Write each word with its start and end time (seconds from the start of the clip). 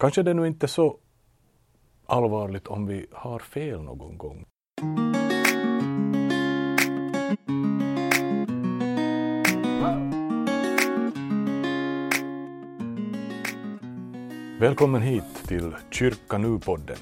kanske 0.00 0.22
det 0.22 0.34
nu 0.34 0.46
inte 0.46 0.66
är 0.66 0.68
så 0.68 0.96
allvarligt 2.06 2.66
om 2.66 2.86
vi 2.86 3.06
har 3.12 3.38
fel 3.38 3.82
någon 3.82 4.18
gång. 4.18 4.46
Välkommen 14.60 15.02
hit 15.02 15.44
till 15.46 15.76
Kyrka 15.90 16.38
Nu-podden. 16.38 16.98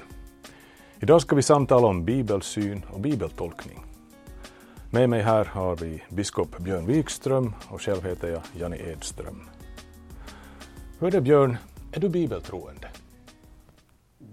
Idag 0.99 1.21
ska 1.21 1.35
vi 1.35 1.41
samtala 1.41 1.87
om 1.87 2.05
bibelsyn 2.05 2.85
och 2.93 2.99
bibeltolkning. 2.99 3.79
Med 4.91 5.09
mig 5.09 5.21
här 5.21 5.45
har 5.45 5.75
vi 5.75 6.03
biskop 6.09 6.57
Björn 6.59 6.85
Wikström 6.85 7.53
och 7.69 7.81
själv 7.81 8.03
heter 8.05 8.29
jag 8.31 8.41
Janne 8.53 8.77
Edström. 8.77 9.49
Hur 10.99 11.07
är 11.07 11.11
det 11.11 11.21
Björn, 11.21 11.57
är 11.91 11.99
du 11.99 12.09
bibeltroende? 12.09 12.88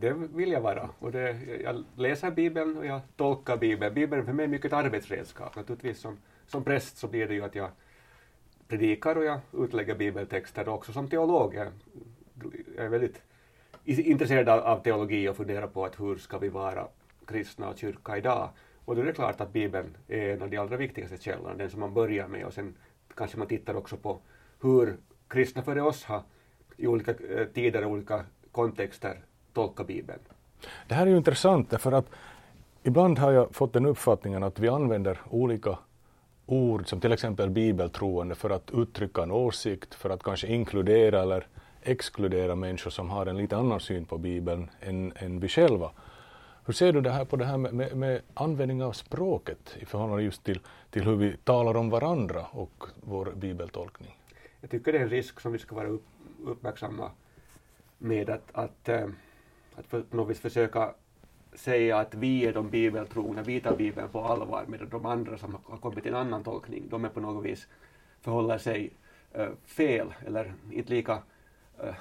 Det 0.00 0.12
vill 0.12 0.52
jag 0.52 0.60
vara. 0.60 0.90
Och 0.98 1.12
det, 1.12 1.36
jag 1.64 1.84
läser 1.96 2.30
Bibeln 2.30 2.76
och 2.76 2.86
jag 2.86 3.00
tolkar 3.16 3.56
Bibeln. 3.56 3.94
Bibeln 3.94 4.26
för 4.26 4.32
mig 4.32 4.44
är 4.44 4.48
mycket 4.48 4.66
ett 4.66 4.72
arbetsredskap. 4.72 5.56
Naturligtvis 5.56 5.98
som, 5.98 6.18
som 6.46 6.64
präst 6.64 6.98
så 6.98 7.08
blir 7.08 7.28
det 7.28 7.34
ju 7.34 7.44
att 7.44 7.54
jag 7.54 7.70
predikar 8.68 9.16
och 9.16 9.24
jag 9.24 9.40
utlägger 9.52 9.94
bibeltexter 9.94 10.68
också 10.68 10.92
som 10.92 11.08
teolog. 11.08 11.54
Jag, 11.54 11.68
jag 12.76 12.84
är 12.84 12.88
väldigt 12.88 13.22
intresserad 13.84 14.48
av 14.48 14.82
teologi 14.82 15.28
och 15.28 15.36
funderar 15.36 15.66
på 15.66 15.84
att 15.84 16.00
hur 16.00 16.16
ska 16.16 16.38
vi 16.38 16.48
vara 16.48 16.88
kristna 17.26 17.68
och 17.68 17.78
kyrka 17.78 18.16
idag. 18.16 18.50
Och 18.84 18.94
då 18.96 19.02
är 19.02 19.06
det 19.06 19.12
klart 19.12 19.40
att 19.40 19.52
Bibeln 19.52 19.96
är 20.08 20.28
en 20.28 20.42
av 20.42 20.50
de 20.50 20.56
allra 20.56 20.76
viktigaste 20.76 21.16
källorna, 21.16 21.54
den 21.54 21.70
som 21.70 21.80
man 21.80 21.94
börjar 21.94 22.28
med 22.28 22.46
och 22.46 22.52
sen 22.52 22.74
kanske 23.14 23.38
man 23.38 23.48
tittar 23.48 23.74
också 23.74 23.96
på 23.96 24.20
hur 24.62 24.96
kristna 25.28 25.62
före 25.62 25.82
oss 25.82 26.04
har 26.04 26.22
i 26.76 26.86
olika 26.86 27.10
eh, 27.10 27.46
tider 27.46 27.84
och 27.84 27.90
olika 27.90 28.24
kontexter 28.52 29.20
tolkat 29.56 29.86
Bibeln. 29.86 30.20
Det 30.88 30.94
här 30.94 31.06
är 31.06 31.10
ju 31.10 31.16
intressant 31.16 31.70
därför 31.70 31.92
att 31.92 32.06
ibland 32.82 33.18
har 33.18 33.32
jag 33.32 33.54
fått 33.54 33.72
den 33.72 33.86
uppfattningen 33.86 34.42
att 34.42 34.58
vi 34.58 34.68
använder 34.68 35.18
olika 35.30 35.78
ord 36.46 36.88
som 36.88 37.00
till 37.00 37.12
exempel 37.12 37.50
bibeltroende 37.50 38.34
för 38.34 38.50
att 38.50 38.70
uttrycka 38.70 39.22
en 39.22 39.30
åsikt, 39.30 39.94
för 39.94 40.10
att 40.10 40.22
kanske 40.22 40.46
inkludera 40.46 41.22
eller 41.22 41.46
exkludera 41.82 42.54
människor 42.54 42.90
som 42.90 43.10
har 43.10 43.26
en 43.26 43.36
lite 43.36 43.56
annan 43.56 43.80
syn 43.80 44.04
på 44.04 44.18
Bibeln 44.18 44.70
än, 44.80 45.12
än 45.16 45.40
vi 45.40 45.48
själva. 45.48 45.90
Hur 46.66 46.72
ser 46.72 46.92
du 46.92 47.00
det 47.00 47.10
här 47.10 47.24
på 47.24 47.36
det 47.36 47.44
här 47.44 47.58
med, 47.58 47.74
med, 47.74 47.96
med 47.96 48.22
användning 48.34 48.82
av 48.82 48.92
språket 48.92 49.76
i 49.80 49.84
förhållande 49.84 50.22
just 50.22 50.44
till, 50.44 50.60
till 50.90 51.04
hur 51.04 51.16
vi 51.16 51.36
talar 51.44 51.76
om 51.76 51.90
varandra 51.90 52.46
och 52.52 52.84
vår 52.96 53.32
bibeltolkning? 53.36 54.18
Jag 54.60 54.70
tycker 54.70 54.92
det 54.92 54.98
är 54.98 55.02
en 55.02 55.10
risk 55.10 55.40
som 55.40 55.52
vi 55.52 55.58
ska 55.58 55.74
vara 55.74 55.88
upp, 55.88 56.06
uppmärksamma 56.44 57.10
med 57.98 58.30
att, 58.30 58.48
att, 58.52 58.88
äh, 59.76 59.80
att 59.80 60.10
på 60.10 60.16
något 60.16 60.30
vis 60.30 60.40
försöka 60.40 60.94
säga 61.52 61.98
att 61.98 62.14
vi 62.14 62.46
är 62.46 62.52
de 62.52 62.70
bibeltrogna, 62.70 63.42
vi 63.42 63.60
tar 63.60 63.76
Bibeln 63.76 64.08
på 64.08 64.20
allvar, 64.20 64.64
medan 64.68 64.88
de 64.88 65.06
andra 65.06 65.38
som 65.38 65.58
har 65.64 65.76
kommit 65.76 66.02
till 66.02 66.12
en 66.12 66.20
annan 66.20 66.44
tolkning, 66.44 66.88
de 66.90 67.04
är 67.04 67.08
på 67.08 67.20
något 67.20 67.44
vis 67.44 67.68
förhåller 68.20 68.58
sig 68.58 68.90
äh, 69.32 69.48
fel 69.66 70.14
eller 70.26 70.54
inte 70.70 70.92
lika 70.92 71.22
äh, 71.78 71.94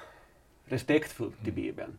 respektfullt 0.64 1.44
till 1.44 1.52
Bibeln. 1.52 1.98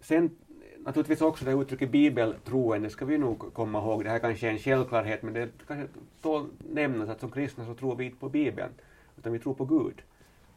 sen 0.00 0.30
naturligtvis 0.78 1.20
också 1.20 1.44
det 1.44 1.52
uttrycket 1.52 1.90
bibeltroende 1.90 2.90
ska 2.90 3.04
vi 3.04 3.18
nog 3.18 3.54
komma 3.54 3.78
ihåg. 3.78 4.04
Det 4.04 4.10
här 4.10 4.18
kanske 4.18 4.46
är 4.46 4.50
en 4.50 4.58
självklarhet 4.58 5.22
men 5.22 5.34
det 5.34 5.48
kanske 5.66 5.86
tål 6.22 6.46
nämnas 6.72 7.08
att 7.08 7.20
som 7.20 7.30
kristna 7.30 7.66
så 7.66 7.74
tror 7.74 7.96
vi 7.96 8.04
inte 8.04 8.18
på 8.18 8.28
Bibeln 8.28 8.70
utan 9.18 9.32
vi 9.32 9.38
tror 9.38 9.54
på 9.54 9.64
Gud. 9.64 10.02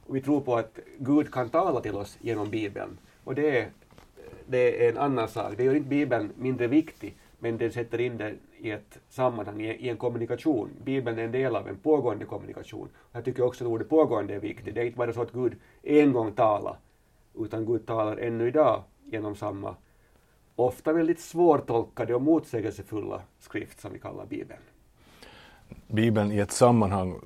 Och 0.08 0.16
vi 0.16 0.22
tror 0.22 0.42
på 0.42 0.56
att 0.56 0.80
Gud 0.98 1.32
kan 1.32 1.50
tala 1.50 1.82
till 1.82 1.96
oss 1.96 2.18
genom 2.22 2.50
Bibeln. 2.50 2.98
Och 3.24 3.36
det 3.36 3.60
är, 3.60 3.70
det 4.52 4.86
är 4.86 4.90
en 4.90 4.98
annan 4.98 5.28
sak. 5.28 5.54
Det 5.58 5.64
gör 5.64 5.76
inte 5.76 5.90
Bibeln 5.90 6.32
mindre 6.36 6.68
viktig 6.68 7.16
men 7.40 7.58
den 7.58 7.72
sätter 7.72 8.02
in 8.02 8.18
den 8.18 8.40
i 8.58 8.72
ett 8.72 9.00
sammanhang, 9.10 9.62
i 9.62 9.90
en 9.90 9.98
kommunikation. 9.98 10.70
Bibeln 10.84 11.20
är 11.20 11.24
en 11.24 11.32
del 11.32 11.56
av 11.56 11.68
en 11.68 11.76
pågående 11.78 12.26
kommunikation. 12.26 12.90
Jag 13.12 13.26
tycker 13.26 13.44
också 13.44 13.64
att 13.64 13.70
ordet 13.70 13.90
pågående 13.90 14.36
är 14.36 14.40
viktigt. 14.40 14.76
Det 14.76 14.82
är 14.82 14.86
inte 14.86 14.98
bara 14.98 15.14
så 15.14 15.22
att 15.22 15.32
Gud 15.32 15.56
en 15.84 16.14
gång 16.14 16.32
talar 16.32 16.78
utan 17.40 17.66
Gud 17.66 17.86
talar 17.86 18.18
ännu 18.18 18.48
idag 18.48 18.84
genom 19.06 19.36
samma 19.36 19.76
ofta 20.56 20.94
väldigt 20.94 21.20
svårtolkade 21.20 22.16
och 22.16 22.22
motsägelsefulla 22.22 23.22
skrift 23.40 23.80
som 23.80 23.94
vi 23.94 24.00
kallar 24.00 24.26
Bibeln. 24.26 24.62
Bibeln 25.88 26.32
i 26.32 26.40
ett 26.40 26.52
sammanhang. 26.52 27.22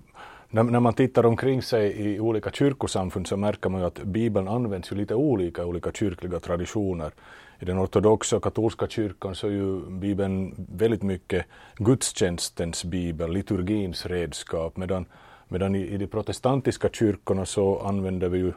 När, 0.50 0.63
när, 0.63 0.79
man 0.79 0.94
tittar 0.94 1.25
omkring 1.25 1.61
sig 1.61 1.91
i 1.91 2.19
olika 2.19 2.51
kyrkosamfund 2.51 3.28
så 3.28 3.38
märker 3.38 3.69
man 3.69 3.81
ju 3.81 3.88
att 3.88 4.03
Bibeln 4.03 4.47
används 4.47 4.91
ju 4.91 4.95
lite 4.95 5.16
olika 5.16 5.61
i 5.61 5.66
olika 5.66 5.91
kyrkliga 5.91 6.39
traditioner. 6.39 7.11
I 7.59 7.66
den 7.66 7.79
ortodoxa 7.79 8.38
och 8.38 8.44
katolska 8.44 8.88
kyrkan 8.88 9.35
så 9.35 9.47
är 9.47 9.51
ju 9.51 9.81
Bibeln 9.89 10.56
väldigt 10.72 11.03
mycket 11.03 11.45
gudstjänstens 11.75 12.85
bibel, 12.85 13.31
liturgins 13.31 14.06
redskap, 14.06 14.78
medan, 14.78 15.06
medan 15.47 15.75
i, 15.75 15.81
i 15.88 15.97
de 15.97 16.07
protestantiska 16.07 16.89
kyrkorna 16.89 17.45
så 17.45 17.79
använder 17.79 18.29
vi 18.29 18.38
ju 18.38 18.53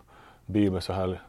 Bibeln 0.46 0.82
så 0.82 0.92
här 0.92 1.20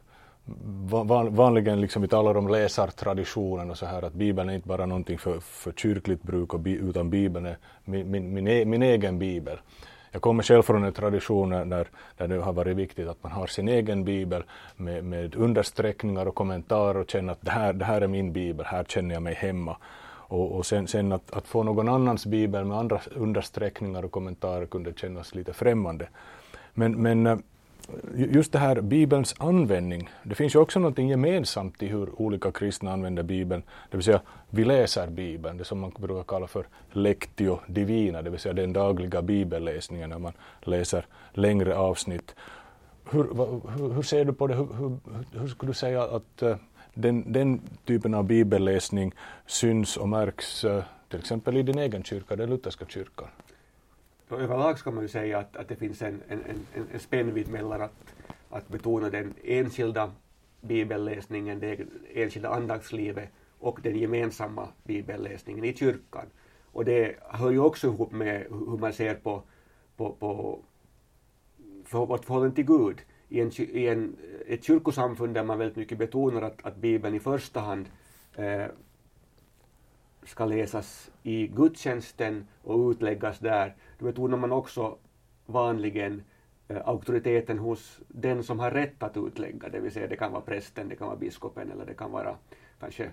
van, 0.90 1.36
vanligen 1.36 1.82
liksom 1.82 2.02
vi 2.02 2.08
talar 2.08 2.38
om 2.38 2.48
läsartraditionen 2.48 3.72
och 3.72 3.78
så 3.78 3.86
här 3.86 4.02
att 4.02 4.14
Bibeln 4.14 4.50
är 4.50 4.54
inte 4.54 4.68
bara 4.68 4.86
någonting 4.86 5.18
för, 5.18 5.40
för 5.40 5.72
kyrkligt 5.72 6.24
bruk 6.24 6.54
och 6.54 6.60
bi, 6.60 6.72
utan 6.72 7.10
Bibeln 7.10 7.46
är 7.46 7.58
min, 7.86 8.12
min, 8.12 8.34
min, 8.34 8.48
e, 8.48 8.66
min, 8.66 8.84
egen 8.84 9.20
bibel. 9.20 9.60
Jag 10.12 10.22
kommer 10.22 10.44
själv 10.44 10.62
från 10.62 10.84
en 10.84 10.94
tradition 10.94 11.50
där, 11.50 11.88
där 12.18 12.28
det 12.28 12.36
har 12.36 12.54
varit 12.54 12.78
viktigt 12.78 13.08
att 13.08 13.24
man 13.24 13.32
har 13.32 13.48
sin 13.48 13.68
egen 13.68 14.04
bibel 14.04 14.44
med, 14.76 15.04
med 15.04 15.36
understräckningar 15.36 16.26
och 16.26 16.36
kommentarer 16.36 16.98
och 16.98 17.10
känner 17.10 17.34
att 17.34 17.42
det 17.42 17.52
här, 17.52 17.74
det 17.74 17.86
här 17.86 18.02
är 18.02 18.08
min 18.08 18.34
bibel, 18.34 18.66
här 18.66 18.84
känner 18.84 19.14
jag 19.14 19.24
mig 19.24 19.34
hemma. 19.34 19.78
Och, 20.30 20.52
och 20.52 20.66
sen, 20.66 20.88
sen 20.88 21.12
att, 21.12 21.32
att, 21.32 21.48
få 21.48 21.64
någon 21.64 21.90
annans 21.90 22.26
bibel 22.26 22.66
med 22.66 22.78
andra 22.78 23.02
understräckningar 23.16 24.06
och 24.06 24.12
kommentarer 24.12 24.66
kunde 24.66 24.94
kännas 24.94 25.36
lite 25.36 25.54
främmande. 25.54 26.10
Men, 26.74 27.02
men 27.02 27.28
eh, 27.28 27.38
just 28.16 28.52
det 28.52 28.60
här 28.60 28.82
Bibelns 28.82 29.36
användning, 29.38 30.10
det 30.24 30.36
finns 30.36 30.56
ju 30.56 30.60
också 30.60 30.80
något 30.80 30.98
gemensamt 30.98 31.84
i 31.84 31.88
hur 31.88 32.22
olika 32.22 32.52
kristna 32.52 32.92
använder 32.94 33.24
Bibeln. 33.24 33.64
Det 33.92 33.98
vill 33.98 34.04
säga, 34.04 34.22
vi 34.50 34.66
läser 34.66 35.08
Bibeln, 35.08 35.58
det 35.58 35.66
som 35.66 35.80
man 35.80 35.92
brukar 35.98 36.24
kalla 36.24 36.48
för 36.48 36.68
lectio 36.92 37.60
divina, 37.68 38.22
det 38.22 38.30
vill 38.30 38.40
säga 38.40 38.54
den 38.54 38.74
dagliga 38.74 39.22
bibelläsningen 39.22 40.10
när 40.10 40.20
man 40.20 40.34
läser 40.62 41.06
längre 41.34 41.76
avsnitt. 41.76 42.36
Hur, 43.12 43.24
hur, 43.24 43.94
hur 43.94 44.02
ser 44.02 44.26
du 44.26 44.34
på 44.34 44.48
det? 44.48 44.56
Hur, 44.56 44.68
hur, 44.74 44.98
hur 45.40 45.48
skulle 45.48 45.70
du 45.70 45.74
säga 45.74 46.04
att 46.04 46.42
eh, 46.42 46.56
den, 46.94 47.34
den, 47.34 47.62
typen 47.86 48.14
av 48.14 48.24
bibelläsning 48.24 49.14
syns 49.46 49.98
och 49.98 50.10
märks 50.10 50.66
eh, 50.66 50.84
till 51.10 51.20
exempel 51.20 51.58
i 51.58 51.64
din 51.64 51.80
egen 51.80 52.04
kyrka, 52.04 52.36
den 52.36 52.50
lutherska 52.50 52.86
kyrkan? 52.86 53.28
Överlag 54.32 54.80
ska 54.80 54.92
man 54.92 55.04
ju 55.04 55.08
säga 55.08 55.40
att, 55.40 55.58
att 55.58 55.68
det 55.68 55.76
finns 55.76 56.02
en, 56.02 56.22
en, 56.28 56.40
en, 56.46 56.88
en 56.94 57.00
spännvidd 57.00 57.50
mellan 57.50 57.82
att, 57.82 58.14
att 58.50 58.68
betona 58.68 59.10
den 59.10 59.34
enskilda 59.44 60.12
bibelläsningen, 60.62 61.60
det 61.60 61.80
enskilda 62.14 62.50
andaktslivet 62.50 63.30
och 63.60 63.80
den 63.84 64.00
gemensamma 64.00 64.68
bibelläsningen 64.84 65.66
i 65.66 65.74
kyrkan. 65.74 66.26
Och 66.72 66.86
det 66.86 67.16
hör 67.20 67.52
ju 67.52 67.60
också 67.60 67.88
ihop 67.88 68.12
med 68.12 68.46
hur 68.50 68.78
man 68.78 68.94
ser 68.94 69.16
på, 69.16 69.44
på, 69.98 70.12
på 70.12 70.60
för 71.86 72.06
vårt 72.06 72.26
förhållande 72.26 72.56
till 72.56 72.66
Gud. 72.66 73.02
I, 73.30 73.42
en, 73.42 73.52
i 73.58 73.88
en, 73.88 74.16
ett 74.48 74.64
kyrkosamfund 74.64 75.34
där 75.34 75.44
man 75.44 75.58
väldigt 75.58 75.78
mycket 75.78 75.98
betonar 75.98 76.42
att, 76.42 76.66
att 76.66 76.76
Bibeln 76.76 77.16
i 77.16 77.20
första 77.20 77.60
hand 77.60 77.86
eh, 78.36 78.66
ska 80.30 80.46
läsas 80.46 81.12
i 81.24 81.48
gudstjänsten 81.48 82.48
och 82.64 82.90
utläggas 82.90 83.40
där, 83.40 83.76
då 83.98 84.06
betonar 84.06 84.38
man 84.38 84.52
också 84.52 84.98
vanligen 85.46 86.24
eh, 86.68 86.78
auktoriteten 86.86 87.60
hos 87.60 88.00
den 88.08 88.44
som 88.44 88.60
har 88.60 88.72
rätt 88.72 89.04
att 89.04 89.18
utlägga, 89.18 89.70
det 89.70 89.80
vill 89.80 89.92
säga 89.92 90.08
det 90.08 90.16
kan 90.16 90.32
vara 90.32 90.42
prästen, 90.42 90.90
det 90.90 90.96
kan 90.96 91.08
vara 91.08 91.18
biskopen 91.18 91.72
eller 91.72 91.86
det 91.86 91.94
kan 91.94 92.12
vara 92.12 92.36
kanske 92.80 93.04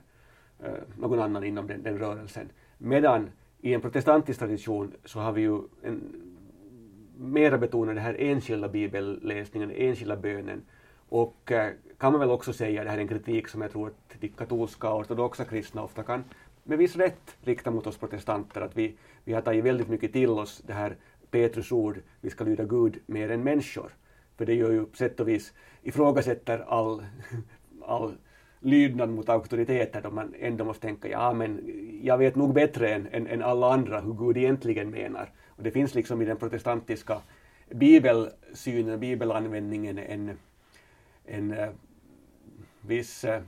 eh, 0.61 0.73
någon 0.99 1.21
annan 1.21 1.45
inom 1.45 1.67
den, 1.67 1.83
den 1.83 1.99
rörelsen. 1.99 2.49
Medan 2.79 3.31
i 3.61 3.75
en 3.75 3.81
protestantisk 3.81 4.39
tradition 4.39 4.93
så 5.05 5.21
har 5.21 5.33
vi 5.33 5.41
ju 5.41 5.61
en, 5.83 6.23
mera 7.17 7.59
betonat 7.59 7.95
den 7.95 8.05
här 8.05 8.17
enskilda 8.19 8.69
bibelläsningen, 8.69 9.71
enskilda 9.71 10.17
bönen. 10.17 10.63
Och 11.09 11.53
eh, 11.53 11.73
kan 11.99 12.13
man 12.13 12.21
väl 12.21 12.31
också 12.31 12.53
säga, 12.53 12.85
det 12.85 12.91
här 12.91 12.97
är 12.97 13.03
en 13.03 13.09
kritik 13.09 13.49
som 13.49 13.63
jag 13.63 13.73
tror 13.73 13.87
att 13.87 14.21
de 14.21 14.29
katolska 14.29 14.91
och 14.91 15.01
ortodoxa 15.01 15.45
kristna 15.45 15.83
ofta 15.83 16.03
kan 16.03 16.25
med 16.67 16.79
viss 16.79 16.97
rätt 16.97 17.37
rikta 17.43 17.71
mot 17.71 17.87
oss 17.87 17.99
protestanter 17.99 18.61
att 18.61 18.77
vi, 18.77 18.97
vi 19.25 19.33
har 19.33 19.43
tagit 19.43 19.65
väldigt 19.65 19.89
mycket 19.89 20.13
till 20.13 20.31
oss 20.31 20.63
det 20.67 20.73
här 20.73 20.97
Petrus 21.31 21.73
ord, 21.73 22.01
vi 22.21 22.31
ska 22.31 22.45
lyda 22.45 22.65
Gud 22.65 22.99
mer 23.07 23.31
än 23.31 23.43
människor. 23.43 23.93
För 24.37 24.47
det 24.47 24.55
gör 24.55 24.71
ju 24.71 24.87
på 24.87 24.97
sätt 24.97 25.21
och 25.21 25.29
vis 25.29 25.53
ifrågasätter 25.83 26.65
all, 26.69 27.05
all 27.87 28.15
lydnad 28.61 29.11
mot 29.11 29.29
auktoriteter 29.29 30.03
då 30.03 30.11
man 30.11 30.35
ändå 30.39 30.65
måste 30.65 30.87
tänka 30.87 31.09
ja 31.09 31.33
men 31.33 31.61
jag 32.03 32.19
vet 32.19 32.37
nog 32.37 32.55
bättre 32.55 32.89
än, 32.89 33.07
än, 33.13 33.27
än 33.27 33.43
alla 33.43 33.73
andra 33.73 34.01
hur 34.01 34.13
Gud 34.13 34.37
egentligen 34.37 34.91
menar. 34.91 35.33
Och 35.49 35.63
det 35.63 35.71
finns 35.71 35.95
liksom 35.95 36.23
i 36.23 36.25
den 36.25 36.37
protestantiska 36.37 37.21
bibelsynen, 37.71 39.01
bibelanvändningen 39.01 39.99
en, 39.99 40.39
en 41.25 41.53
eh, 41.53 41.69
viss 42.81 43.25
eh, 43.25 43.43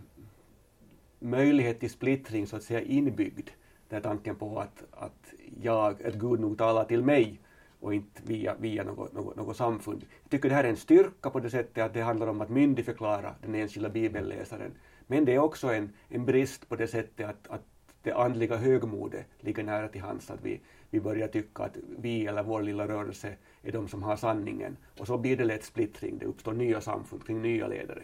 möjlighet 1.19 1.81
till 1.81 1.91
splittring 1.91 2.47
så 2.47 2.57
att 2.57 2.63
säga 2.63 2.81
inbyggd. 2.81 3.49
Den 3.89 4.03
tanken 4.03 4.37
på 4.37 4.61
att, 4.61 4.85
att 4.91 5.35
jag, 5.63 6.03
att 6.03 6.15
Gud 6.15 6.41
nog 6.41 6.59
talar 6.59 6.85
till 6.85 7.03
mig 7.03 7.41
och 7.81 7.95
inte 7.95 8.23
via, 8.25 8.55
via 8.55 8.85
något, 8.85 9.13
något, 9.13 9.37
något 9.37 9.57
samfund. 9.57 10.05
Jag 10.23 10.31
tycker 10.31 10.49
det 10.49 10.55
här 10.55 10.65
är 10.65 10.69
en 10.69 10.77
styrka 10.77 11.31
på 11.31 11.41
det 11.41 11.51
sättet 11.51 11.85
att 11.85 11.95
det 11.95 12.01
handlar 12.01 12.27
om 12.27 12.41
att 12.41 12.49
myndigförklara 12.49 13.35
den 13.43 13.55
enskilda 13.55 13.89
bibelläsaren. 13.89 14.73
Men 15.07 15.25
det 15.25 15.35
är 15.35 15.39
också 15.39 15.69
en, 15.69 15.93
en 16.09 16.25
brist 16.25 16.69
på 16.69 16.77
det 16.77 16.87
sättet 16.87 17.29
att, 17.29 17.49
att 17.49 17.63
det 18.03 18.13
andliga 18.13 18.57
högmodet 18.57 19.27
ligger 19.41 19.65
nära 19.65 19.89
till 19.89 20.01
hands, 20.01 20.31
att 20.31 20.43
vi, 20.43 20.61
vi 20.91 21.01
börjar 21.01 21.29
tycka 21.29 21.63
att 21.63 21.77
vi 21.99 22.27
eller 22.27 22.43
vår 22.43 22.63
lilla 22.63 22.89
rörelse 22.89 23.37
är 23.63 23.73
de 23.73 23.89
som 23.89 24.03
har 24.03 24.17
sanningen. 24.17 24.77
Och 24.99 25.07
så 25.07 25.19
blir 25.19 25.37
det 25.37 25.45
lätt 25.45 25.65
splittring, 25.65 26.19
det 26.19 26.27
uppstår 26.27 26.53
nya 26.53 26.81
samfund 26.81 27.27
kring 27.27 27.43
nya 27.43 27.67
ledare. 27.67 28.03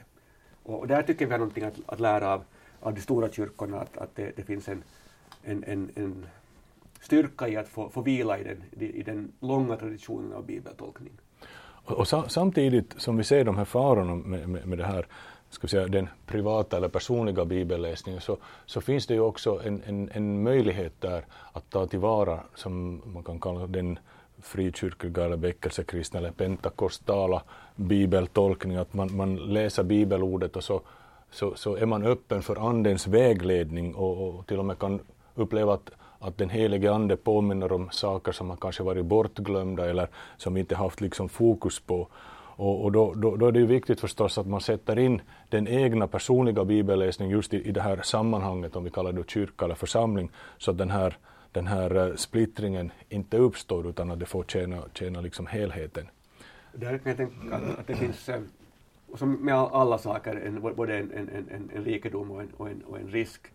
Och, 0.62 0.78
och 0.78 0.86
där 0.86 1.02
tycker 1.02 1.26
vi 1.26 1.32
har 1.32 1.38
någonting 1.38 1.64
att, 1.64 1.80
att 1.86 2.00
lära 2.00 2.34
av, 2.34 2.44
av 2.84 2.94
de 2.94 3.00
stora 3.00 3.32
kyrkorna, 3.32 3.80
att, 3.80 3.96
att 3.96 4.16
det, 4.16 4.32
det 4.36 4.42
finns 4.42 4.68
en, 4.68 4.82
en, 5.42 5.64
en, 5.66 5.90
en 5.94 6.26
styrka 7.00 7.48
i 7.48 7.56
att 7.56 7.68
få, 7.68 7.88
få 7.88 8.00
vila 8.00 8.38
i 8.38 8.44
den, 8.44 8.62
i 8.80 9.02
den 9.02 9.32
långa 9.40 9.76
traditionen 9.76 10.32
av 10.32 10.46
bibeltolkning. 10.46 11.12
Och, 11.84 11.98
och 11.98 12.08
samtidigt 12.32 12.94
som 12.96 13.16
vi 13.16 13.24
ser 13.24 13.44
de 13.44 13.56
här 13.56 13.64
farorna 13.64 14.14
med, 14.14 14.48
med, 14.48 14.66
med 14.66 14.78
det 14.78 14.84
här, 14.86 15.06
ska 15.50 15.68
säga, 15.68 15.88
den 15.88 16.08
privata 16.26 16.76
eller 16.76 16.88
personliga 16.88 17.44
bibelläsningen 17.44 18.20
så, 18.20 18.36
så 18.66 18.80
finns 18.80 19.06
det 19.06 19.14
ju 19.14 19.20
också 19.20 19.60
en, 19.64 19.82
en, 19.86 20.10
en 20.12 20.42
möjlighet 20.42 21.00
där 21.00 21.24
att 21.52 21.70
ta 21.70 21.86
tillvara, 21.86 22.40
som 22.54 23.02
man 23.04 23.22
kan 23.22 23.40
kalla 23.40 23.66
den 23.66 23.98
frikyrkliga 24.42 25.24
eller 25.24 25.36
väckelsekristna 25.36 26.18
eller 26.18 26.30
pentakostala 26.30 27.42
bibeltolkning, 27.76 28.76
att 28.76 28.94
man, 28.94 29.16
man 29.16 29.36
läser 29.36 29.82
bibelordet 29.82 30.56
och 30.56 30.64
så, 30.64 30.82
så, 31.34 31.54
så 31.54 31.76
är 31.76 31.86
man 31.86 32.02
öppen 32.02 32.42
för 32.42 32.68
Andens 32.68 33.06
vägledning 33.06 33.94
och, 33.94 34.28
och 34.28 34.46
till 34.46 34.58
och 34.58 34.64
med 34.64 34.78
kan 34.78 35.00
uppleva 35.34 35.74
att 35.74 35.90
att 36.24 36.38
den 36.38 36.50
helige 36.50 36.92
Ande 36.92 37.16
påminner 37.16 37.72
om 37.72 37.88
saker 37.90 38.32
som 38.32 38.50
har 38.50 38.56
kanske 38.56 38.82
varit 38.82 39.04
bortglömda 39.04 39.90
eller 39.90 40.08
som 40.36 40.56
inte 40.56 40.76
haft 40.76 41.00
liksom 41.00 41.28
fokus 41.28 41.80
på. 41.80 42.08
Och, 42.56 42.84
och 42.84 42.92
då, 42.92 43.14
då, 43.14 43.36
då, 43.36 43.46
är 43.46 43.52
det 43.52 43.58
ju 43.58 43.66
viktigt 43.66 44.00
förstås 44.00 44.38
att 44.38 44.46
man 44.46 44.60
sätter 44.60 44.98
in 44.98 45.22
den 45.48 45.68
egna 45.68 46.06
personliga 46.06 46.64
bibelläsningen 46.64 47.32
just 47.36 47.54
i, 47.54 47.68
i 47.68 47.72
det 47.72 47.80
här 47.80 48.00
sammanhanget, 48.02 48.76
om 48.76 48.84
vi 48.84 48.90
kallar 48.90 49.12
det 49.12 49.30
kyrka 49.30 49.64
eller 49.64 49.74
församling, 49.74 50.30
så 50.58 50.70
att 50.70 50.78
den 50.78 50.90
här, 50.90 51.18
den 51.52 51.66
här 51.66 51.96
eh, 51.96 52.14
splittringen 52.14 52.92
inte 53.08 53.36
uppstår 53.36 53.88
utan 53.88 54.10
att 54.10 54.20
det 54.20 54.26
får 54.26 54.44
tjäna, 54.44 54.82
tjäna 54.94 55.20
liksom 55.20 55.46
helheten. 55.46 56.08
Där 56.72 56.98
kan 56.98 57.10
jag 57.10 57.16
tänka 57.16 57.56
att 57.56 57.86
det 57.86 57.94
finns, 57.94 58.28
eh, 58.28 58.40
som 59.18 59.32
med 59.32 59.54
alla 59.54 59.98
saker, 59.98 60.36
en, 60.36 60.60
både 60.76 60.98
en, 60.98 61.10
en, 61.10 61.28
en, 61.28 61.70
en 61.74 61.84
rikedom 61.84 62.30
och 62.30 62.42
en, 62.42 62.50
och 62.56 62.68
en, 62.68 62.82
och 62.82 62.98
en 62.98 63.08
risk 63.08 63.46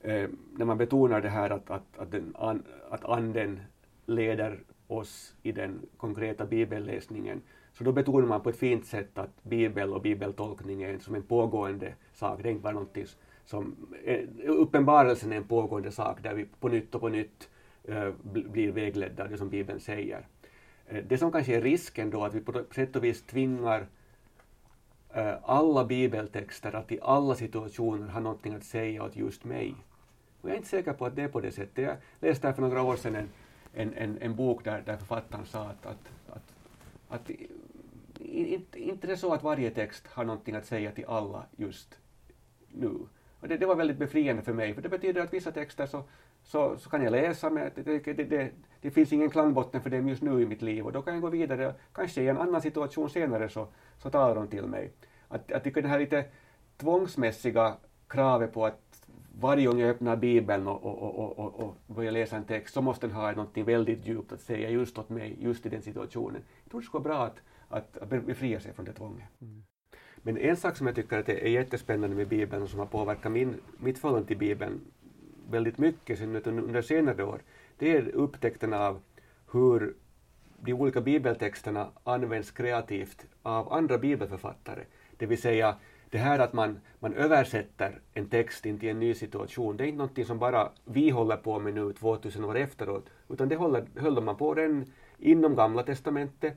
eh, 0.00 0.28
när 0.56 0.64
man 0.64 0.78
betonar 0.78 1.20
det 1.20 1.28
här 1.28 1.50
att, 1.50 1.70
att, 1.70 1.98
att, 1.98 2.10
den, 2.10 2.34
an, 2.38 2.62
att 2.90 3.04
anden 3.04 3.60
leder 4.06 4.60
oss 4.86 5.34
i 5.42 5.52
den 5.52 5.80
konkreta 5.96 6.46
bibelläsningen, 6.46 7.42
så 7.72 7.84
då 7.84 7.92
betonar 7.92 8.26
man 8.26 8.40
på 8.40 8.48
ett 8.48 8.56
fint 8.56 8.86
sätt 8.86 9.18
att 9.18 9.44
bibel 9.44 9.92
och 9.92 10.02
bibeltolkning 10.02 10.82
är 10.82 10.98
som 10.98 11.14
en 11.14 11.22
pågående 11.22 11.94
sak, 12.12 12.42
det 12.42 12.48
är 12.48 12.50
inte 12.50 12.62
bara 12.62 12.72
någonting 12.72 13.06
som, 13.44 13.76
eh, 14.04 14.20
uppenbarelsen 14.46 15.32
är 15.32 15.36
en 15.36 15.44
pågående 15.44 15.90
sak 15.90 16.22
där 16.22 16.34
vi 16.34 16.46
på 16.60 16.68
nytt 16.68 16.94
och 16.94 17.00
på 17.00 17.08
nytt 17.08 17.48
eh, 17.84 18.10
blir 18.22 18.72
vägledda 18.72 19.22
av 19.22 19.30
det 19.30 19.38
som 19.38 19.48
Bibeln 19.48 19.80
säger. 19.80 20.26
Eh, 20.86 21.04
det 21.08 21.18
som 21.18 21.32
kanske 21.32 21.56
är 21.56 21.60
risken 21.60 22.10
då, 22.10 22.24
att 22.24 22.34
vi 22.34 22.40
på 22.40 22.64
sätt 22.74 22.96
och 22.96 23.04
vis 23.04 23.22
tvingar 23.22 23.86
alla 25.42 25.84
bibeltexter 25.84 26.74
att 26.74 26.92
i 26.92 26.98
alla 27.02 27.34
situationer 27.34 28.08
ha 28.08 28.20
någonting 28.20 28.54
att 28.54 28.64
säga 28.64 29.04
åt 29.04 29.16
just 29.16 29.44
mig. 29.44 29.74
Och 30.40 30.48
jag 30.48 30.52
är 30.52 30.56
inte 30.56 30.68
säker 30.68 30.92
på 30.92 31.06
att 31.06 31.16
det 31.16 31.22
är 31.22 31.28
på 31.28 31.40
det 31.40 31.52
sättet. 31.52 31.84
Jag 31.84 31.96
läste 32.20 32.52
för 32.52 32.62
några 32.62 32.82
år 32.82 32.96
sedan 32.96 33.16
en, 33.16 33.28
en, 33.74 33.94
en, 33.94 34.18
en 34.18 34.36
bok 34.36 34.64
där, 34.64 34.82
där 34.86 34.96
författaren 34.96 35.46
sa 35.46 35.62
att, 35.62 35.86
att, 35.86 36.12
att, 36.28 36.52
att 37.08 37.30
inte, 38.20 38.80
inte 38.80 39.06
det 39.06 39.12
är 39.12 39.16
så 39.16 39.34
att 39.34 39.42
varje 39.42 39.70
text 39.70 40.06
har 40.06 40.24
någonting 40.24 40.54
att 40.54 40.66
säga 40.66 40.92
till 40.92 41.04
alla 41.04 41.46
just 41.56 41.98
nu. 42.68 42.94
Det, 43.50 43.56
det 43.56 43.66
var 43.66 43.74
väldigt 43.74 43.98
befriande 43.98 44.42
för 44.42 44.52
mig, 44.52 44.74
för 44.74 44.82
det 44.82 44.88
betyder 44.88 45.22
att 45.22 45.32
vissa 45.32 45.52
texter 45.52 45.86
så, 45.86 46.02
så, 46.42 46.78
så 46.78 46.90
kan 46.90 47.02
jag 47.02 47.10
läsa, 47.10 47.50
men 47.50 47.70
det, 47.74 47.82
det, 48.04 48.12
det, 48.12 48.50
det, 48.80 48.90
finns 48.90 49.12
ingen 49.12 49.30
klangbotten 49.30 49.80
för 49.80 49.90
dem 49.90 50.08
just 50.08 50.22
nu 50.22 50.42
i 50.42 50.46
mitt 50.46 50.62
liv 50.62 50.86
och 50.86 50.92
då 50.92 51.02
kan 51.02 51.14
jag 51.14 51.22
gå 51.22 51.28
vidare. 51.28 51.74
Kanske 51.92 52.22
i 52.22 52.28
en 52.28 52.38
annan 52.38 52.62
situation 52.62 53.10
senare 53.10 53.48
så, 53.48 53.68
så 53.98 54.10
talar 54.10 54.34
de 54.34 54.48
till 54.48 54.66
mig. 54.66 54.92
Att, 55.28 55.42
jag 55.46 55.64
tycker 55.64 55.82
det 55.82 55.88
här 55.88 55.98
lite 55.98 56.24
tvångsmässiga 56.76 57.76
kravet 58.08 58.52
på 58.52 58.66
att 58.66 59.08
varje 59.40 59.66
gång 59.66 59.78
jag 59.78 59.90
öppnar 59.90 60.16
Bibeln 60.16 60.66
och, 60.68 60.84
och, 60.84 61.18
och, 61.18 61.38
och, 61.38 61.60
och 61.60 61.94
börjar 61.94 62.12
läsa 62.12 62.36
en 62.36 62.44
text 62.44 62.74
så 62.74 62.82
måste 62.82 63.06
den 63.06 63.16
ha 63.16 63.32
något 63.32 63.56
väldigt 63.56 64.06
djupt 64.06 64.32
att 64.32 64.40
säga 64.40 64.70
just 64.70 64.98
åt 64.98 65.08
mig, 65.08 65.36
just 65.40 65.66
i 65.66 65.68
den 65.68 65.82
situationen. 65.82 66.42
Jag 66.64 66.70
tror 66.70 66.80
det 66.80 66.86
skulle 66.86 67.04
vara 67.04 67.14
bra 67.14 67.34
att, 67.68 67.98
att 67.98 68.26
befria 68.26 68.60
sig 68.60 68.72
från 68.72 68.84
det 68.84 68.92
tvånget. 68.92 69.28
Mm. 69.40 69.62
Men 70.22 70.38
en 70.38 70.56
sak 70.56 70.76
som 70.76 70.86
jag 70.86 70.96
tycker 70.96 71.18
att 71.18 71.28
är 71.28 71.48
jättespännande 71.48 72.16
med 72.16 72.28
Bibeln 72.28 72.62
och 72.62 72.70
som 72.70 72.78
har 72.78 72.86
påverkat 72.86 73.32
min, 73.32 73.54
mitt 73.78 73.98
förhållande 73.98 74.28
till 74.28 74.36
Bibeln 74.36 74.80
väldigt 75.50 75.78
mycket 75.78 76.20
under 76.20 76.82
senare 76.82 77.24
år, 77.24 77.40
det 77.78 77.96
är 77.96 78.08
upptäckten 78.08 78.72
av 78.72 79.00
hur 79.52 79.94
de 80.60 80.72
olika 80.72 81.00
bibeltexterna 81.00 81.88
används 82.04 82.50
kreativt 82.50 83.26
av 83.42 83.72
andra 83.72 83.98
bibelförfattare. 83.98 84.84
Det 85.16 85.26
vill 85.26 85.40
säga 85.40 85.76
det 86.10 86.18
här 86.18 86.38
att 86.38 86.52
man, 86.52 86.80
man 86.98 87.14
översätter 87.14 88.00
en 88.14 88.28
text 88.28 88.66
in 88.66 88.78
till 88.78 88.88
en 88.88 89.00
ny 89.00 89.14
situation, 89.14 89.76
det 89.76 89.84
är 89.84 89.86
inte 89.86 89.98
någonting 89.98 90.24
som 90.24 90.38
bara 90.38 90.70
vi 90.84 91.10
håller 91.10 91.36
på 91.36 91.58
med 91.58 91.74
nu 91.74 91.92
2000 91.92 92.44
år 92.44 92.56
efteråt, 92.56 93.06
utan 93.28 93.48
det 93.48 93.56
håller, 93.56 93.86
höll 93.96 94.22
man 94.22 94.36
på 94.36 94.54
redan 94.54 94.84
inom 95.18 95.56
Gamla 95.56 95.82
Testamentet. 95.82 96.56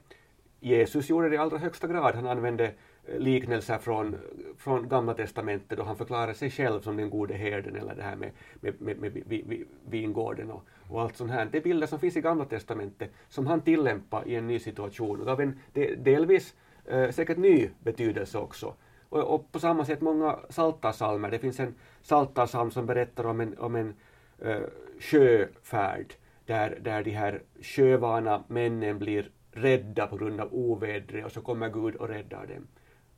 Jesus 0.60 1.10
gjorde 1.10 1.30
det 1.30 1.36
i 1.36 1.38
allra 1.38 1.57
högsta 1.57 1.88
grad, 1.88 2.15
han 2.15 2.27
använde 2.27 2.71
liknelser 3.07 3.77
från, 3.77 4.15
från 4.57 4.89
Gamla 4.89 5.13
Testamentet 5.13 5.77
då 5.77 5.83
han 5.83 5.95
förklarar 5.95 6.33
sig 6.33 6.50
själv 6.50 6.81
som 6.81 6.97
den 6.97 7.09
gode 7.09 7.33
herden 7.33 7.75
eller 7.75 7.95
det 7.95 8.03
här 8.03 8.15
med, 8.15 8.31
med, 8.59 8.81
med, 8.81 9.27
med 9.27 9.63
vingården 9.89 10.51
och, 10.51 10.63
och 10.89 11.01
allt 11.01 11.15
sånt 11.15 11.31
här. 11.31 11.47
Det 11.51 11.57
är 11.57 11.61
bilder 11.61 11.88
som 11.88 12.00
finns 12.00 12.17
i 12.17 12.21
Gamla 12.21 12.45
Testamentet 12.45 13.11
som 13.29 13.47
han 13.47 13.61
tillämpar 13.61 14.27
i 14.27 14.35
en 14.35 14.47
ny 14.47 14.59
situation 14.59 15.19
och 15.19 15.25
gav 15.25 15.41
en 15.41 15.59
delvis 15.97 16.55
eh, 16.85 17.09
säkert 17.09 17.38
ny 17.38 17.69
betydelse 17.79 18.38
också. 18.38 18.73
Och, 19.09 19.23
och 19.23 19.51
på 19.51 19.59
samma 19.59 19.85
sätt 19.85 20.01
många 20.01 20.39
saltarsalmer. 20.50 21.31
Det 21.31 21.39
finns 21.39 21.59
en 21.59 21.75
saltarsalm 22.01 22.72
som 22.72 22.86
berättar 22.86 23.25
om 23.25 23.41
en, 23.41 23.57
om 23.57 23.75
en 23.75 23.93
eh, 24.39 24.62
sjöfärd 25.00 26.13
där, 26.45 26.79
där 26.81 27.03
de 27.03 27.12
här 27.12 27.41
sjövana 27.62 28.43
männen 28.48 29.00
blir 29.00 29.31
rädda 29.51 30.07
på 30.07 30.17
grund 30.17 30.41
av 30.41 30.53
ovädret 30.53 31.25
och 31.25 31.31
så 31.31 31.41
kommer 31.41 31.69
Gud 31.69 31.95
och 31.95 32.10
räddar 32.10 32.48
dem. 32.48 32.67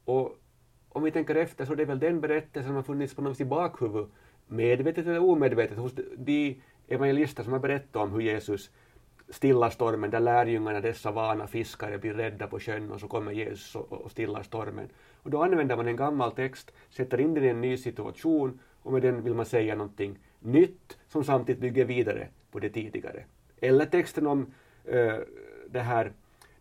Och 0.06 0.40
om 0.90 1.04
vi 1.04 1.12
tänker 1.12 1.36
efter 1.36 1.66
så 1.66 1.74
är 1.74 1.78
det 1.78 1.86
väl 1.86 2.00
den 2.00 2.22
berättelsen 2.22 2.64
som 2.64 2.76
har 2.76 2.84
funnits 2.84 3.16
på 3.16 3.22
något 3.22 3.42
i 3.42 3.46
bakhuvudet, 3.46 4.10
medvetet 4.48 5.08
eller 5.08 5.24
omedvetet, 5.24 5.78
hos 5.78 5.94
de 6.18 6.62
evangelister 6.88 7.44
som 7.44 7.54
har 7.54 7.60
berättat 7.60 7.96
om 7.96 8.12
hur 8.12 8.22
Jesus 8.22 8.72
stillar 9.30 9.70
stormen, 9.70 10.12
där 10.12 10.20
lärjungarna, 10.20 10.82
dessa 10.82 11.12
vana 11.12 11.48
fiskare, 11.48 11.98
blir 11.98 12.14
rädda 12.14 12.48
på 12.48 12.60
sjön 12.60 12.92
och 12.92 13.00
så 13.00 13.08
kommer 13.08 13.32
Jesus 13.32 13.76
och, 13.76 13.92
och 13.92 14.12
stillar 14.12 14.44
stormen. 14.44 14.90
Och 15.24 15.30
då 15.30 15.44
använder 15.44 15.78
man 15.78 15.88
en 15.88 15.96
gammal 15.96 16.32
text, 16.32 16.72
sätter 16.90 17.20
in 17.20 17.34
den 17.34 17.44
i 17.44 17.48
en 17.48 17.62
ny 17.62 17.78
situation 17.78 18.60
och 18.82 18.94
med 18.94 19.02
den 19.02 19.24
vill 19.24 19.34
man 19.34 19.46
säga 19.46 19.76
någonting 19.76 20.20
nytt 20.40 20.98
som 21.08 21.24
samtidigt 21.24 21.62
bygger 21.62 21.86
vidare 21.86 22.28
på 22.52 22.60
det 22.60 22.70
tidigare. 22.70 23.24
Eller 23.62 23.86
texten 23.86 24.28
om 24.28 24.54
uh, 24.94 25.20
det 25.70 25.80
här 25.80 26.12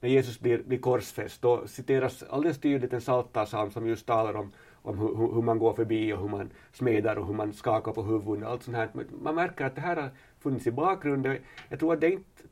när 0.04 0.10
Jesus 0.10 0.40
blir, 0.40 0.62
blir 0.62 0.78
korsfäst, 0.78 1.42
då 1.42 1.66
citeras 1.66 2.22
alldeles 2.22 2.58
tydligt 2.58 2.92
en 2.92 3.00
psaltarpsalm 3.00 3.70
som 3.70 3.86
just 3.86 4.06
talar 4.06 4.34
om, 4.34 4.52
om 4.82 4.98
hur, 4.98 5.34
hur, 5.34 5.42
man 5.42 5.58
går 5.58 5.72
förbi 5.74 6.12
och 6.12 6.20
hur 6.20 6.28
man 6.28 6.50
smedar 6.72 7.16
och 7.16 7.26
hur 7.26 7.34
man 7.34 7.52
skakar 7.52 7.92
på 7.92 8.02
huvudet 8.02 8.44
och 8.44 8.50
allt 8.50 8.62
sånt 8.62 8.76
här. 8.76 8.88
Man 9.22 9.34
märker 9.34 9.64
att 9.64 9.74
det 9.74 9.80
här 9.80 9.96
har 9.96 10.10
funnits 10.38 10.66
i 10.66 10.70
bakgrunden. 10.70 11.36
Jag 11.68 11.78
tror 11.78 11.92
att 11.92 12.00
det 12.00 12.10
inte 12.10 12.42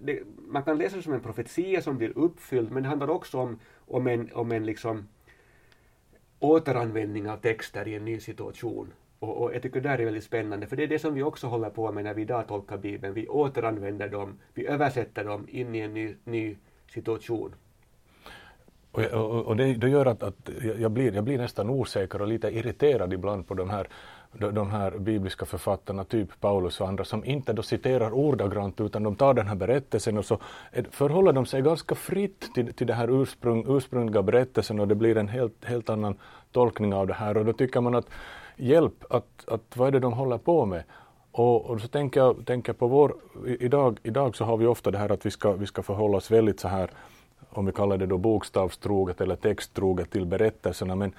det, 0.00 0.22
man 0.48 0.62
kan 0.62 0.78
läsa 0.78 0.96
det 0.96 1.02
som 1.02 1.12
en 1.12 1.20
profetia 1.20 1.82
som 1.82 1.98
blir 1.98 2.18
uppfylld, 2.18 2.72
men 2.72 2.82
det 2.82 2.88
handlar 2.88 3.10
också 3.10 3.38
om, 3.38 3.58
om 3.86 4.06
en, 4.06 4.30
om 4.32 4.52
en 4.52 4.66
liksom 4.66 5.08
återanvändning 6.38 7.30
av 7.30 7.36
texter 7.36 7.88
i 7.88 7.94
en 7.94 8.04
ny 8.04 8.20
situation. 8.20 8.92
Och, 9.18 9.42
och 9.42 9.54
jag 9.54 9.62
tycker 9.62 9.80
det 9.80 9.88
där 9.88 9.98
är 9.98 10.04
väldigt 10.04 10.24
spännande, 10.24 10.66
för 10.66 10.76
det 10.76 10.82
är 10.82 10.88
det 10.88 10.98
som 10.98 11.14
vi 11.14 11.22
också 11.22 11.46
håller 11.46 11.70
på 11.70 11.92
med 11.92 12.04
när 12.04 12.14
vi 12.14 12.22
idag 12.22 12.48
tolkar 12.48 12.78
Bibeln. 12.78 13.14
Vi 13.14 13.28
återanvänder 13.28 14.08
dem, 14.08 14.38
vi 14.54 14.66
översätter 14.66 15.24
dem 15.24 15.46
in 15.48 15.74
i 15.74 15.78
en 15.78 15.94
ny, 15.94 16.14
ny 16.24 16.56
situation. 16.92 17.54
Och, 18.92 19.04
och, 19.04 19.46
och 19.46 19.56
det, 19.56 19.74
det, 19.74 19.88
gör 19.88 20.06
att, 20.06 20.22
att 20.22 20.50
jag, 20.78 20.90
blir, 20.90 21.14
jag 21.14 21.24
blir 21.24 21.38
nästan 21.38 21.70
osäker 21.70 22.22
och 22.22 22.28
lite 22.28 22.48
irriterad 22.48 23.12
ibland 23.12 23.48
på 23.48 23.54
de 23.54 23.70
här 23.70 23.88
de 24.32 24.70
här 24.70 24.90
bibliska 24.90 25.46
författarna, 25.46 26.04
typ 26.04 26.40
Paulus 26.40 26.80
och 26.80 26.88
andra, 26.88 27.04
som 27.04 27.24
inte 27.24 27.52
då 27.52 27.62
citerar 27.62 28.10
ordagrant 28.12 28.80
utan 28.80 29.02
de 29.02 29.16
tar 29.16 29.34
den 29.34 29.48
här 29.48 29.54
berättelsen 29.54 30.18
och 30.18 30.24
så 30.24 30.38
förhåller 30.90 31.32
de 31.32 31.46
sig 31.46 31.62
ganska 31.62 31.94
fritt 31.94 32.54
till, 32.54 32.72
till 32.72 32.86
den 32.86 32.96
här 32.96 33.22
ursprung, 33.22 33.64
ursprungliga 33.68 34.22
berättelsen 34.22 34.80
och 34.80 34.88
det 34.88 34.94
blir 34.94 35.16
en 35.16 35.28
helt, 35.28 35.64
helt 35.64 35.90
annan 35.90 36.18
tolkning 36.52 36.94
av 36.94 37.06
det 37.06 37.14
här 37.14 37.36
och 37.36 37.44
då 37.44 37.52
tycker 37.52 37.80
man 37.80 37.94
att 37.94 38.06
hjälp, 38.56 39.04
att, 39.10 39.44
att 39.46 39.76
vad 39.76 39.88
är 39.88 39.92
det 39.92 40.00
de 40.00 40.12
håller 40.12 40.38
på 40.38 40.66
med? 40.66 40.82
Och, 41.32 41.66
och 41.66 41.80
så 41.80 41.88
tänker 41.88 42.20
jag 42.20 42.46
tänker 42.46 42.72
på 42.72 42.86
vår, 42.86 43.14
idag, 43.46 43.98
idag 44.02 44.36
så 44.36 44.44
har 44.44 44.56
vi 44.56 44.66
ofta 44.66 44.90
det 44.90 44.98
här 44.98 45.12
att 45.12 45.26
vi 45.26 45.30
ska, 45.30 45.52
vi 45.52 45.66
ska 45.66 45.82
förhålla 45.82 46.16
oss 46.16 46.30
väldigt 46.30 46.60
så 46.60 46.68
här, 46.68 46.90
om 47.50 47.66
vi 47.66 47.72
kallar 47.72 47.96
det 47.96 48.06
då 48.06 48.18
bokstavstroget 48.18 49.20
eller 49.20 49.36
texttroget 49.36 50.10
till 50.10 50.26
berättelserna, 50.26 50.94
men 50.94 51.12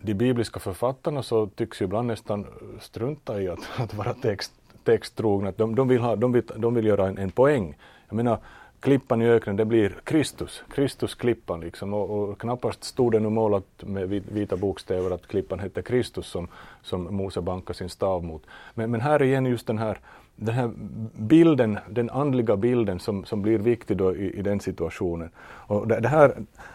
de 0.00 0.14
bibliska 0.14 0.60
författarna 0.60 1.22
så 1.22 1.46
tycks 1.46 1.82
ju 1.82 1.84
ibland 1.84 2.08
nästan 2.08 2.46
strunta 2.80 3.42
i 3.42 3.48
att, 3.48 3.60
att 3.76 3.94
vara 3.94 4.14
text, 4.14 4.52
texttrogna. 4.84 5.52
De, 5.56 5.74
de, 5.74 5.88
vill 5.88 6.00
ha, 6.00 6.16
de, 6.16 6.32
vill, 6.32 6.42
de 6.56 6.74
vill 6.74 6.86
göra 6.86 7.08
en, 7.08 7.18
en 7.18 7.30
poäng. 7.30 7.76
Jag 8.08 8.16
menar, 8.16 8.38
klippan 8.82 9.22
i 9.22 9.28
öknen, 9.28 9.56
det 9.56 9.64
blir 9.64 9.94
Kristus, 10.04 10.62
Kristus-klippan 10.74 11.60
liksom. 11.60 11.94
Och, 11.94 12.10
och 12.10 12.40
knappast 12.40 12.84
stod 12.84 13.12
det 13.12 13.20
nu 13.20 13.28
målat 13.28 13.64
med 13.78 14.08
vita 14.08 14.56
bokstäver 14.56 15.10
att 15.10 15.26
klippan 15.26 15.58
hette 15.58 15.82
Kristus 15.82 16.26
som, 16.26 16.48
som 16.82 17.16
Mose 17.16 17.40
bankade 17.40 17.76
sin 17.76 17.88
stav 17.88 18.24
mot. 18.24 18.42
Men, 18.74 18.90
men 18.90 19.00
här 19.00 19.22
igen 19.22 19.46
just 19.46 19.66
den 19.66 19.78
här, 19.78 19.98
den 20.36 20.54
här 20.54 20.70
bilden, 21.16 21.78
den 21.90 22.10
andliga 22.10 22.56
bilden 22.56 22.98
som, 22.98 23.24
som 23.24 23.42
blir 23.42 23.58
viktig 23.58 23.96
då 23.96 24.16
i, 24.16 24.38
i 24.38 24.42
den 24.42 24.60
situationen. 24.60 25.30
Och 25.44 25.88
det, 25.88 26.00
det, 26.00 26.08
här, 26.08 26.34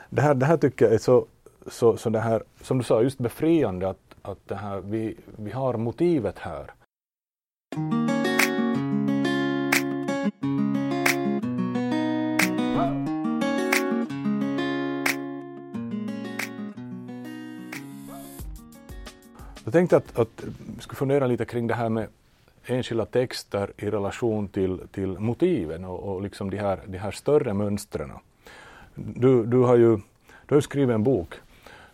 det, 0.09 0.21
här, 0.21 0.33
det 0.33 0.45
här 0.45 0.57
tycker 0.57 0.85
jag 0.85 0.93
är 0.93 0.97
så, 0.97 1.25
så, 1.67 1.97
så 1.97 2.09
det 2.09 2.19
här, 2.19 2.43
som 2.61 2.77
du 2.77 2.83
sa, 2.83 3.01
just 3.01 3.19
befriande 3.19 3.89
att, 3.89 4.15
att 4.21 4.39
det 4.47 4.55
här, 4.55 4.81
vi, 4.85 5.17
vi 5.35 5.51
har 5.51 5.73
motivet 5.73 6.39
här. 6.39 6.71
Jag 19.67 19.73
tänkte 19.73 19.97
att, 19.97 20.19
att 20.19 20.43
vi 20.75 20.81
skulle 20.81 20.95
fundera 20.95 21.27
lite 21.27 21.45
kring 21.45 21.67
det 21.67 21.73
här 21.73 21.89
med 21.89 22.07
enskilda 22.65 23.05
texter 23.05 23.71
i 23.77 23.89
relation 23.89 24.47
till, 24.47 24.79
till 24.91 25.07
motiven 25.19 25.85
och, 25.85 25.99
och 25.99 26.21
liksom 26.21 26.49
de 26.49 26.57
här, 26.57 26.79
de 26.85 26.97
här 26.97 27.11
större 27.11 27.53
mönstren. 27.53 28.11
Du, 28.95 29.45
du, 29.45 29.57
har 29.57 29.75
ju, 29.75 29.97
du 30.45 30.55
har 30.55 30.61
skrivit 30.61 30.93
en 30.93 31.03
bok 31.03 31.33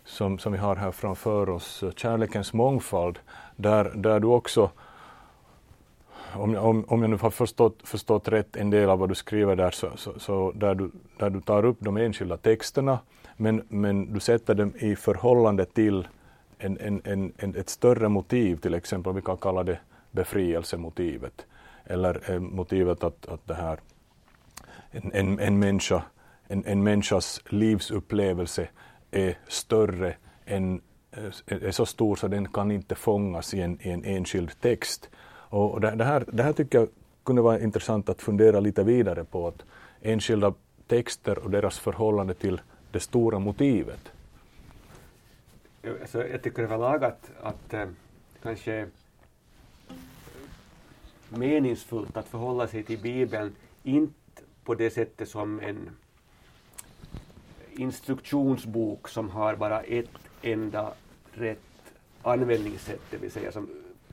som, 0.04 0.38
som 0.38 0.52
vi 0.52 0.58
har 0.58 0.76
här 0.76 0.90
framför 0.90 1.48
oss, 1.48 1.84
Kärlekens 1.96 2.52
mångfald, 2.52 3.18
där, 3.56 3.92
där 3.94 4.20
du 4.20 4.26
också, 4.26 4.70
om, 6.32 6.56
om, 6.56 6.84
om 6.88 7.00
jag 7.02 7.10
nu 7.10 7.16
har 7.16 7.30
förstått, 7.30 7.76
förstått 7.84 8.28
rätt 8.28 8.56
en 8.56 8.70
del 8.70 8.90
av 8.90 8.98
vad 8.98 9.08
du 9.08 9.14
skriver 9.14 9.56
där, 9.56 9.70
så, 9.70 9.90
så, 9.96 10.18
så 10.18 10.52
där, 10.52 10.74
du, 10.74 10.90
där 11.16 11.30
du 11.30 11.40
tar 11.40 11.64
upp 11.64 11.76
de 11.80 11.96
enskilda 11.96 12.36
texterna, 12.36 12.98
men, 13.36 13.62
men 13.68 14.14
du 14.14 14.20
sätter 14.20 14.54
dem 14.54 14.72
i 14.78 14.96
förhållande 14.96 15.64
till 15.64 16.06
en, 16.64 16.78
en, 16.80 17.00
en, 17.04 17.32
en, 17.36 17.56
ett 17.56 17.68
större 17.68 18.08
motiv, 18.08 18.56
till 18.56 18.74
exempel 18.74 19.12
vi 19.12 19.22
kan 19.22 19.36
kalla 19.36 19.62
det 19.62 19.78
befrielsemotivet, 20.10 21.46
eller 21.84 22.30
eh, 22.30 22.40
motivet 22.40 23.04
att, 23.04 23.26
att 23.26 23.46
det 23.46 23.54
här, 23.54 23.78
en, 24.90 25.12
en, 25.12 25.38
en, 25.40 25.58
människa, 25.58 26.02
en, 26.48 26.64
en 26.66 26.82
människas 26.82 27.40
livsupplevelse 27.48 28.68
är 29.10 29.38
större 29.48 30.14
än, 30.44 30.80
eh, 31.12 31.68
är 31.68 31.70
så 31.70 31.86
stor 31.86 32.16
så 32.16 32.28
den 32.28 32.48
kan 32.48 32.70
inte 32.70 32.94
fångas 32.94 33.54
i 33.54 33.60
en, 33.60 33.78
i 33.82 33.90
en 33.90 34.04
enskild 34.04 34.60
text. 34.60 35.10
Och 35.50 35.80
det, 35.80 35.90
det, 35.90 36.04
här, 36.04 36.24
det 36.32 36.42
här 36.42 36.52
tycker 36.52 36.78
jag 36.78 36.88
kunde 37.24 37.42
vara 37.42 37.60
intressant 37.60 38.08
att 38.08 38.22
fundera 38.22 38.60
lite 38.60 38.84
vidare 38.84 39.24
på, 39.24 39.48
att 39.48 39.62
enskilda 40.02 40.54
texter 40.86 41.38
och 41.38 41.50
deras 41.50 41.78
förhållande 41.78 42.34
till 42.34 42.60
det 42.90 43.00
stora 43.00 43.38
motivet 43.38 44.13
alltså, 46.00 46.28
jag 46.28 46.42
tycker 46.42 46.62
överlag 46.62 47.04
att, 47.04 47.30
att 47.42 47.74
eh, 47.74 47.88
kanske 48.42 48.88
meningsfullt 51.28 52.16
att 52.16 52.28
förhålla 52.28 52.66
sig 52.68 52.82
till 52.82 52.98
Bibeln, 52.98 53.54
inte 53.82 54.42
på 54.64 54.74
det 54.74 54.90
sättet 54.90 55.28
som 55.28 55.60
en 55.60 55.90
instruktionsbok 57.72 59.08
som 59.08 59.30
har 59.30 59.56
bara 59.56 59.80
ett 59.80 60.10
enda 60.42 60.92
rätt 61.32 61.60
användningssätt, 62.22 63.00
det 63.10 63.16
vill 63.16 63.30
säga 63.30 63.52
som 63.52 63.68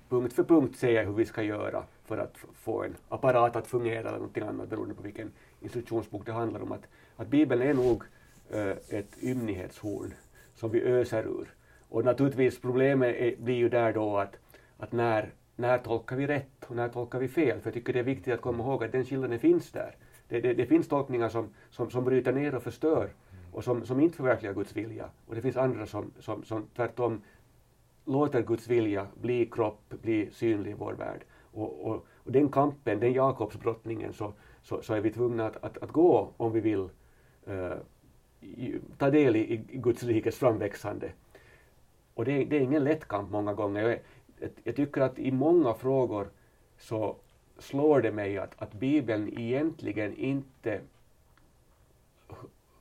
punkt 0.09 0.33
för 0.33 0.43
punkt 0.43 0.79
säger 0.79 1.05
hur 1.05 1.13
vi 1.13 1.25
ska 1.25 1.43
göra 1.43 1.83
för 2.05 2.17
att 2.17 2.37
få 2.53 2.83
en 2.83 2.95
apparat 3.09 3.55
att 3.55 3.67
fungera 3.67 3.99
eller 3.99 4.11
någonting 4.11 4.43
annat 4.43 4.69
beroende 4.69 4.95
på 4.95 5.03
vilken 5.03 5.31
instruktionsbok 5.61 6.25
det 6.25 6.31
handlar 6.31 6.61
om. 6.61 6.71
Att, 6.71 6.87
att 7.15 7.27
Bibeln 7.27 7.61
är 7.61 7.73
nog 7.73 8.03
äh, 8.49 8.71
ett 8.89 9.23
ymnighetshorn 9.23 10.13
som 10.55 10.71
vi 10.71 10.81
öser 10.81 11.23
ur. 11.23 11.47
Och 11.91 12.05
naturligtvis 12.05 12.62
problemet 12.62 13.15
är, 13.15 13.36
blir 13.38 13.55
ju 13.55 13.69
där 13.69 13.93
då 13.93 14.17
att, 14.17 14.38
att 14.77 14.91
när, 14.91 15.33
när 15.55 15.77
tolkar 15.77 16.15
vi 16.15 16.27
rätt 16.27 16.63
och 16.67 16.75
när 16.75 16.89
tolkar 16.89 17.19
vi 17.19 17.27
fel? 17.27 17.60
För 17.60 17.67
jag 17.67 17.74
tycker 17.74 17.93
det 17.93 18.00
är 18.00 18.03
viktigt 18.03 18.33
att 18.33 18.41
komma 18.41 18.63
ihåg 18.63 18.83
att 18.83 18.91
den 18.91 19.05
skillnaden 19.05 19.39
finns 19.39 19.71
där. 19.71 19.95
Det, 20.27 20.39
det, 20.39 20.53
det 20.53 20.65
finns 20.65 20.88
tolkningar 20.88 21.29
som, 21.29 21.50
som, 21.69 21.91
som 21.91 22.05
bryter 22.05 22.33
ner 22.33 22.55
och 22.55 22.63
förstör 22.63 23.10
och 23.51 23.63
som, 23.63 23.86
som 23.86 24.00
inte 24.00 24.17
förverkligar 24.17 24.53
Guds 24.53 24.75
vilja. 24.75 25.10
Och 25.27 25.36
det 25.36 25.41
finns 25.41 25.57
andra 25.57 25.86
som, 25.86 26.12
som, 26.19 26.43
som 26.43 26.67
tvärtom 26.75 27.21
låter 28.05 28.41
Guds 28.41 28.67
vilja 28.67 29.07
bli 29.21 29.45
kropp, 29.45 29.93
bli 30.01 30.29
synlig 30.31 30.71
i 30.71 30.75
vår 30.77 30.93
värld. 30.93 31.21
Och, 31.53 31.86
och, 31.88 32.05
och 32.15 32.31
den 32.31 32.50
kampen, 32.50 33.00
den 33.00 33.13
Jakobsbrottningen, 33.13 34.13
så, 34.13 34.33
så, 34.63 34.81
så, 34.81 34.93
är 34.93 35.01
vi 35.01 35.12
tvungna 35.12 35.45
att, 35.45 35.63
att, 35.63 35.77
att 35.77 35.91
gå 35.91 36.29
om 36.38 36.51
vi 36.51 36.60
vill 36.60 36.89
uh, 37.50 37.74
ta 38.98 39.10
del 39.10 39.36
i, 39.36 39.53
i 39.69 39.77
Guds 39.77 40.03
rikes 40.03 40.38
framväxande. 40.38 41.12
Och 42.13 42.25
det, 42.25 42.43
det 42.43 42.57
är 42.57 42.61
ingen 42.61 42.83
lätt 42.83 43.07
kamp 43.07 43.31
många 43.31 43.53
gånger. 43.53 43.83
Jag, 44.39 44.49
jag, 44.63 44.75
tycker 44.75 45.01
att 45.01 45.19
i 45.19 45.31
många 45.31 45.73
frågor 45.73 46.27
så 46.77 47.15
slår 47.57 48.01
det 48.01 48.11
mig 48.11 48.37
att, 48.37 48.61
att 48.61 48.73
Bibeln 48.73 49.39
egentligen 49.39 50.15
inte 50.15 50.79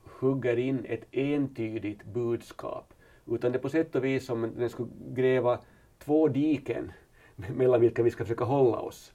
hugger 0.03 0.57
in 0.57 0.85
ett 0.85 1.05
entydigt 1.11 2.03
budskap, 2.03 2.93
utan 3.27 3.51
det 3.51 3.57
är 3.57 3.61
på 3.61 3.69
sätt 3.69 3.95
och 3.95 4.03
vis 4.03 4.25
som 4.25 4.51
den 4.57 4.69
skulle 4.69 4.89
gräva 5.07 5.59
två 5.99 6.27
diken 6.27 6.91
mellan 7.35 7.81
vilka 7.81 8.03
vi 8.03 8.11
ska 8.11 8.23
försöka 8.23 8.43
hålla 8.43 8.77
oss. 8.79 9.13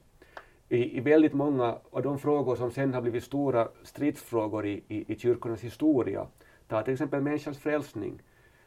I, 0.69 0.97
I 0.97 1.01
väldigt 1.01 1.33
många 1.33 1.79
av 1.91 2.03
de 2.03 2.19
frågor 2.19 2.57
som 2.57 2.71
sen 2.71 2.95
har 2.95 3.01
blivit 3.01 3.25
stora 3.25 3.69
stridsfrågor 3.83 4.67
i, 4.67 4.83
i, 4.89 5.13
i 5.13 5.19
kyrkornas 5.19 5.61
historia, 5.61 6.27
ta 6.69 6.83
till 6.83 6.93
exempel 6.93 7.21
människans 7.21 7.59
frälsning, 7.59 8.23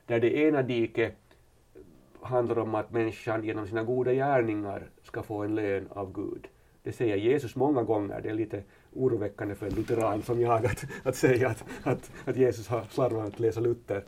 där 0.06 0.20
det 0.20 0.38
ena 0.38 0.62
diket 0.62 1.29
handlar 2.22 2.60
om 2.60 2.76
att 2.76 2.92
människan 2.92 3.44
genom 3.44 3.68
sina 3.68 3.84
goda 3.84 4.14
gärningar 4.14 4.90
ska 5.04 5.24
få 5.24 5.44
en 5.44 5.56
lön 5.56 5.88
av 5.90 6.14
Gud. 6.14 6.48
Det 6.84 6.92
säger 6.92 7.16
Jesus 7.16 7.56
många 7.56 7.84
gånger, 7.84 8.22
det 8.22 8.30
är 8.30 8.34
lite 8.34 8.64
oroväckande 8.94 9.56
för 9.56 9.66
en 9.66 9.74
lutheran 9.76 10.22
som 10.22 10.42
jag 10.42 10.66
att, 10.66 10.86
att 11.04 11.16
säga 11.16 11.50
att, 11.50 11.64
att, 11.84 12.12
att 12.26 12.38
Jesus 12.38 12.68
har 12.68 12.84
slarvat 12.90 13.28
att 13.28 13.40
läsa 13.40 13.60
Luther. 13.60 14.04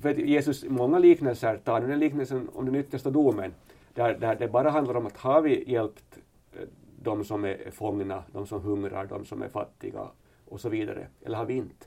För 0.00 0.14
Jesus, 0.14 0.64
många 0.68 0.98
liknelser, 0.98 1.60
ta 1.64 1.78
nu 1.78 1.86
den 1.86 1.98
liknelsen 1.98 2.48
om 2.54 2.64
den 2.66 2.74
yttersta 2.74 3.10
domen, 3.10 3.54
där, 3.94 4.18
där 4.18 4.36
det 4.36 4.48
bara 4.48 4.70
handlar 4.70 4.96
om 4.96 5.06
att 5.06 5.16
har 5.16 5.42
vi 5.42 5.70
hjälpt 5.72 6.18
eh, 6.52 6.68
de 7.02 7.24
som 7.24 7.44
är 7.44 7.70
fångna, 7.70 8.22
de 8.32 8.46
som 8.46 8.60
hungrar, 8.60 9.06
de 9.06 9.24
som 9.24 9.42
är 9.42 9.48
fattiga 9.48 10.08
och 10.48 10.60
så 10.60 10.68
vidare, 10.68 11.06
eller 11.22 11.36
har 11.36 11.44
vi 11.44 11.54
inte? 11.54 11.86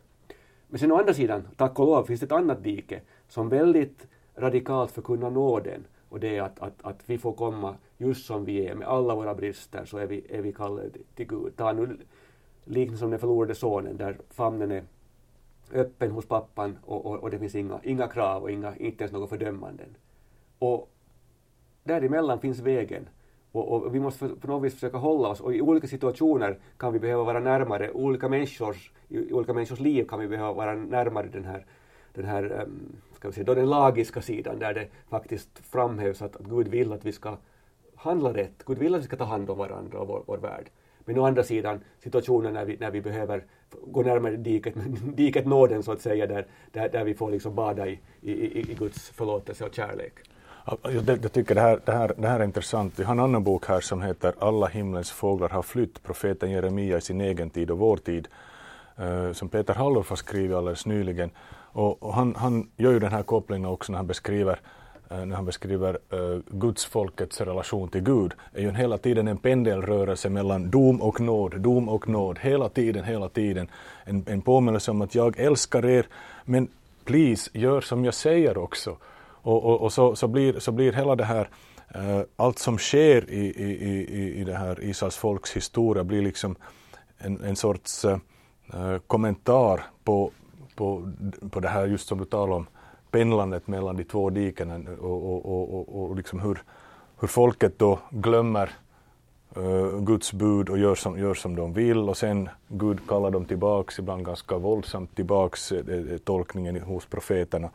Men 0.67 0.79
sen 0.79 0.91
å 0.91 0.97
andra 0.97 1.13
sidan, 1.13 1.47
tack 1.55 1.79
och 1.79 1.85
lov, 1.85 2.03
finns 2.03 2.19
det 2.19 2.25
ett 2.25 2.31
annat 2.31 2.63
dike 2.63 3.01
som 3.27 3.49
väldigt 3.49 4.07
radikalt 4.37 4.91
för 4.91 5.01
att 5.01 5.05
kunna 5.05 5.29
nå 5.29 5.59
den, 5.59 5.87
och 6.09 6.19
det 6.19 6.37
är 6.37 6.41
att, 6.41 6.59
att, 6.59 6.73
att 6.81 7.03
vi 7.05 7.17
får 7.17 7.33
komma 7.33 7.75
just 7.97 8.25
som 8.25 8.45
vi 8.45 8.67
är. 8.67 8.75
Med 8.75 8.87
alla 8.87 9.15
våra 9.15 9.35
brister 9.35 9.85
så 9.85 9.97
är 9.97 10.07
vi, 10.07 10.25
är 10.29 10.41
vi 10.41 10.53
kallade 10.53 10.89
till 11.15 11.27
Gud. 11.27 11.55
Ta 11.55 11.73
nu 11.73 11.97
liknelsen 12.63 12.97
som 12.97 13.09
den 13.09 13.19
förlorade 13.19 13.55
sonen 13.55 13.97
där 13.97 14.17
famnen 14.29 14.71
är 14.71 14.83
öppen 15.73 16.11
hos 16.11 16.25
pappan 16.25 16.77
och, 16.85 17.05
och, 17.05 17.15
och, 17.15 17.29
det 17.29 17.39
finns 17.39 17.55
inga, 17.55 17.79
inga 17.83 18.07
krav 18.07 18.43
och 18.43 18.51
inga, 18.51 18.75
inte 18.75 19.03
ens 19.03 19.13
några 19.13 19.27
fördömanden. 19.27 19.97
Och 20.59 20.89
däremellan 21.83 22.39
finns 22.39 22.59
vägen. 22.59 23.09
Och, 23.51 23.71
och, 23.71 23.95
vi 23.95 23.99
måste 23.99 24.29
på 24.29 24.47
något 24.47 24.63
vis 24.63 24.73
försöka 24.73 24.97
hålla 24.97 25.27
oss. 25.27 25.41
Och 25.41 25.55
i 25.55 25.61
olika 25.61 25.87
situationer 25.87 26.59
kan 26.77 26.93
vi 26.93 26.99
behöva 26.99 27.23
vara 27.23 27.39
närmare, 27.39 27.91
olika 27.91 28.29
människors, 28.29 28.91
i 29.07 29.33
olika 29.33 29.53
människors 29.53 29.79
liv 29.79 30.05
kan 30.05 30.19
vi 30.19 30.27
behöva 30.27 30.53
vara 30.53 30.75
närmare 30.75 31.27
den 31.27 31.45
här 31.45 31.65
den 32.13 32.25
här 32.25 32.61
um, 32.61 32.95
ska 33.17 33.27
vi 33.27 33.33
säga, 33.33 33.45
då 33.45 33.55
den 33.55 33.69
lagiska 33.69 34.21
sidan 34.21 34.59
där 34.59 34.73
det 34.73 34.87
faktiskt 35.09 35.49
framhävs 35.59 36.21
att, 36.21 36.35
att 36.35 36.45
Gud 36.45 36.67
vill 36.67 36.93
att 36.93 37.05
vi 37.05 37.11
ska 37.11 37.37
handla 37.95 38.33
rätt. 38.33 38.63
Gud 38.65 38.77
vill 38.77 38.95
att 38.95 39.01
vi 39.01 39.05
ska 39.05 39.17
ta 39.17 39.23
hand 39.23 39.49
om 39.49 39.57
varandra 39.57 39.99
och 39.99 40.07
vår, 40.07 40.23
vår 40.25 40.37
värld. 40.37 40.69
Men 40.99 41.19
å 41.19 41.25
andra 41.25 41.43
sidan 41.43 41.79
situationen 42.03 42.53
när 42.53 42.65
vi, 42.65 42.77
när 42.79 42.91
vi 42.91 43.01
behöver 43.01 43.43
gå 43.87 44.01
närmare 44.01 44.35
diket, 44.35 44.73
diket 45.15 45.45
nåden 45.45 45.83
så 45.83 45.91
att 45.91 46.01
säga, 46.01 46.27
där, 46.27 46.45
där, 46.71 46.89
där 46.89 47.03
vi 47.03 47.13
får 47.13 47.31
liksom 47.31 47.55
bada 47.55 47.87
i, 47.87 47.99
i, 48.21 48.71
i 48.71 48.75
Guds 48.79 49.09
förlåtelse 49.09 49.65
och 49.65 49.73
kärlek. 49.73 50.13
Jag, 50.81 51.19
jag 51.23 51.31
tycker 51.31 51.55
det 51.55 51.61
här, 51.61 51.79
det, 51.85 51.91
här, 51.91 52.13
det 52.17 52.27
här 52.27 52.39
är 52.39 52.43
intressant. 52.43 52.99
Vi 52.99 53.03
har 53.03 53.13
en 53.13 53.19
annan 53.19 53.43
bok 53.43 53.65
här 53.67 53.79
som 53.79 54.01
heter 54.01 54.33
Alla 54.39 54.67
himlens 54.67 55.11
fåglar 55.11 55.49
har 55.49 55.61
flytt, 55.61 56.03
profeten 56.03 56.51
Jeremia 56.51 56.97
i 56.97 57.01
sin 57.01 57.21
egen 57.21 57.49
tid 57.49 57.71
och 57.71 57.77
vår 57.77 57.97
tid, 57.97 58.27
eh, 58.97 59.31
som 59.31 59.49
Peter 59.49 59.73
Hallorf 59.73 60.09
har 60.09 60.15
skrivit 60.15 60.55
alldeles 60.55 60.85
nyligen. 60.85 61.29
Och, 61.77 62.03
och 62.03 62.13
han, 62.13 62.35
han 62.35 62.69
gör 62.77 62.91
ju 62.91 62.99
den 62.99 63.11
här 63.11 63.23
kopplingen 63.23 63.69
också 63.69 63.91
när 63.91 63.97
han 63.97 64.07
beskriver 64.07 64.59
eh, 65.09 65.25
när 65.25 65.35
han 65.35 65.45
beskriver 65.45 65.97
eh, 66.11 66.19
uh, 66.19 66.39
gudsfolkets 66.49 67.41
relation 67.41 67.89
till 67.89 68.01
Gud, 68.01 68.33
är 68.53 68.61
ju 68.61 68.71
hela 68.71 68.97
tiden 68.97 69.27
en 69.27 69.37
pendelrörelse 69.37 70.29
mellan 70.29 70.69
dom 70.69 71.01
och 71.01 71.19
nåd, 71.19 71.59
dom 71.59 71.89
och 71.89 72.07
nåd, 72.07 72.39
hela 72.39 72.69
tiden, 72.69 73.03
hela 73.03 73.29
tiden. 73.29 73.67
En, 74.03 74.25
en 74.27 74.41
påminnelse 74.41 74.91
om 74.91 75.01
att 75.01 75.15
jag 75.15 75.39
älskar 75.39 75.85
er, 75.85 76.07
men 76.45 76.67
please, 77.05 77.49
gör 77.53 77.81
som 77.81 78.05
jag 78.05 78.13
säger 78.13 78.57
också. 78.57 78.97
Och, 79.41 79.65
och, 79.65 79.81
och 79.81 79.93
så, 79.93 80.15
så, 80.15 80.27
blir, 80.27 80.59
så 80.59 80.71
blir 80.71 80.93
hela 80.93 81.15
det 81.15 81.25
här, 81.25 81.49
uh, 81.95 82.21
allt 82.35 82.59
som 82.59 82.77
sker 82.77 83.29
i, 83.29 83.45
i, 83.45 83.87
i, 84.11 84.41
i 84.41 84.43
det 84.43 84.55
här 84.55 84.83
Israels 84.83 85.17
folks 85.17 85.55
historia 85.55 86.03
blir 86.03 86.21
liksom 86.21 86.55
en, 87.17 87.43
en 87.43 87.55
sorts 87.55 88.05
uh, 88.05 88.17
kommentar 89.07 89.83
på, 90.03 90.31
på, 90.77 91.11
på 91.49 91.59
det 91.59 91.67
här 91.67 91.87
just 91.87 92.07
som 92.07 92.17
du 92.17 92.25
talar 92.25 92.53
om, 92.53 92.67
pendlandet 93.11 93.67
mellan 93.67 93.97
de 93.97 94.03
två 94.03 94.29
dikena 94.29 94.75
och, 95.01 95.45
och, 95.45 95.73
och, 95.73 96.03
och, 96.03 96.15
liksom 96.15 96.39
hur, 96.39 96.63
hur 97.19 97.27
folket 97.27 97.79
då 97.79 97.99
glömmer 98.09 98.69
uh, 99.57 99.99
Guds 99.99 100.33
bud 100.33 100.69
och 100.69 100.77
gör 100.77 100.95
som, 100.95 101.19
gör 101.19 101.33
som 101.33 101.55
de 101.55 101.73
vill 101.73 102.09
och 102.09 102.17
sen 102.17 102.49
Gud 102.67 102.99
kallar 103.07 103.31
dem 103.31 103.45
tillbaks, 103.45 103.99
ibland 103.99 104.25
ganska 104.25 104.57
våldsamt 104.57 105.15
tillbaks, 105.15 105.71
eh, 105.71 105.79
eh 105.79 106.17
tolkningen 106.17 106.81
hos 106.81 107.05
profeterna. 107.05 107.69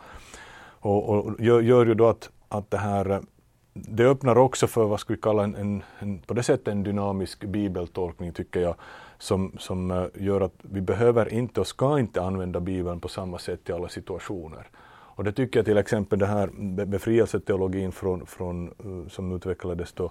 Och, 0.80 1.08
och 1.08 1.40
gör, 1.40 1.60
gör, 1.60 1.86
ju 1.86 1.94
då 1.94 2.08
att, 2.08 2.30
att 2.48 2.70
det 2.70 2.78
här 2.78 3.10
eh, 3.10 3.20
det 3.74 4.04
öppnar 4.04 4.38
också 4.38 4.66
för 4.66 4.84
vad 4.84 5.00
ska 5.00 5.14
vi 5.14 5.20
kalla 5.20 5.44
en, 5.44 5.54
en, 5.54 5.82
en, 5.98 6.18
på 6.18 6.34
det 6.34 6.42
sättet 6.42 6.68
en 6.68 6.82
dynamisk 6.82 7.44
bibeltolkning 7.44 8.32
tycker 8.32 8.60
jag 8.60 8.74
som, 9.22 9.52
som 9.58 9.90
eh, 9.90 10.04
gör 10.14 10.40
att 10.40 10.54
vi 10.62 10.80
behöver 10.80 11.32
inte 11.32 11.60
och 11.60 11.66
ska 11.66 11.98
inte 11.98 12.22
använda 12.22 12.60
bibeln 12.60 13.00
på 13.00 13.08
samma 13.08 13.38
sätt 13.38 13.68
i 13.68 13.72
alla 13.72 13.88
situationer. 13.88 14.68
Och 14.90 15.24
det 15.24 15.32
tycker 15.32 15.58
jag 15.58 15.66
till 15.66 15.78
exempel 15.78 16.18
det 16.18 16.26
här 16.26 16.50
befrielseteologin 16.86 17.92
från, 17.92 18.26
från, 18.26 18.68
eh, 18.68 19.08
som 19.08 19.32
utvecklades 19.32 19.92
då 19.92 20.10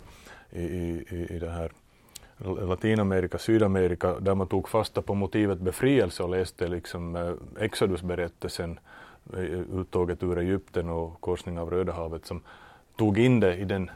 i, 0.49 0.61
i, 0.61 1.27
i 1.29 1.39
det 1.39 1.49
här 1.49 1.71
Latinamerika, 2.67 3.37
Sydamerika, 3.37 4.19
där 4.19 4.35
man 4.35 4.47
tog 4.47 4.69
fasta 4.69 5.01
på 5.01 5.13
motivet 5.13 5.59
befrielse 5.59 6.23
och 6.23 6.29
läste 6.29 6.67
liksom 6.67 7.15
eh, 7.15 7.21
Exodusberättelsen, 7.59 8.77
Exodus-berättelsen, 9.33 9.79
uttåget 9.79 10.23
ur 10.23 10.37
Egypten 10.37 10.89
och 10.89 11.21
korsning 11.21 11.59
av 11.59 11.69
Röda 11.69 11.93
havet 11.93 12.25
som 12.25 12.41
tog 13.01 13.17
in 13.17 13.39
det 13.39 13.57
i 13.57 13.65
den, 13.65 13.89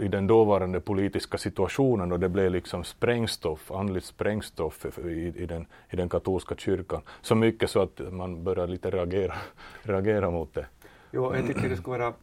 i 0.00 0.08
den 0.08 0.26
dåvarande 0.26 0.80
politiska 0.80 1.38
situationen 1.38 2.12
och 2.12 2.20
det 2.20 2.28
blev 2.28 2.52
liksom 2.52 2.84
sprängstoff, 2.84 3.70
andligt 3.70 4.06
sprängstoff 4.06 4.98
i, 4.98 5.32
i, 5.36 5.46
den, 5.46 5.66
i 5.90 5.96
den 5.96 6.08
katolska 6.08 6.54
kyrkan. 6.56 7.02
Så 7.20 7.34
mycket 7.34 7.70
så 7.70 7.82
att 7.82 8.00
man 8.12 8.44
började 8.44 8.72
lite 8.72 8.90
reagera, 8.90 9.34
reagera 9.82 10.30
mot 10.30 10.54
det. 10.54 10.66
Jo, 11.12 11.34
jag 11.34 11.46
tycker 11.46 11.68
det 11.68 11.76
skulle 11.76 11.98
vara 11.98 12.14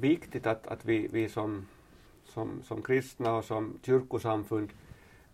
viktigt 0.00 0.46
att, 0.46 0.66
att 0.66 0.84
vi, 0.84 1.08
vi 1.12 1.28
som, 1.28 1.66
som, 2.24 2.62
som 2.64 2.82
kristna 2.82 3.34
och 3.34 3.44
som 3.44 3.78
kyrkosamfund 3.82 4.68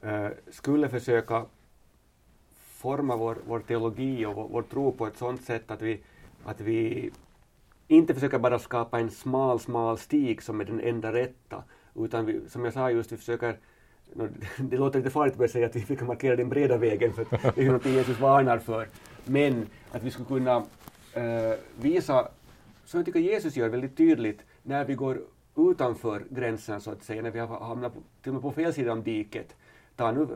eh, 0.02 0.28
skulle 0.50 0.88
försöka 0.88 1.44
forma 2.54 3.16
vår, 3.16 3.38
vår 3.46 3.60
teologi 3.60 4.26
och 4.26 4.34
vår, 4.34 4.48
vår 4.48 4.62
tro 4.62 4.92
på 4.92 5.06
ett 5.06 5.16
sådant 5.16 5.42
sätt 5.44 5.70
att 5.70 5.82
vi, 5.82 6.00
att 6.44 6.60
vi 6.60 7.10
inte 7.88 8.14
försöka 8.14 8.38
bara 8.38 8.58
skapa 8.58 9.00
en 9.00 9.10
smal, 9.10 9.60
smal 9.60 9.98
stig 9.98 10.42
som 10.42 10.60
är 10.60 10.64
den 10.64 10.80
enda 10.80 11.12
rätta, 11.12 11.62
utan 11.94 12.26
vi, 12.26 12.48
som 12.48 12.64
jag 12.64 12.74
sa 12.74 12.90
just, 12.90 13.12
vi 13.12 13.16
försöker 13.16 13.56
det 14.58 14.76
låter 14.76 14.98
lite 14.98 15.10
farligt 15.10 15.32
att 15.32 15.38
börja 15.38 15.48
säga 15.48 15.66
att 15.66 15.76
vi 15.76 15.80
fick 15.80 16.00
markera 16.00 16.36
den 16.36 16.48
breda 16.48 16.76
vägen, 16.76 17.12
för 17.12 17.26
det 17.54 17.66
är 17.66 17.72
något 17.72 17.86
Jesus 17.86 18.20
varnar 18.20 18.58
för. 18.58 18.88
Men 19.24 19.66
att 19.90 20.02
vi 20.02 20.10
skulle 20.10 20.26
kunna 20.26 20.56
uh, 20.58 21.54
visa, 21.80 22.28
som 22.84 22.98
jag 22.98 23.06
tycker 23.06 23.20
Jesus 23.20 23.56
gör 23.56 23.68
väldigt 23.68 23.96
tydligt, 23.96 24.42
när 24.62 24.84
vi 24.84 24.94
går 24.94 25.20
utanför 25.56 26.24
gränsen 26.30 26.80
så 26.80 26.90
att 26.90 27.02
säga, 27.02 27.22
när 27.22 27.30
vi 27.30 27.38
har 27.38 27.60
hamnat 27.60 27.94
på, 27.94 28.00
till 28.22 28.30
och 28.30 28.34
med 28.34 28.42
på 28.42 28.52
fel 28.52 28.74
sida 28.74 28.92
om 28.92 29.02
diket. 29.02 29.56
Ta 29.96 30.12
nu 30.12 30.28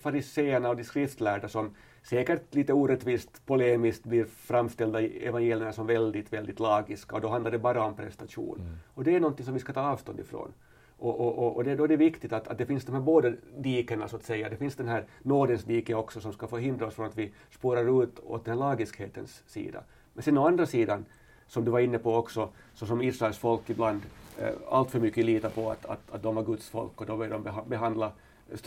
fariseerna 0.00 0.68
och 0.68 0.76
de 0.76 0.84
skriftlärda 0.84 1.48
som 1.48 1.74
säkert 2.02 2.54
lite 2.54 2.72
orättvist 2.72 3.46
polemiskt 3.46 4.04
blir 4.04 4.24
framställda 4.24 5.00
i 5.00 5.26
evangelierna 5.26 5.72
som 5.72 5.86
väldigt, 5.86 6.32
väldigt 6.32 6.60
lagiska 6.60 7.16
och 7.16 7.22
då 7.22 7.28
handlar 7.28 7.50
det 7.50 7.58
bara 7.58 7.84
om 7.84 7.96
prestation. 7.96 8.58
Mm. 8.60 8.72
Och 8.94 9.04
det 9.04 9.16
är 9.16 9.20
någonting 9.20 9.44
som 9.44 9.54
vi 9.54 9.60
ska 9.60 9.72
ta 9.72 9.80
avstånd 9.80 10.20
ifrån. 10.20 10.52
Och, 10.98 11.20
och, 11.20 11.56
och 11.56 11.64
det, 11.64 11.76
då 11.76 11.84
är 11.84 11.88
det 11.88 11.96
viktigt 11.96 12.32
att, 12.32 12.48
att 12.48 12.58
det 12.58 12.66
finns 12.66 12.84
de 12.84 12.92
här 12.92 13.00
båda 13.00 13.32
dikena 13.56 14.08
så 14.08 14.16
att 14.16 14.24
säga. 14.24 14.48
Det 14.48 14.56
finns 14.56 14.76
den 14.76 14.88
här 14.88 15.04
nådens 15.22 15.64
dike 15.64 15.94
också 15.94 16.20
som 16.20 16.32
ska 16.32 16.46
förhindra 16.46 16.86
oss 16.86 16.94
från 16.94 17.06
att 17.06 17.18
vi 17.18 17.32
spårar 17.50 18.02
ut 18.02 18.18
åt 18.18 18.44
den 18.44 18.58
lagiskhetens 18.58 19.42
sida. 19.46 19.82
Men 20.14 20.22
sen 20.22 20.38
å 20.38 20.46
andra 20.46 20.66
sidan, 20.66 21.04
som 21.46 21.64
du 21.64 21.70
var 21.70 21.80
inne 21.80 21.98
på 21.98 22.14
också, 22.14 22.48
så 22.74 22.86
som 22.86 23.02
Israels 23.02 23.38
folk 23.38 23.70
ibland 23.70 24.02
eh, 24.38 24.54
allt 24.70 24.90
för 24.90 25.00
mycket 25.00 25.24
litar 25.24 25.50
på 25.50 25.70
att, 25.70 25.86
att, 25.86 26.10
att 26.10 26.22
de 26.22 26.34
var 26.34 26.42
Guds 26.42 26.68
folk 26.68 27.00
och 27.00 27.06
då 27.06 27.16
vill 27.16 27.30
de 27.30 27.62
behandla 27.66 28.12
eh, 28.50 28.58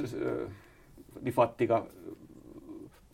de 1.20 1.32
fattiga 1.32 1.84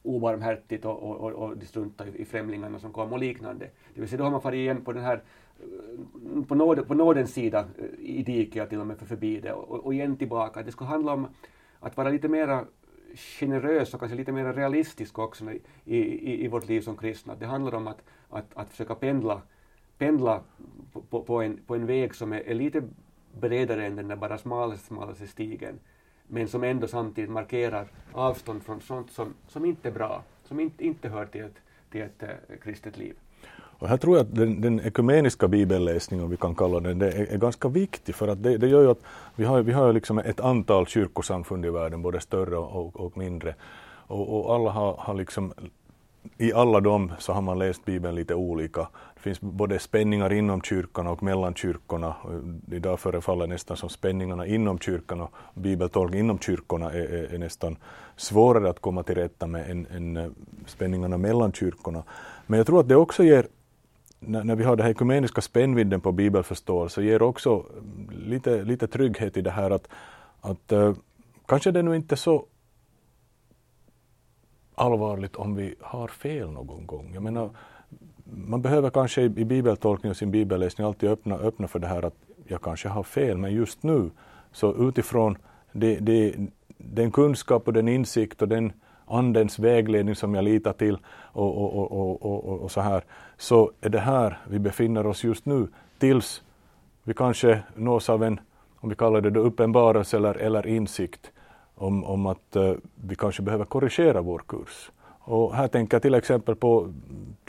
obarmhärtigt 0.04 0.86
och, 0.86 1.04
och, 1.04 1.18
och, 1.20 1.32
och 1.32 1.58
de 1.58 1.66
struntar 1.66 2.08
i 2.16 2.26
främlingarna 2.26 2.80
som 2.80 2.92
kom 2.92 3.14
och 3.14 3.20
liknande. 3.20 3.70
Det 3.94 4.02
vill 4.02 4.10
säga 4.10 4.18
då 4.18 4.24
har 4.24 4.32
man 4.32 4.42
farit 4.42 4.58
igen 4.58 4.84
på 4.84 4.94
den 4.94 5.04
här 5.04 5.22
eh, 5.60 6.44
på, 6.44 6.56
nåd, 6.56 6.88
på 6.88 6.94
nådens 6.94 7.34
sida 7.34 7.68
eh, 7.78 7.86
i 8.00 8.24
diket 8.24 8.70
till 8.70 8.80
och 8.80 8.88
med 8.88 8.98
för 8.98 9.06
förbi 9.06 9.40
det 9.40 9.54
och, 9.54 9.86
och 9.86 9.94
igen 9.94 10.18
tillbaka. 10.18 10.64
Det 10.64 10.72
skulle 10.72 10.90
handla 10.90 11.14
om 11.14 11.28
att 11.80 11.98
vara 11.98 12.10
lite 12.10 12.28
mera 12.28 12.66
generös 13.16 13.94
och 13.94 14.00
kanske 14.00 14.18
lite 14.18 14.32
mer 14.32 14.54
realistisk 14.54 15.20
också 15.20 15.52
i, 15.52 15.62
i, 15.86 16.46
i 16.46 16.48
vårt 16.48 16.68
liv 16.68 16.82
som 16.82 16.98
kristna. 16.98 17.36
Det 17.36 17.46
handlar 17.46 17.76
om 17.76 17.88
att, 17.88 18.04
att, 18.30 18.46
att 18.54 18.70
försöka 18.70 18.96
pendla, 18.96 19.42
pendla 19.98 20.42
på, 20.94 21.02
på, 21.02 21.22
på, 21.22 21.42
en, 21.42 21.58
på 21.68 21.76
en 21.76 21.86
väg 21.86 22.16
som 22.16 22.34
är, 22.34 22.40
är 22.40 22.54
lite 22.54 22.84
bredare 23.40 23.86
än 23.86 23.96
den 23.96 24.08
där 24.08 24.16
bara 24.16 24.38
smalaste, 24.38 24.86
smalaste 24.88 25.28
stigen 25.28 25.80
men 26.32 26.48
som 26.48 26.64
ändå 26.64 26.88
samtidigt 26.88 27.30
markerar 27.30 27.88
avstånd 28.14 28.64
från 28.64 28.82
sånt 28.82 29.12
som, 29.12 29.34
som 29.48 29.66
inte 29.66 29.88
är 29.88 29.92
bra, 29.92 30.24
som 30.44 30.60
inte, 30.60 30.86
inte 30.86 31.10
hör 31.10 31.26
till 31.26 31.42
ett, 31.42 31.56
till 31.92 32.02
ett 32.02 32.24
äh, 32.24 32.58
kristet 32.64 32.98
liv. 32.98 33.14
Och 33.54 33.88
här 33.88 33.98
tror 33.98 34.18
jag 34.18 34.26
att 34.26 34.36
den, 34.36 34.62
den 34.62 34.80
ekumeniska 34.80 35.48
bibelläsningen, 35.48 36.24
om 36.24 36.32
vi 36.32 36.38
kan 36.38 36.56
kalla 36.56 36.80
den 36.80 37.00
det, 37.00 37.12
är, 37.12 37.34
är 37.34 37.38
ganska 37.38 37.68
viktig 37.68 38.16
för 38.16 38.28
att 38.28 38.44
det, 38.44 38.58
det, 38.58 38.68
gör 38.68 38.82
ju 38.82 38.92
att 38.92 39.02
vi 39.36 39.46
har, 39.46 39.62
vi 39.62 39.72
har 39.72 39.94
liksom 39.94 40.18
ett 40.18 40.40
antal 40.40 40.88
kyrkosamfund 40.88 41.66
i 41.66 41.70
världen, 41.70 42.02
både 42.02 42.20
större 42.20 42.58
och, 42.58 43.00
och 43.00 43.18
mindre. 43.18 43.56
Och, 44.08 44.40
och, 44.40 44.56
alla 44.56 44.70
har, 44.72 44.96
har 45.00 45.14
liksom 45.14 45.54
i 46.42 46.54
alla 46.54 46.80
dem 46.80 47.12
så 47.20 47.34
har 47.34 47.42
man 47.42 47.60
läst 47.60 47.86
Bibeln 47.86 48.16
lite 48.16 48.36
olika. 48.36 48.88
Det 49.16 49.22
finns 49.22 49.42
både 49.42 49.80
spänningar 49.80 50.34
inom 50.34 50.62
kyrkan 50.62 51.08
och 51.08 51.24
mellan 51.24 51.54
kyrkorna. 51.54 52.16
Idag 52.72 53.00
förefaller 53.00 53.48
nästan 53.48 53.78
som 53.78 53.90
spänningarna 53.90 54.46
inom 54.46 54.80
kyrkan 54.80 55.22
och 55.22 55.32
bibeltolkning 55.54 56.20
inom 56.20 56.40
kyrkorna 56.40 56.92
är, 56.92 57.14
är, 57.14 57.34
är, 57.34 57.38
nästan 57.38 57.78
svårare 58.16 58.70
att 58.70 58.80
komma 58.80 59.04
till 59.04 59.16
rätta 59.16 59.48
med 59.48 59.72
än, 59.72 59.88
än 59.96 60.18
eh, 60.18 60.30
spänningarna 60.66 61.18
mellan 61.18 61.54
kyrkorna. 61.54 62.04
Men 62.48 62.58
jag 62.58 62.68
tror 62.68 62.80
att 62.80 62.88
det 62.88 62.96
också 62.96 63.24
ger 63.24 63.48
när, 64.20 64.44
när 64.44 64.56
vi 64.56 64.64
har 64.64 64.76
den 64.76 64.84
här 64.84 64.92
ekumeniska 64.92 65.42
spännvidden 65.42 66.02
på 66.02 66.12
bibelförståelse 66.12 67.04
ger 67.04 67.22
också 67.22 67.66
lite, 68.12 68.64
lite 68.64 68.88
trygghet 68.88 69.38
i 69.38 69.42
det 69.42 69.52
här 69.52 69.72
att, 69.72 69.88
att 70.42 70.72
uh, 70.72 70.94
kanske 71.46 71.72
det 71.72 71.82
nu 71.82 71.96
inte 71.96 72.16
är 72.16 72.18
så 72.18 72.46
allvarligt 74.82 75.36
om 75.36 75.56
vi 75.56 75.76
har 75.82 76.08
fel 76.08 76.52
någon 76.52 76.86
gång. 76.86 77.12
Jag 77.14 77.24
menar, 77.24 77.50
man 78.24 78.62
behöver 78.62 78.90
kanske 78.90 79.22
i, 79.22 79.30
bibeltolkning 79.30 80.10
och 80.10 80.18
sin 80.18 80.32
bibelläsning 80.32 80.88
alltid 80.88 81.10
öppna, 81.10 81.36
öppna 81.36 81.68
för 81.68 81.80
det 81.80 81.88
här 81.88 82.06
att 82.06 82.16
jag 82.48 82.62
kanske 82.62 82.90
har 82.90 83.04
fel, 83.04 83.38
men 83.38 83.54
just 83.54 83.84
nu, 83.84 84.10
så 84.52 84.88
utifrån 84.88 85.38
det, 85.72 85.96
det, 85.96 86.36
den 86.78 87.12
kunskap 87.12 87.68
och 87.68 87.74
den 87.74 87.88
insikt 87.88 88.42
och 88.42 88.48
den 88.48 88.74
andens 89.06 89.60
vägledning 89.60 90.16
som 90.16 90.36
jag 90.36 90.44
litar 90.44 90.74
till 90.74 90.98
och, 91.34 91.58
och, 91.58 91.92
och, 91.92 92.26
och, 92.26 92.62
och 92.62 92.72
så 92.72 92.82
här, 92.82 93.04
så 93.38 93.72
är 93.82 93.90
det 93.90 94.00
här 94.00 94.38
vi 94.50 94.60
befinner 94.60 95.08
oss 95.08 95.24
just 95.24 95.46
nu 95.46 95.68
tills 96.00 96.44
vi 97.04 97.14
kanske 97.14 97.60
nås 97.76 98.10
av 98.10 98.24
en, 98.24 98.40
om 98.76 98.90
vi 98.90 98.96
kallar 98.96 99.22
det 99.22 99.40
uppenbarelse 99.40 100.18
eller, 100.18 100.36
eller 100.36 100.68
insikt 100.68 101.32
om, 101.82 102.04
om 102.04 102.26
att 102.26 102.56
eh, 102.56 102.74
vi 102.96 103.16
kanske 103.16 103.42
behöver 103.42 103.66
korrigera 103.66 104.22
vår 104.22 104.40
kurs. 104.48 104.92
Och 105.20 105.56
här 105.56 105.68
tänker 105.68 105.96
jag 105.96 106.02
till 106.02 106.14
exempel 106.14 106.56
på 106.56 106.94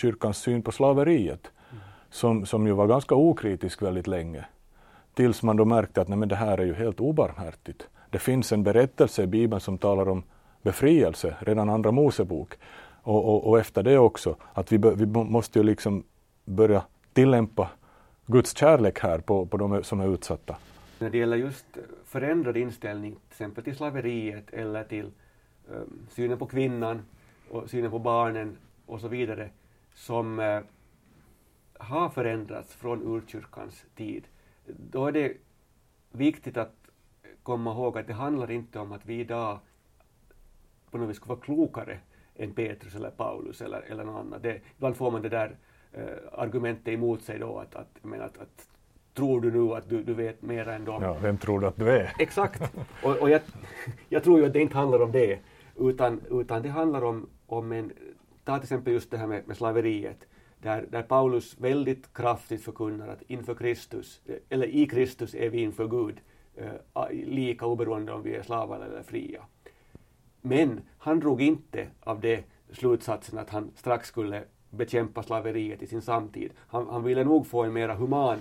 kyrkans 0.00 0.38
syn 0.38 0.62
på 0.62 0.72
slaveriet, 0.72 1.50
mm. 1.70 1.82
som, 2.10 2.46
som 2.46 2.66
ju 2.66 2.72
var 2.72 2.86
ganska 2.86 3.14
okritisk 3.14 3.82
väldigt 3.82 4.06
länge. 4.06 4.44
Tills 5.14 5.42
man 5.42 5.56
då 5.56 5.64
märkte 5.64 6.00
att 6.00 6.08
nej, 6.08 6.18
men 6.18 6.28
det 6.28 6.36
här 6.36 6.58
är 6.58 6.64
ju 6.64 6.74
helt 6.74 7.00
obarmhärtigt. 7.00 7.88
Det 8.10 8.18
finns 8.18 8.52
en 8.52 8.62
berättelse 8.62 9.22
i 9.22 9.26
Bibeln 9.26 9.60
som 9.60 9.78
talar 9.78 10.08
om 10.08 10.22
befrielse, 10.62 11.36
redan 11.40 11.70
andra 11.70 11.90
Mosebok. 11.90 12.54
Och, 13.02 13.24
och, 13.24 13.48
och 13.48 13.58
efter 13.58 13.82
det 13.82 13.98
också, 13.98 14.36
att 14.52 14.72
vi, 14.72 14.76
vi 14.76 15.06
måste 15.06 15.58
ju 15.58 15.62
liksom 15.62 16.04
börja 16.44 16.82
tillämpa 17.12 17.68
Guds 18.26 18.56
kärlek 18.56 18.98
här 18.98 19.18
på, 19.18 19.46
på 19.46 19.56
de 19.56 19.84
som 19.84 20.00
är 20.00 20.14
utsatta. 20.14 20.56
När 20.98 21.10
det 21.10 21.18
gäller 21.18 21.36
just 21.36 21.66
förändrad 22.12 22.56
inställning 22.56 23.12
till 23.12 23.30
exempel 23.30 23.64
till 23.64 23.76
slaveriet 23.76 24.50
eller 24.50 24.84
till 24.84 25.10
um, 25.68 26.06
synen 26.10 26.38
på 26.38 26.46
kvinnan 26.46 27.02
och 27.50 27.70
synen 27.70 27.90
på 27.90 27.98
barnen 27.98 28.56
och 28.86 29.00
så 29.00 29.08
vidare 29.08 29.50
som 29.94 30.38
uh, 30.38 30.60
har 31.78 32.08
förändrats 32.08 32.74
från 32.74 33.02
urkyrkans 33.02 33.84
tid, 33.96 34.24
då 34.66 35.06
är 35.06 35.12
det 35.12 35.36
viktigt 36.10 36.56
att 36.56 36.74
komma 37.42 37.72
ihåg 37.72 37.98
att 37.98 38.06
det 38.06 38.12
handlar 38.12 38.50
inte 38.50 38.78
om 38.78 38.92
att 38.92 39.06
vi 39.06 39.20
idag 39.20 39.58
på 40.90 40.98
något 40.98 41.10
vis 41.10 41.16
skulle 41.16 41.34
vara 41.34 41.44
klokare 41.44 41.98
än 42.36 42.54
Petrus 42.54 42.94
eller 42.94 43.10
Paulus 43.10 43.60
eller, 43.60 43.80
eller 43.80 44.04
någon 44.04 44.16
annan. 44.16 44.42
Det, 44.42 44.60
ibland 44.76 44.96
får 44.96 45.10
man 45.10 45.22
det 45.22 45.28
där 45.28 45.56
eh, 45.92 46.16
argumentet 46.32 46.88
emot 46.88 47.22
sig 47.22 47.38
då 47.38 47.58
att, 47.58 47.74
att, 47.74 47.98
men 48.02 48.20
att, 48.20 48.38
att 48.38 48.68
tror 49.14 49.40
du 49.40 49.50
nu 49.50 49.74
att 49.74 49.88
du, 49.88 50.02
du 50.02 50.14
vet 50.14 50.42
mer 50.42 50.68
än 50.68 50.84
dem? 50.84 51.02
Ja, 51.02 51.16
vem 51.22 51.38
tror 51.38 51.60
du 51.60 51.66
att 51.66 51.76
du 51.76 51.90
är? 51.90 52.12
Exakt. 52.18 52.62
Och, 53.02 53.16
och 53.16 53.30
jag, 53.30 53.40
jag 54.08 54.24
tror 54.24 54.40
ju 54.40 54.46
att 54.46 54.52
det 54.52 54.60
inte 54.60 54.76
handlar 54.76 55.02
om 55.02 55.12
det, 55.12 55.38
utan, 55.76 56.20
utan 56.30 56.62
det 56.62 56.68
handlar 56.68 57.04
om, 57.04 57.28
om 57.46 57.72
en, 57.72 57.92
ta 58.44 58.56
till 58.56 58.62
exempel 58.62 58.92
just 58.92 59.10
det 59.10 59.16
här 59.16 59.26
med, 59.26 59.48
med 59.48 59.56
slaveriet, 59.56 60.26
där, 60.58 60.86
där 60.90 61.02
Paulus 61.02 61.56
väldigt 61.58 62.14
kraftigt 62.14 62.64
förkunnar 62.64 63.08
att 63.08 63.22
inför 63.22 63.54
Kristus, 63.54 64.20
eller 64.48 64.66
i 64.66 64.86
Kristus 64.86 65.34
är 65.34 65.50
vi 65.50 65.62
inför 65.62 65.88
Gud 65.88 66.20
eh, 66.54 67.10
lika 67.10 67.66
oberoende 67.66 68.12
om 68.12 68.22
vi 68.22 68.34
är 68.34 68.42
slavar 68.42 68.80
eller 68.80 69.02
fria. 69.02 69.42
Men 70.40 70.80
han 70.98 71.20
drog 71.20 71.42
inte 71.42 71.86
av 72.00 72.20
det 72.20 72.44
slutsatsen 72.72 73.38
att 73.38 73.50
han 73.50 73.70
strax 73.74 74.08
skulle 74.08 74.44
bekämpa 74.70 75.22
slaveriet 75.22 75.82
i 75.82 75.86
sin 75.86 76.02
samtid. 76.02 76.52
Han, 76.56 76.88
han 76.88 77.04
ville 77.04 77.24
nog 77.24 77.46
få 77.46 77.62
en 77.62 77.72
mera 77.72 77.94
human 77.94 78.38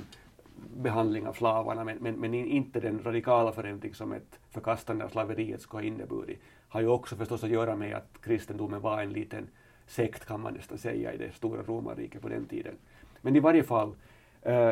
behandling 0.76 1.28
av 1.28 1.34
slavarna, 1.34 1.84
men, 1.84 1.98
men, 1.98 2.16
men, 2.16 2.34
inte 2.34 2.80
den 2.80 3.04
radikala 3.04 3.52
förändring 3.52 3.94
som 3.94 4.12
ett 4.12 4.40
förkastande 4.50 5.06
av 5.06 5.10
slaveriet 5.10 5.62
skulle 5.62 5.84
ha 5.84 5.88
inneburit. 5.88 6.40
Har 6.68 6.82
ju 6.82 6.88
också 6.88 7.16
förstås 7.16 7.44
att 7.44 7.50
göra 7.50 7.76
med 7.76 7.96
att 7.96 8.22
kristendomen 8.22 8.82
var 8.82 9.02
en 9.02 9.14
liten 9.14 9.48
sekt, 9.88 10.26
kan 10.26 10.42
man 10.42 10.54
nästan 10.54 10.78
säga, 10.78 11.14
i 11.14 11.18
det 11.18 11.32
stora 11.36 11.64
romarriket 11.64 12.22
på 12.22 12.30
den 12.30 12.46
tiden. 12.46 12.74
Men 13.22 13.36
i 13.36 13.40
varje 13.40 13.64
fall, 13.64 13.96
eh, 14.42 14.72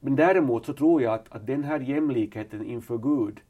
men 0.00 0.16
däremot 0.16 0.66
så 0.66 0.72
tror 0.72 1.02
jag 1.02 1.14
att, 1.14 1.32
att 1.32 1.46
den 1.46 1.64
här 1.64 1.80
jämlikheten 1.80 2.64
inför 2.64 2.98
Gud 2.98 3.40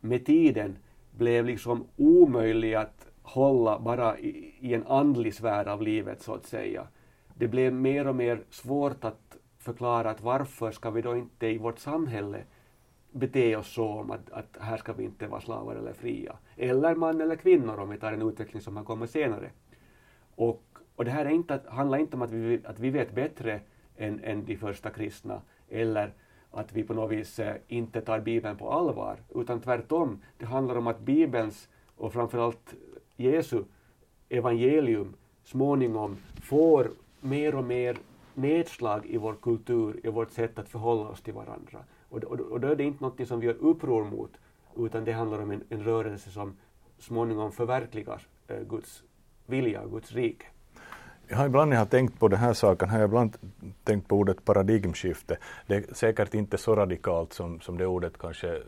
med 0.00 0.26
tiden 0.26 0.76
blev 1.10 1.44
liksom 1.44 1.86
omöjlig 1.96 2.74
att 2.74 3.06
hålla 3.22 3.78
bara 3.78 4.18
i, 4.18 4.54
i 4.60 4.74
en 4.74 4.86
andlig 4.86 5.34
sfär 5.34 5.68
av 5.68 5.82
livet 5.82 6.22
så 6.22 6.34
att 6.34 6.46
säga. 6.46 6.86
Det 7.34 7.48
blev 7.48 7.72
mer 7.72 8.06
och 8.06 8.16
mer 8.16 8.40
svårt 8.50 9.04
att 9.04 9.25
förklara 9.66 10.10
att 10.10 10.22
varför 10.22 10.70
ska 10.70 10.90
vi 10.90 11.02
då 11.02 11.16
inte 11.16 11.46
i 11.46 11.58
vårt 11.58 11.78
samhälle 11.78 12.44
bete 13.12 13.56
oss 13.56 13.72
så 13.72 13.88
om 13.88 14.10
att, 14.10 14.30
att 14.30 14.56
här 14.60 14.76
ska 14.76 14.92
vi 14.92 15.04
inte 15.04 15.26
vara 15.26 15.40
slavar 15.40 15.76
eller 15.76 15.92
fria. 15.92 16.36
Eller 16.56 16.94
man 16.94 17.20
eller 17.20 17.36
kvinnor 17.36 17.78
om 17.78 17.90
vi 17.90 17.98
tar 17.98 18.12
en 18.12 18.22
utveckling 18.22 18.62
som 18.62 18.76
har 18.76 18.84
kommit 18.84 19.10
senare. 19.10 19.50
Och, 20.36 20.62
och 20.96 21.04
det 21.04 21.10
här 21.10 21.24
är 21.24 21.30
inte, 21.30 21.60
handlar 21.68 21.98
inte 21.98 22.16
om 22.16 22.22
att 22.22 22.30
vi, 22.30 22.60
att 22.64 22.78
vi 22.78 22.90
vet 22.90 23.14
bättre 23.14 23.60
än, 23.96 24.20
än 24.24 24.44
de 24.44 24.56
första 24.56 24.90
kristna 24.90 25.40
eller 25.68 26.12
att 26.50 26.72
vi 26.72 26.82
på 26.82 26.94
något 26.94 27.10
vis 27.10 27.38
eh, 27.38 27.56
inte 27.68 28.00
tar 28.00 28.20
Bibeln 28.20 28.56
på 28.56 28.70
allvar, 28.70 29.16
utan 29.34 29.60
tvärtom. 29.60 30.22
Det 30.38 30.46
handlar 30.46 30.76
om 30.76 30.86
att 30.86 31.00
Bibelns 31.00 31.68
och 31.96 32.12
framförallt 32.12 32.74
Jesu 33.16 33.64
evangelium 34.28 35.14
småningom 35.44 36.16
får 36.42 36.90
mer 37.20 37.54
och 37.54 37.64
mer 37.64 37.96
nedslag 38.36 39.06
i 39.06 39.16
vår 39.16 39.34
kultur, 39.42 40.00
i 40.04 40.08
vårt 40.08 40.30
sätt 40.30 40.58
att 40.58 40.68
förhålla 40.68 41.08
oss 41.08 41.22
till 41.22 41.34
varandra. 41.34 41.78
Och, 42.08 42.24
och, 42.24 42.40
och 42.40 42.60
då 42.60 42.68
är 42.68 42.76
det 42.76 42.84
inte 42.84 43.04
något 43.04 43.28
som 43.28 43.40
vi 43.40 43.46
gör 43.46 43.56
uppror 43.60 44.04
mot, 44.04 44.30
utan 44.76 45.04
det 45.04 45.12
handlar 45.12 45.42
om 45.42 45.50
en, 45.50 45.64
en 45.68 45.84
rörelse 45.84 46.30
som 46.30 46.56
småningom 46.98 47.52
förverkligar 47.52 48.22
eh, 48.48 48.60
Guds 48.60 49.02
vilja 49.46 49.80
och 49.80 49.90
Guds 49.90 50.12
rike. 50.12 50.46
Jag 51.28 51.36
har 51.36 51.46
ibland 51.46 51.68
när 51.68 51.76
jag 51.76 51.80
har 51.80 51.86
tänkt 51.86 52.18
på 52.18 52.28
den 52.28 52.38
här 52.38 52.52
saken, 52.52 52.88
har 52.88 52.98
jag 52.98 53.08
ibland 53.08 53.36
tänkt 53.84 54.08
på 54.08 54.16
ordet 54.16 54.44
paradigmskifte. 54.44 55.38
Det 55.66 55.76
är 55.76 55.94
säkert 55.94 56.34
inte 56.34 56.58
så 56.58 56.76
radikalt 56.76 57.32
som, 57.32 57.60
som 57.60 57.78
det 57.78 57.86
ordet 57.86 58.18
kanske 58.18 58.62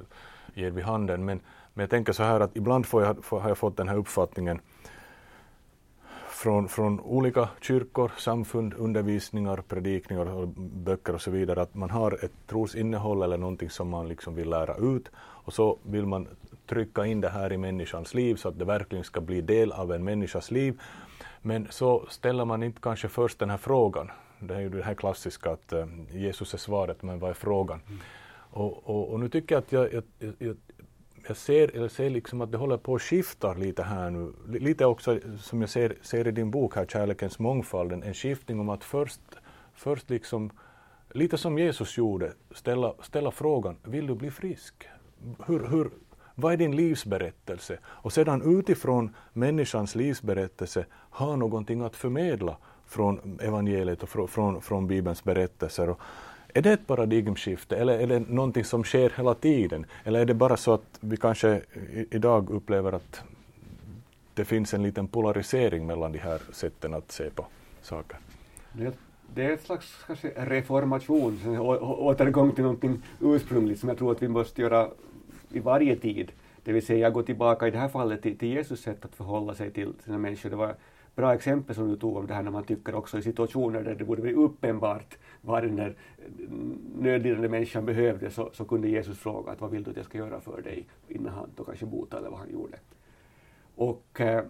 ger 0.55 0.71
vid 0.71 0.85
handen, 0.85 1.25
men, 1.25 1.41
men 1.75 1.83
jag 1.83 1.91
tänker 1.91 2.13
så 2.13 2.23
här 2.23 2.41
att 2.41 2.57
ibland 2.57 2.87
får 2.87 3.03
jag, 3.03 3.25
får, 3.25 3.41
har 3.41 3.49
jag 3.49 3.59
fått 3.59 3.77
den 3.77 3.89
här 3.89 3.97
uppfattningen 3.97 4.61
från, 6.39 6.69
från 6.69 7.01
olika 7.01 7.49
kyrkor, 7.61 8.13
samfund, 8.19 8.75
undervisningar, 8.75 9.57
predikningar, 9.69 10.27
och 10.27 10.49
böcker 10.59 11.15
och 11.15 11.21
så 11.21 11.31
vidare, 11.31 11.63
att 11.63 11.75
man 11.75 11.91
har 11.91 12.25
ett 12.25 12.33
trosinnehåll 12.47 13.23
eller 13.23 13.37
någonting 13.37 13.71
som 13.71 13.89
man 13.89 14.09
liksom 14.09 14.35
vill 14.35 14.51
lära 14.51 14.77
ut 14.77 15.09
och 15.17 15.53
så 15.53 15.79
vill 15.83 16.07
man 16.07 16.29
trycka 16.67 17.07
in 17.07 17.21
det 17.21 17.29
här 17.29 17.53
i 17.53 17.57
människans 17.57 18.15
liv 18.15 18.35
så 18.35 18.49
att 18.49 18.59
det 18.59 18.65
verkligen 18.65 19.05
ska 19.05 19.21
bli 19.21 19.41
del 19.41 19.73
av 19.73 19.93
en 19.93 20.05
människas 20.05 20.51
liv. 20.51 20.81
Men 21.43 21.67
så 21.71 22.07
ställer 22.09 22.45
man 22.45 22.63
inte 22.63 22.81
kanske 22.81 23.09
först 23.09 23.39
den 23.39 23.51
här 23.51 23.57
frågan. 23.57 24.11
Det 24.41 24.55
är 24.55 24.61
ju 24.61 24.69
det 24.69 24.83
här 24.83 24.95
klassiska 24.95 25.51
att 25.51 25.73
uh, 25.73 25.87
Jesus 26.11 26.55
är 26.55 26.59
svaret, 26.59 27.03
men 27.03 27.19
vad 27.19 27.31
är 27.31 27.35
frågan? 27.35 27.81
Mm. 27.87 27.99
Och, 28.51 28.89
och, 28.89 29.13
och, 29.13 29.21
nu 29.21 29.29
tycker 29.29 29.55
jag 29.55 29.63
att 29.63 29.73
jag, 29.73 29.95
jag, 29.95 30.03
jag, 30.39 30.57
jag 31.29 31.37
ser, 31.37 31.77
eller 31.77 31.89
ser 31.89 32.11
liksom 32.11 32.41
att 32.41 32.53
det 32.53 32.59
håller 32.59 32.77
på 32.77 32.95
att 32.95 33.03
skifta 33.03 33.55
lite 33.55 33.83
här 33.83 34.11
nu. 34.11 34.33
Lite 34.59 34.87
också 34.87 35.19
som 35.39 35.61
jag 35.61 35.71
ser, 35.71 35.97
ser 36.03 36.29
i 36.29 36.31
din 36.31 36.51
bok 36.51 36.77
här, 36.77 36.87
Kärlekens 36.87 37.39
mångfald, 37.39 37.93
en, 37.93 38.03
en 38.03 38.15
skiftning 38.15 38.61
om 38.61 38.69
att 38.69 38.85
först, 38.85 39.21
först 39.75 40.11
liksom, 40.11 40.51
lite 41.11 41.39
som 41.39 41.59
Jesus 41.59 41.99
gjorde, 41.99 42.33
ställa, 42.51 42.95
ställa 43.03 43.31
frågan, 43.31 43.77
vill 43.85 44.07
du 44.07 44.15
bli 44.15 44.31
frisk? 44.31 44.89
Hur, 45.47 45.67
hur, 45.67 45.91
vad 46.35 46.53
är 46.53 46.57
din 46.57 46.77
livsberättelse? 46.77 47.79
Och 47.85 48.13
sedan 48.13 48.59
utifrån 48.59 49.15
människans 49.33 49.95
livsberättelse 49.95 50.87
ha 51.11 51.37
någonting 51.37 51.81
att 51.81 51.97
förmedla 51.97 52.57
från 52.87 53.39
evangeliet 53.43 54.03
och 54.03 54.09
från, 54.09 54.29
från, 54.29 54.63
från 54.63 54.87
Bibelns 54.87 55.25
berättelser. 55.25 55.89
Och 55.89 56.01
är 56.59 56.63
det 56.63 56.73
ett 56.73 56.87
paradigmskifte 56.87 57.77
eller 57.77 57.99
är 57.99 58.07
det 58.07 58.19
någonting 58.19 58.65
som 58.65 58.85
sker 58.85 59.13
hela 59.17 59.35
tiden? 59.35 59.87
Eller 60.05 60.21
är 60.21 60.25
det 60.25 60.35
bara 60.35 60.57
så 60.57 60.73
att 60.73 60.99
vi 61.01 61.17
kanske 61.17 61.61
idag 62.11 62.51
upplever 62.51 62.93
att 62.93 63.23
det 64.35 64.45
finns 64.45 64.75
en 64.75 64.83
liten 64.83 65.09
polarisering 65.09 65.87
mellan 65.87 66.13
de 66.13 66.19
här 66.19 66.41
sätten 66.53 66.95
att 66.95 67.13
se 67.13 67.31
på 67.31 67.47
saker? 67.83 68.19
Det 69.35 69.45
är 69.45 69.51
ett 69.53 69.63
slags 69.63 70.05
kanske 70.07 70.29
reformation, 70.37 71.59
återgång 71.81 72.53
till 72.53 72.65
någonting 72.65 73.03
ursprungligt 73.21 73.81
som 73.81 73.89
jag 73.89 73.99
tror 73.99 74.13
att 74.13 74.23
vi 74.23 74.29
måste 74.29 74.63
göra 74.63 74.89
i 75.51 75.59
varje 75.59 75.97
tid. 75.97 76.33
Det 76.65 76.73
vill 76.73 76.87
säga 76.87 77.11
gå 77.11 77.23
tillbaka 77.23 77.69
i 77.69 77.71
det 77.71 77.79
här 77.79 77.89
fallet 77.89 78.23
till, 78.23 78.39
till 78.39 78.49
Jesus 78.49 78.81
sätt 78.81 79.05
att 79.05 79.15
förhålla 79.15 79.55
sig 79.55 79.71
till 79.71 79.93
sina 80.05 80.19
människor. 80.19 80.51
Det 80.51 80.57
var 80.57 80.75
bra 81.19 81.35
exempel 81.35 81.75
som 81.75 81.89
du 81.89 81.97
tog 81.97 82.17
om 82.17 82.27
det 82.27 82.35
här 82.35 82.43
när 82.43 82.51
man 82.51 82.65
tycker 82.65 82.95
också 82.95 83.19
i 83.19 83.23
situationer 83.23 83.83
där 83.83 83.95
det 83.95 84.05
borde 84.05 84.23
bli 84.23 84.35
uppenbart 84.35 85.19
vad 85.41 85.63
den 85.63 85.77
där 85.77 85.97
mm, 86.39 86.79
nödlidande 86.99 87.49
människan 87.49 87.87
behövde 87.87 88.31
så, 88.31 88.51
så 88.53 88.65
kunde 88.65 88.89
Jesus 88.89 89.19
fråga 89.19 89.53
att 89.53 89.61
vad 89.61 89.71
vill 89.71 89.83
du 89.83 89.91
att 89.91 89.97
jag 89.97 90.05
ska 90.05 90.19
göra 90.19 90.41
för 90.41 90.63
dig 90.63 90.87
innan 91.09 91.35
han 91.35 91.51
då 91.57 91.65
kanske 91.65 91.87
botade 91.87 92.21
eller 92.21 92.31
vad 92.31 92.39
han 92.39 92.53
gjorde. 92.53 92.79
Och 93.75 94.21
eh, 94.21 94.45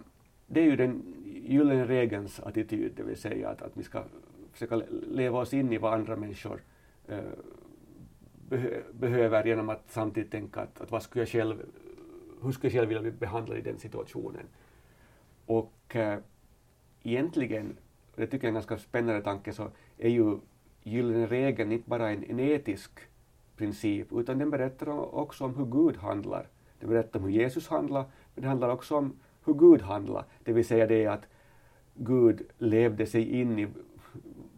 det 0.47 0.59
är 0.59 0.63
ju 0.63 0.75
den 0.75 1.03
gyllene 1.25 1.85
regelns 1.85 2.39
attityd, 2.39 2.91
det 2.95 3.03
vill 3.03 3.17
säga 3.17 3.49
att, 3.49 3.61
att 3.61 3.77
vi 3.77 3.83
ska 3.83 4.03
försöka 4.51 4.81
leva 5.07 5.39
oss 5.39 5.53
in 5.53 5.73
i 5.73 5.77
vad 5.77 5.93
andra 5.93 6.15
människor 6.15 6.61
eh, 7.07 7.19
beh 8.49 8.65
behöver 8.91 9.45
genom 9.45 9.69
att 9.69 9.83
samtidigt 9.87 10.31
tänka 10.31 10.61
att, 10.61 10.81
att 10.81 10.91
vad 10.91 11.03
skulle 11.03 11.21
jag 11.21 11.29
själv, 11.29 11.65
hur 12.41 12.51
skulle 12.51 12.71
jag 12.71 12.79
själv 12.79 12.87
vilja 12.87 13.01
bli 13.01 13.11
behandlad 13.11 13.57
i 13.57 13.61
den 13.61 13.79
situationen. 13.79 14.45
Och 15.45 15.95
eh, 15.95 16.19
egentligen, 17.03 17.77
och 18.11 18.21
det 18.21 18.27
tycker 18.27 18.37
jag 18.37 18.43
är 18.43 18.47
en 18.47 18.53
ganska 18.53 18.77
spännande 18.77 19.21
tanke, 19.21 19.53
så 19.53 19.69
är 19.97 20.09
ju 20.09 20.37
gyllene 20.83 21.27
regeln 21.27 21.71
inte 21.71 21.89
bara 21.89 22.09
en, 22.09 22.23
en 22.23 22.39
etisk 22.39 22.91
princip, 23.57 24.07
utan 24.11 24.37
den 24.37 24.49
berättar 24.49 25.15
också 25.15 25.45
om 25.45 25.55
hur 25.55 25.65
Gud 25.65 25.97
handlar. 25.97 26.47
Den 26.79 26.89
berättar 26.89 27.19
om 27.19 27.25
hur 27.25 27.31
Jesus 27.31 27.67
handlar, 27.67 28.05
men 28.35 28.41
det 28.41 28.47
handlar 28.47 28.69
också 28.69 28.95
om 28.95 29.19
hur 29.45 29.53
Gud 29.53 29.81
handlar, 29.81 30.25
det 30.43 30.53
vill 30.53 30.65
säga 30.65 30.87
det 30.87 31.07
att 31.07 31.27
Gud 31.93 32.41
levde 32.57 33.05
sig 33.05 33.39
in 33.39 33.59
i 33.59 33.67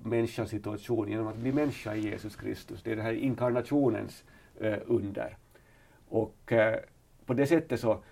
människans 0.04 0.50
situation 0.50 1.10
genom 1.10 1.28
att 1.28 1.38
bli 1.38 1.52
människa 1.52 1.96
i 1.96 2.00
Jesus 2.00 2.36
Kristus. 2.36 2.84
Det 2.84 2.92
är 2.92 2.96
det 2.96 3.02
här 3.02 3.14
inkarnationens 3.14 4.24
eh, 4.60 4.78
under. 4.86 5.38
Och 6.10 6.52
eh, 6.52 6.80
på 7.26 7.34
det 7.34 7.48
sättet 7.48 7.80
så 7.80 8.04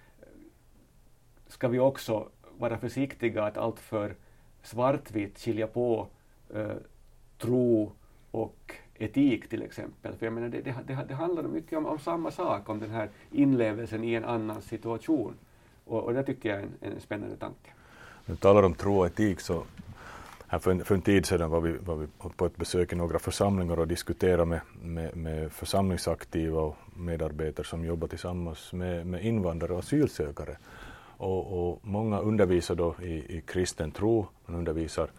ska 1.47 1.67
vi 1.67 1.79
också 1.79 2.29
vara 2.59 2.77
försiktiga 2.77 3.43
att 3.43 3.57
alltför 3.57 4.15
svartvitt 4.63 5.39
skilja 5.39 5.67
på 5.67 6.07
eh, 6.53 6.77
tro 7.37 7.91
och 8.31 8.75
etik 8.95 9.49
till 9.49 9.63
exempel. 9.63 10.15
För 10.15 10.25
jag 10.25 10.33
menar, 10.33 10.49
det, 10.49 10.61
det, 10.61 10.97
det, 11.07 11.13
handlar 11.13 11.43
mycket 11.43 11.77
om, 11.77 11.85
om, 11.85 11.99
samma 11.99 12.31
sak, 12.31 12.69
om 12.69 12.79
den 12.79 12.89
här 12.89 13.09
inlevelsen 13.31 14.03
i 14.03 14.13
en 14.13 14.25
annan 14.25 14.61
situation. 14.61 15.33
Och, 15.85 16.03
och 16.03 16.13
det 16.13 16.23
tycker 16.23 16.49
jag 16.49 16.59
är 16.59 16.63
en, 16.63 16.93
en 16.93 17.01
spännande 17.01 17.35
tanke. 17.35 17.71
När 18.25 18.35
du 18.35 18.39
talar 18.39 18.63
om 18.63 18.73
tro 18.73 18.99
och 18.99 19.05
etik 19.05 19.39
så 19.39 19.63
här 20.47 20.59
för, 20.59 20.71
en, 20.71 20.85
för 20.85 20.95
en 20.95 21.01
tid 21.01 21.25
sedan 21.25 21.49
var 21.49 21.61
vi, 21.61 21.77
var 21.77 21.95
vi 21.95 22.07
på 22.37 22.45
ett 22.45 22.57
besök 22.57 22.93
i 22.93 22.95
några 22.95 23.19
församlingar 23.19 23.79
och 23.79 23.87
diskuterade 23.87 24.45
med, 24.45 24.61
med, 24.81 25.17
med 25.17 25.51
församlingsaktiva 25.51 26.61
och 26.61 26.75
medarbetare 26.93 27.65
som 27.65 27.85
jobbar 27.85 28.07
tillsammans 28.07 28.73
med, 28.73 29.07
med 29.07 29.25
invandrare 29.25 29.73
och 29.73 29.79
asylsökare. 29.79 30.57
Och, 31.19 31.69
och 31.69 31.79
många 31.81 32.19
undervisar 32.19 32.75
då 32.75 32.95
i, 33.01 33.37
i 33.37 33.43
kristen 33.47 33.91
tro, 33.91 34.27
man 34.45 34.55
undervisar, 34.55 35.09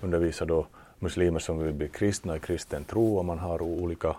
undervisar 0.00 0.46
då 0.46 0.66
muslimer 0.98 1.38
som 1.38 1.58
vill 1.58 1.74
bli 1.74 1.88
kristna 1.88 2.36
i 2.36 2.40
kristen 2.40 2.84
tro 2.84 3.18
och 3.18 3.24
man 3.24 3.38
har 3.38 3.62
olika, 3.62 4.16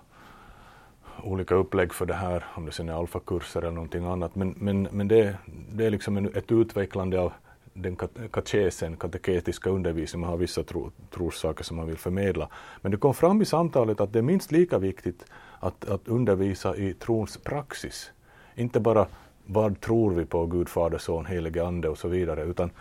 olika 1.24 1.56
upplägg 1.56 1.94
för 1.94 2.06
det 2.06 2.14
här, 2.14 2.46
om 2.56 2.66
det 2.66 2.72
sen 2.72 2.90
är 2.90 2.94
alfakurser 2.94 3.62
eller 3.62 3.72
någonting 3.72 4.06
annat. 4.06 4.36
Men, 4.36 4.56
men, 4.58 4.88
men 4.92 5.08
det, 5.08 5.38
det 5.72 5.86
är 5.86 5.90
liksom 5.90 6.18
en, 6.18 6.26
ett 6.36 6.52
utvecklande 6.52 7.20
av 7.20 7.34
den 7.74 7.96
katekesen, 8.32 8.98
kateketiska 8.98 9.70
undervisningen, 9.70 10.22
man 10.22 10.30
har 10.30 10.38
vissa 10.38 10.64
tro, 10.64 10.92
trossaker 11.10 11.64
som 11.64 11.78
man 11.78 11.88
vill 11.88 11.98
förmedla. 11.98 12.50
Men 12.82 12.92
det 12.92 12.98
kom 12.98 13.14
fram 13.14 13.42
i 13.42 13.46
samtalet 13.46 14.02
att 14.02 14.14
det 14.14 14.20
är 14.20 14.24
minst 14.24 14.52
lika 14.52 14.78
viktigt 14.78 15.26
att, 15.60 15.86
att 15.86 16.08
undervisa 16.08 16.76
i 16.76 16.94
trons 16.94 17.38
praxis. 17.38 18.12
Inte 18.56 18.80
bara 18.80 19.08
vad 19.54 19.82
tror 19.82 20.12
vi 20.12 20.26
på 20.26 20.46
Gud, 20.46 20.70
Fader, 20.70 20.98
Son, 20.98 21.26
Helige 21.26 21.66
Ande 21.66 21.90
och 21.90 21.98
så 21.98 22.08
vidare, 22.08 22.44
utan 22.44 22.72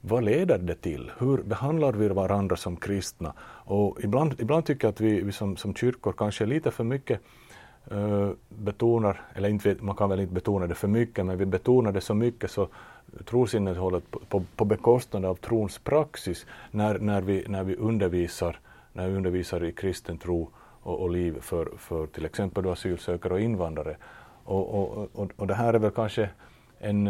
vad 0.00 0.24
leder 0.24 0.58
det 0.58 0.74
till? 0.74 1.10
Hur 1.18 1.42
behandlar 1.42 1.92
vi 1.92 2.08
varandra 2.08 2.56
som 2.56 2.76
kristna? 2.76 3.32
Och 3.64 3.98
ibland, 4.04 4.34
ibland 4.38 4.64
tycker 4.66 4.86
jag 4.86 4.92
att 4.92 5.00
vi, 5.00 5.22
vi 5.22 5.32
som, 5.32 5.56
som 5.56 5.74
kyrkor 5.74 6.12
kanske 6.12 6.46
lite 6.46 6.70
för 6.70 6.84
mycket 6.84 7.20
uh, 7.92 8.30
betonar, 8.48 9.20
eller 9.34 9.48
inte, 9.48 9.76
man 9.80 9.96
kan 9.96 10.10
väl 10.10 10.20
inte 10.20 10.34
betona 10.34 10.66
det 10.66 10.74
för 10.74 10.88
mycket, 10.88 11.26
men 11.26 11.38
vi 11.38 11.46
betonar 11.46 11.92
det 11.92 12.00
så 12.00 12.14
mycket 12.14 12.50
så 12.50 12.68
trosinnehållet 13.24 14.10
på, 14.10 14.18
på, 14.28 14.44
på 14.56 14.64
bekostnad 14.64 15.24
av 15.24 15.34
trons 15.34 15.78
praxis 15.78 16.46
när, 16.70 16.98
när, 16.98 17.20
vi, 17.20 17.44
när 17.48 17.64
vi 17.64 17.76
undervisar 17.76 18.58
när 18.92 19.08
vi 19.08 19.16
undervisar 19.16 19.64
i 19.64 19.72
kristen 19.72 20.18
tro 20.18 20.50
och, 20.82 21.00
och 21.00 21.10
liv 21.10 21.40
för, 21.40 21.68
för 21.78 22.06
till 22.06 22.24
exempel 22.24 22.68
asylsökare 22.68 23.34
och 23.34 23.40
invandrare. 23.40 23.96
Och, 24.44 24.74
och, 24.74 25.08
och, 25.12 25.30
och 25.36 25.46
det 25.46 25.54
här 25.54 25.74
är 25.74 25.78
väl 25.78 25.90
kanske 25.90 26.30
en, 26.78 27.06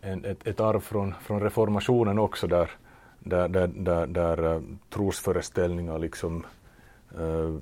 en, 0.00 0.24
ett, 0.24 0.46
ett 0.46 0.60
arv 0.60 0.80
från, 0.80 1.14
från 1.20 1.40
reformationen 1.40 2.18
också 2.18 2.46
där, 2.46 2.70
där, 3.18 3.48
där, 3.48 3.66
där, 3.66 4.06
där 4.06 4.54
eh, 4.54 4.62
trosföreställningar 4.90 5.98
liksom 5.98 6.46
uh, 7.18 7.58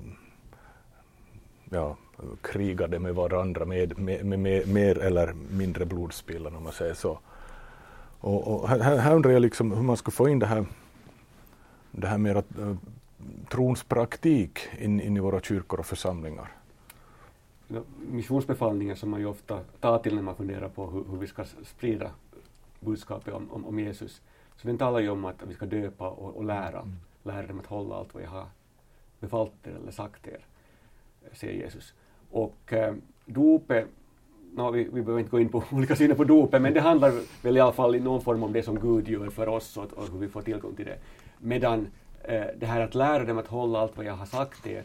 ja, 1.69 1.97
krigade 2.41 2.99
med 2.99 3.15
varandra 3.15 3.65
med, 3.65 3.99
med, 3.99 4.25
med, 4.25 4.39
med 4.39 4.67
mer 4.67 4.97
eller 4.97 5.33
mindre 5.33 5.85
blodspillan 5.85 6.55
om 6.55 6.63
man 6.63 6.73
säger 6.73 6.93
så. 6.93 7.19
Och, 8.19 8.47
och 8.47 8.69
här, 8.69 8.97
här, 8.97 9.15
undrar 9.15 9.31
jag 9.31 9.41
liksom 9.41 9.71
hur 9.71 9.83
man 9.83 9.97
ska 9.97 10.11
få 10.11 10.29
in 10.29 10.39
det 10.39 10.45
här, 10.45 10.65
det 11.91 12.07
här 12.07 12.17
mer 12.17 12.35
att, 12.35 12.59
eh, 12.59 12.75
trons 13.49 13.83
praktik 13.83 14.59
in, 14.79 15.01
in 15.01 15.17
i 15.17 15.19
våra 15.19 15.39
kyrkor 15.39 15.79
och 15.79 15.85
församlingar. 15.85 16.51
Missionsbefallningen 18.11 18.95
som 18.95 19.09
man 19.09 19.19
ju 19.19 19.25
ofta 19.25 19.59
tar 19.79 19.99
till 19.99 20.15
när 20.15 20.21
man 20.21 20.35
funderar 20.35 20.69
på 20.69 20.87
hur, 20.87 21.03
hur 21.11 21.17
vi 21.17 21.27
ska 21.27 21.45
sprida 21.63 22.11
budskapet 22.79 23.33
om, 23.33 23.51
om, 23.51 23.65
om, 23.65 23.79
Jesus. 23.79 24.21
Så 24.55 24.67
den 24.67 24.77
talar 24.77 24.99
ju 24.99 25.09
om 25.09 25.25
att 25.25 25.35
vi 25.47 25.53
ska 25.53 25.65
döpa 25.65 26.09
och, 26.09 26.37
och 26.37 26.43
lära, 26.43 26.79
mm. 26.79 26.95
lära 27.23 27.47
dem 27.47 27.59
att 27.59 27.65
hålla 27.65 27.95
allt 27.95 28.13
vad 28.13 28.23
jag 28.23 28.29
har 28.29 28.45
befallt 29.19 29.67
er 29.67 29.71
eller 29.81 29.91
sagt 29.91 30.27
er, 30.27 30.39
säger 31.31 31.53
Jesus. 31.53 31.93
Och 32.31 32.73
eh, 32.73 32.93
dopet, 33.25 33.87
no, 34.53 34.71
vi, 34.71 34.83
vi 34.83 35.01
behöver 35.01 35.19
inte 35.19 35.31
gå 35.31 35.39
in 35.39 35.49
på 35.49 35.63
olika 35.71 35.95
syner 35.95 36.15
på 36.15 36.23
dopet, 36.23 36.61
men 36.61 36.73
det 36.73 36.81
handlar 36.81 37.13
väl 37.41 37.57
i 37.57 37.59
alla 37.59 37.71
fall 37.71 37.95
i 37.95 37.99
någon 37.99 38.21
form 38.21 38.43
om 38.43 38.53
det 38.53 38.63
som 38.63 38.79
Gud 38.79 39.07
gör 39.07 39.29
för 39.29 39.47
oss 39.47 39.77
och, 39.77 39.93
och 39.93 40.07
hur 40.11 40.19
vi 40.19 40.27
får 40.27 40.41
tillgång 40.41 40.75
till 40.75 40.85
det. 40.85 40.97
Medan 41.39 41.87
eh, 42.23 42.45
det 42.57 42.65
här 42.65 42.81
att 42.81 42.95
lära 42.95 43.25
dem 43.25 43.37
att 43.37 43.47
hålla 43.47 43.79
allt 43.79 43.97
vad 43.97 44.05
jag 44.05 44.13
har 44.13 44.25
sagt 44.25 44.67
er, 44.67 44.83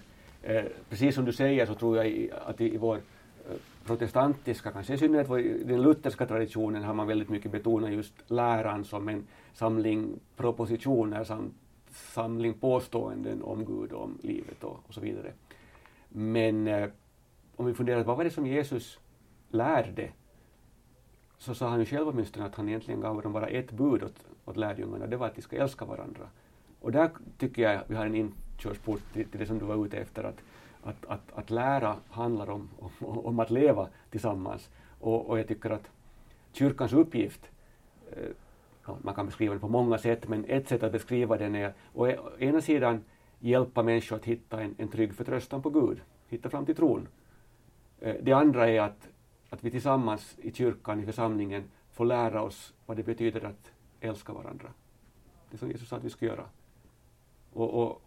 eh, 0.49 0.65
precis 0.89 1.15
som 1.15 1.25
du 1.25 1.33
säger 1.33 1.67
så 1.67 1.75
tror 1.75 1.97
jag 1.97 2.09
i, 2.09 2.31
att 2.47 2.61
i, 2.61 2.75
i 2.75 2.77
vår 2.77 2.97
eh, 2.97 3.57
protestantiska, 3.85 4.71
kanske 4.71 4.95
i 4.95 4.99
synnerhet 4.99 5.31
i 5.31 5.65
den 5.65 5.83
lutherska 5.83 6.27
traditionen 6.27 6.83
har 6.83 6.95
man 6.95 7.07
väldigt 7.07 7.29
mycket 7.29 7.53
betonat 7.53 7.93
just 7.93 8.15
läran 8.31 8.85
som 8.85 9.09
en 9.09 9.27
samling 9.53 10.21
propositioner 10.37 11.25
samt 11.25 11.55
samling 11.91 12.55
påståenden 12.55 13.43
om 13.43 13.65
Gud 13.65 13.93
och 13.93 14.05
om 14.05 14.19
livet 14.23 14.65
och, 14.65 14.81
och 14.87 14.95
så 14.95 15.01
vidare. 15.01 15.33
Men 16.09 16.69
eh, 16.69 16.89
om 17.57 17.67
vi 17.67 17.75
funderar, 17.75 18.05
vad 18.05 18.17
var 18.17 18.25
det 18.25 18.31
som 18.31 18.47
Jesus 18.47 18.99
lärde? 19.51 20.11
Så 21.39 21.55
sa 21.55 21.69
han 21.69 21.79
ju 21.79 21.87
själv 21.87 22.09
åtminstone 22.09 22.47
att 22.47 22.55
han 22.55 22.69
egentligen 22.69 23.01
gav 23.01 23.23
dem 23.23 23.33
bara 23.33 23.47
ett 23.47 23.73
bud 23.73 24.03
åt, 24.03 24.27
åt 24.45 24.57
lärjungarna, 24.57 25.07
det 25.07 25.17
var 25.17 25.27
att 25.27 25.35
de 25.35 25.43
ska 25.43 25.57
älska 25.57 25.85
varandra. 25.85 26.29
Och 26.81 26.93
där 26.93 27.11
tycker 27.39 27.63
jag 27.63 27.83
vi 27.87 27.95
har 27.95 28.07
en 28.07 28.15
inkörsport 28.59 29.01
till, 29.13 29.29
till 29.29 29.41
det 29.41 29.47
som 29.47 29.59
du 29.59 29.65
var 29.65 29.87
ute 29.87 29.97
efter, 29.99 30.25
att, 30.25 30.43
att, 30.83 31.07
att, 31.07 31.33
att 31.33 31.51
lära 31.51 31.97
handlar 32.11 32.51
om, 32.51 32.69
om, 32.79 33.19
om 33.19 33.39
att 33.39 33.51
leva 33.51 33.89
tillsammans. 34.11 34.71
Och, 35.01 35.27
och 35.27 35.39
jag 35.39 35.49
tycker 35.49 35.71
att 35.71 35.91
kyrkans 36.53 36.93
uppgift, 36.93 37.51
eh, 38.13 38.29
man 39.03 39.15
kan 39.15 39.27
beskriva 39.27 39.55
den 39.55 39.61
på 39.61 39.69
många 39.69 39.99
sätt, 39.99 40.29
men 40.29 40.45
ett 40.45 40.69
sätt 40.69 40.83
att 40.83 40.93
beskriva 40.93 41.37
den 41.37 41.55
är 41.55 41.69
e-, 41.69 41.75
å 41.95 42.09
ena 42.39 42.61
sidan 42.61 43.05
hjälpa 43.39 43.83
människor 43.83 44.17
att 44.17 44.25
hitta 44.25 44.61
en, 44.61 44.75
en 44.79 44.89
trygg 44.89 45.15
förtröstan 45.15 45.63
på 45.63 45.71
Gud, 45.71 46.01
hitta 46.29 46.51
fram 46.51 46.67
till 46.67 46.77
tron. 46.77 47.09
Eh, 48.01 48.17
det 48.23 48.33
andra 48.33 48.69
är 48.69 48.81
att, 48.81 49.09
att 49.51 49.65
vi 49.65 49.71
tillsammans 49.71 50.39
i 50.39 50.53
kyrkan, 50.53 51.01
i 51.01 51.07
församlingen, 51.07 51.65
får 51.93 52.05
lära 52.05 52.43
oss 52.43 52.75
vad 52.87 52.97
det 52.97 53.03
betyder 53.03 53.45
att 53.45 53.73
älska 54.01 54.33
varandra. 54.33 54.69
Det 55.51 55.59
som 55.59 55.69
Jesus 55.69 55.89
sa 55.89 55.97
att 55.97 56.05
vi 56.05 56.11
ska 56.11 56.27
göra. 56.27 56.45
Och, 57.53 57.83
och 57.83 58.03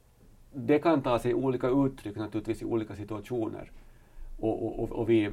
det 0.54 0.80
kan 0.80 1.02
ta 1.02 1.20
sig 1.20 1.34
olika 1.34 1.68
uttryck 1.68 2.16
naturligtvis 2.16 2.62
i 2.62 2.66
olika 2.66 2.96
situationer. 2.96 3.72
Och, 4.40 4.84
och, 4.84 4.92
och, 4.92 5.10
vi, 5.10 5.30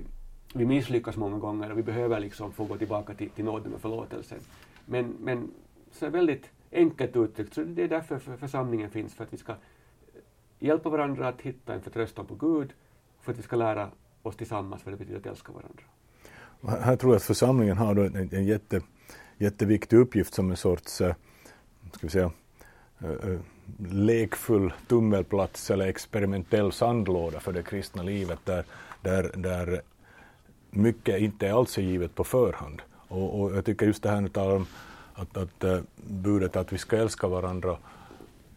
vi 0.54 0.66
misslyckas 0.66 1.16
många 1.16 1.38
gånger 1.38 1.72
och 1.72 1.78
vi 1.78 1.82
behöver 1.82 2.20
liksom 2.20 2.52
få 2.52 2.64
gå 2.64 2.76
tillbaka 2.76 3.14
till, 3.14 3.30
till 3.30 3.44
nåden 3.44 3.74
och 3.74 3.80
förlåtelsen. 3.80 4.38
Men, 4.86 5.14
men 5.20 5.50
så 5.92 6.06
är 6.06 6.10
väldigt 6.10 6.50
enkelt 6.72 7.16
uttryckt, 7.16 7.54
så 7.54 7.64
det 7.64 7.82
är 7.82 7.88
därför 7.88 8.18
församlingen 8.18 8.90
finns, 8.90 9.14
för 9.14 9.24
att 9.24 9.32
vi 9.32 9.36
ska 9.36 9.54
hjälpa 10.58 10.88
varandra 10.88 11.28
att 11.28 11.40
hitta 11.40 11.74
en 11.74 11.82
förtröstan 11.82 12.26
på 12.26 12.34
Gud, 12.34 12.72
för 13.20 13.32
att 13.32 13.38
vi 13.38 13.42
ska 13.42 13.56
lära 13.56 13.90
oss 14.22 14.36
tillsammans 14.36 14.84
vad 14.84 14.94
det 14.94 14.98
betyder 14.98 15.18
att 15.18 15.26
älska 15.26 15.52
varandra. 15.52 15.82
Här 16.84 16.96
tror 16.96 17.12
jag 17.12 17.16
att 17.16 17.22
församlingen 17.22 17.76
har 17.76 17.94
då 17.94 18.02
en, 18.02 18.28
en 18.32 18.44
jätte, 18.44 18.80
jätteviktig 19.38 19.96
uppgift 19.96 20.34
som 20.34 20.50
en 20.50 20.56
sorts, 20.56 21.00
eh, 21.00 21.14
ska 21.92 22.06
vi 22.06 22.10
säga, 22.10 22.30
lekfull 23.90 24.72
tummelplats 24.86 25.70
eller 25.70 25.86
experimentell 25.86 26.72
sandlåda 26.72 27.40
för 27.40 27.52
det 27.52 27.62
kristna 27.62 28.02
livet 28.02 28.38
där, 28.44 28.64
där, 29.02 29.30
där 29.34 29.80
mycket 30.70 31.20
inte 31.20 31.54
alls 31.54 31.78
är 31.78 31.82
givet 31.82 32.14
på 32.14 32.24
förhand. 32.24 32.82
Och, 33.08 33.40
och 33.40 33.56
jag 33.56 33.64
tycker 33.64 33.86
just 33.86 34.02
det 34.02 34.10
här 34.10 34.20
nu 34.20 34.28
talar 34.28 34.56
om 34.56 34.66
att, 35.14 35.36
att, 35.36 35.64
att 35.64 35.84
budet 36.06 36.56
att 36.56 36.72
vi 36.72 36.78
ska 36.78 36.96
älska 36.96 37.28
varandra 37.28 37.76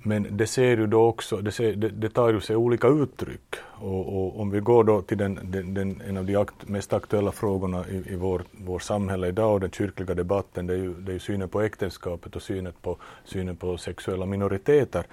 men 0.04 0.38
det 0.38 0.48
ser 0.48 0.78
ju 0.78 0.88
då 0.88 1.06
också, 1.06 1.38
det, 1.38 1.52
ser, 1.52 1.76
det, 1.76 1.90
det 1.90 2.10
tar 2.10 2.34
ju 2.34 2.42
sig 2.42 2.56
olika 2.56 2.88
uttryck. 2.88 3.56
Och, 3.62 4.18
och, 4.18 4.40
om 4.40 4.52
vi 4.52 4.60
går 4.60 4.84
då 4.84 5.02
till 5.02 5.18
den, 5.18 5.40
den, 5.44 5.74
den 5.74 6.02
en 6.08 6.18
av 6.18 6.26
de 6.26 6.36
akt, 6.36 6.68
mest 6.68 6.94
aktuella 6.94 7.32
frågorna 7.32 7.88
i, 7.88 8.14
i 8.14 8.16
vår, 8.16 8.44
vår 8.52 8.80
samhälle 8.80 9.28
idag 9.28 9.54
och 9.54 9.60
den 9.60 9.72
kyrkliga 9.72 10.14
debatten, 10.14 10.68
det 10.68 10.74
är 10.74 10.78
ju, 10.78 10.94
det 10.94 11.14
är 11.14 11.20
synen 11.20 11.50
på 11.50 11.62
äktenskapet 11.62 12.36
och 12.36 12.42
synen 12.42 12.74
på, 12.82 12.98
synen 13.26 13.56
på 13.56 13.78
sexuella 13.78 14.26
minoriteter. 14.26 15.04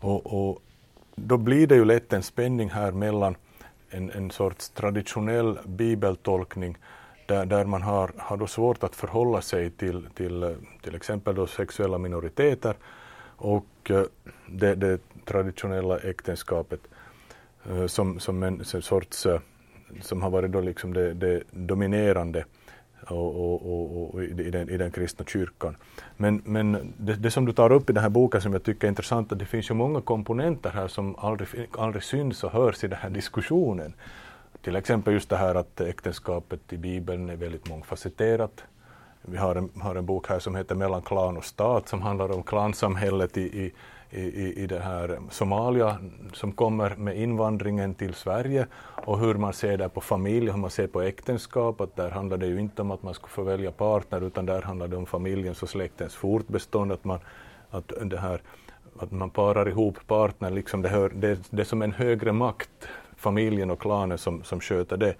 Och, 0.00 0.26
och 0.26 0.62
då 1.14 1.36
blir 1.36 1.66
det 1.66 1.74
ju 1.74 1.84
lätt 1.84 2.12
en 2.12 2.22
spänning 2.22 2.70
här 2.70 2.92
mellan 2.92 3.34
en, 3.90 4.10
en 4.10 4.30
sorts 4.30 4.68
traditionell 4.70 5.58
bibeltolkning 5.66 6.76
där, 7.26 7.46
där 7.46 7.64
man 7.64 7.82
har, 7.82 8.10
har 8.16 8.36
då 8.36 8.46
svårt 8.46 8.82
att 8.82 8.96
förhålla 8.96 9.40
sig 9.40 9.70
till 9.70 10.06
till, 10.14 10.54
till 10.82 10.94
exempel 10.94 11.34
då 11.34 11.46
sexuella 11.46 11.98
minoriteter 11.98 12.74
och 13.38 13.90
eh, 13.90 14.02
det, 14.46 14.74
det 14.74 15.00
traditionella 15.24 15.98
äktenskapet 15.98 16.80
eh, 17.70 17.86
som, 17.86 18.20
som 18.20 18.42
en 18.42 18.64
sorts, 18.64 19.26
eh, 19.26 19.40
som 20.00 20.22
har 20.22 20.30
varit 20.30 20.52
då 20.52 20.60
liksom 20.60 20.94
det, 20.94 21.14
det 21.14 21.42
dominerande 21.50 22.44
och, 23.06 23.62
och, 23.66 24.14
och, 24.14 24.22
i, 24.22 24.50
den, 24.50 24.70
i 24.70 24.76
den 24.76 24.90
kristna 24.90 25.24
kyrkan. 25.24 25.76
Men, 26.16 26.42
men 26.44 26.92
det, 26.96 27.14
det, 27.14 27.30
som 27.30 27.44
du 27.44 27.52
tar 27.52 27.72
upp 27.72 27.90
i 27.90 27.92
den 27.92 28.02
här 28.02 28.10
boken 28.10 28.40
som 28.40 28.52
jag 28.52 28.62
tycker 28.62 28.86
är 28.86 28.88
intressant, 28.88 29.32
att 29.32 29.38
det 29.38 29.44
finns 29.44 29.70
ju 29.70 29.74
många 29.74 30.00
komponenter 30.00 30.70
här 30.70 30.88
som 30.88 31.16
aldrig, 31.16 31.48
aldrig 31.78 32.02
syns 32.02 32.44
och 32.44 32.52
hörs 32.52 32.84
i 32.84 32.88
den 32.88 32.98
här 32.98 33.10
diskussionen. 33.10 33.94
Till 34.62 34.76
exempel 34.76 35.14
just 35.14 35.28
det 35.28 35.36
här 35.36 35.54
att 35.54 35.80
äktenskapet 35.80 36.72
i 36.72 36.76
Bibeln 36.76 37.30
är 37.30 37.36
väldigt 37.36 37.68
mångfacetterat. 37.68 38.64
Vi 39.22 39.36
har 39.36 39.54
en, 39.54 39.70
har 39.80 39.94
en 39.94 40.06
bok 40.06 40.28
här 40.28 40.38
som 40.38 40.54
heter 40.54 40.74
Mellan 40.74 41.02
klan 41.02 41.36
och 41.36 41.44
stat 41.44 41.88
som 41.88 42.02
handlar 42.02 42.32
om 42.32 42.42
klansamhället 42.42 43.36
i, 43.36 43.40
i, 43.40 43.72
i, 44.10 44.62
i 44.62 44.66
det 44.66 44.80
här 44.80 45.18
Somalia 45.30 45.98
som 46.32 46.52
kommer 46.52 46.96
med 46.96 47.18
invandringen 47.18 47.94
till 47.94 48.14
Sverige 48.14 48.66
och 49.04 49.18
hur 49.18 49.34
man 49.34 49.52
ser 49.52 49.76
där 49.76 49.88
på 49.88 50.00
familj, 50.00 50.50
hur 50.50 50.58
man 50.58 50.70
ser 50.70 50.86
på 50.86 51.02
äktenskap. 51.02 51.80
Att 51.80 51.96
där 51.96 52.10
handlar 52.10 52.36
det 52.36 52.46
ju 52.46 52.60
inte 52.60 52.82
om 52.82 52.90
att 52.90 53.02
man 53.02 53.14
ska 53.14 53.26
få 53.26 53.42
välja 53.42 53.72
partner 53.72 54.20
utan 54.20 54.46
där 54.46 54.62
handlar 54.62 54.88
det 54.88 54.96
om 54.96 55.06
familjens 55.06 55.62
och 55.62 55.68
släktens 55.68 56.14
fortbestånd. 56.14 56.92
Att 56.92 57.04
man, 57.04 57.18
att 57.70 57.92
det 58.04 58.18
här, 58.18 58.42
att 58.98 59.12
man 59.12 59.30
parar 59.30 59.68
ihop 59.68 59.98
partner, 60.06 60.50
liksom 60.50 60.82
det, 60.82 60.88
hör, 60.88 61.08
det, 61.14 61.38
det 61.50 61.62
är 61.62 61.64
som 61.64 61.82
en 61.82 61.92
högre 61.92 62.32
makt, 62.32 62.88
familjen 63.16 63.70
och 63.70 63.80
klanen 63.80 64.18
som, 64.18 64.44
som 64.44 64.60
sköter 64.60 64.96
det. 64.96 65.14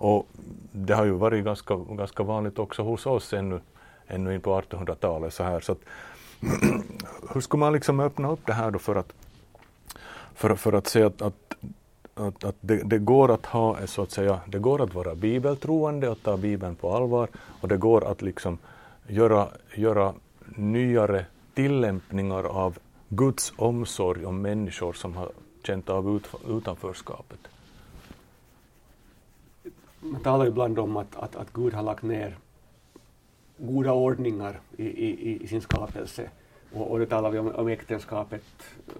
Och 0.00 0.26
det 0.72 0.94
har 0.94 1.04
ju 1.04 1.10
varit 1.10 1.44
ganska, 1.44 1.76
ganska 1.76 2.22
vanligt 2.22 2.58
också 2.58 2.82
hos 2.82 3.06
oss 3.06 3.32
ännu, 3.32 3.60
ännu 4.06 4.34
in 4.34 4.40
på 4.40 4.60
1800-talet. 4.60 5.34
Så 5.34 5.42
här. 5.42 5.60
Så 5.60 5.72
att, 5.72 5.78
hur 7.34 7.40
ska 7.40 7.56
man 7.56 7.72
liksom 7.72 8.00
öppna 8.00 8.30
upp 8.30 8.40
det 8.46 8.52
här 8.52 8.70
då 8.70 8.78
för 8.78 8.96
att, 8.96 9.12
för, 10.34 10.54
för 10.54 10.72
att 10.72 10.86
se 10.86 11.02
att, 11.02 11.22
att, 11.22 11.54
att, 12.14 12.44
att 12.44 12.56
det, 12.60 12.76
det, 12.76 12.98
går 12.98 13.30
att 13.30 13.46
ha, 13.46 13.86
så 13.86 14.02
att 14.02 14.10
säga, 14.10 14.40
det 14.46 14.58
går 14.58 14.82
att 14.82 14.94
vara 14.94 15.14
bibeltroende 15.14 16.08
och 16.08 16.22
ta 16.22 16.36
Bibeln 16.36 16.74
på 16.74 16.96
allvar 16.96 17.28
och 17.60 17.68
det 17.68 17.76
går 17.76 18.04
att 18.04 18.22
liksom 18.22 18.58
göra, 19.06 19.48
göra 19.74 20.14
nyare 20.56 21.26
tillämpningar 21.54 22.44
av 22.44 22.78
Guds 23.08 23.52
omsorg 23.56 24.26
om 24.26 24.42
människor 24.42 24.92
som 24.92 25.16
har 25.16 25.30
känt 25.62 25.88
av 25.88 26.20
utanförskapet. 26.48 27.49
Man 30.00 30.20
talar 30.20 30.46
ibland 30.46 30.78
om 30.78 30.96
att, 30.96 31.16
att, 31.16 31.36
att 31.36 31.52
Gud 31.52 31.74
har 31.74 31.82
lagt 31.82 32.02
ner 32.02 32.38
goda 33.58 33.92
ordningar 33.92 34.60
i, 34.76 34.84
i, 34.84 35.42
i 35.42 35.46
sin 35.46 35.60
skapelse. 35.60 36.30
Och, 36.72 36.90
och 36.90 36.98
då 36.98 37.06
talar 37.06 37.30
vi 37.30 37.38
om, 37.38 37.54
om 37.54 37.68
äktenskapet 37.68 38.44
uh, 38.88 38.94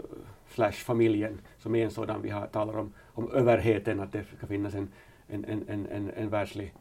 slash 0.49 0.73
familjen 0.73 1.41
som 1.59 1.75
är 1.75 1.85
en 1.85 1.91
sådan. 1.91 2.23
Vi 2.23 2.31
har, 2.31 2.47
talar 2.47 2.79
om, 2.79 2.93
om 3.07 3.31
överheten, 3.31 4.01
att 4.01 4.13
det 4.13 4.25
ska 4.37 4.47
finnas 4.47 4.75
en, 4.75 4.89
en, 5.29 5.45
en, 5.45 5.65
en, 5.69 5.87
en, 5.87 6.11
en 6.11 6.29
världslig, 6.29 6.75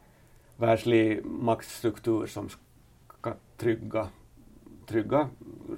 världslig 0.56 1.24
maktstruktur 1.24 2.26
som 2.26 2.48
ska 2.48 3.34
trygga, 3.56 4.08
trygga 4.86 5.28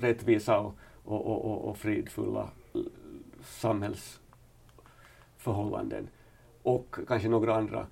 rättvisa 0.00 0.59
och, 0.59 0.74
och, 1.05 1.26
och, 1.26 1.68
och 1.68 1.76
fridfulla 1.76 2.48
samhällsförhållanden. 3.44 6.09
Och 6.62 6.96
kanske 7.09 7.28
några 7.28 7.57
andra 7.57 7.87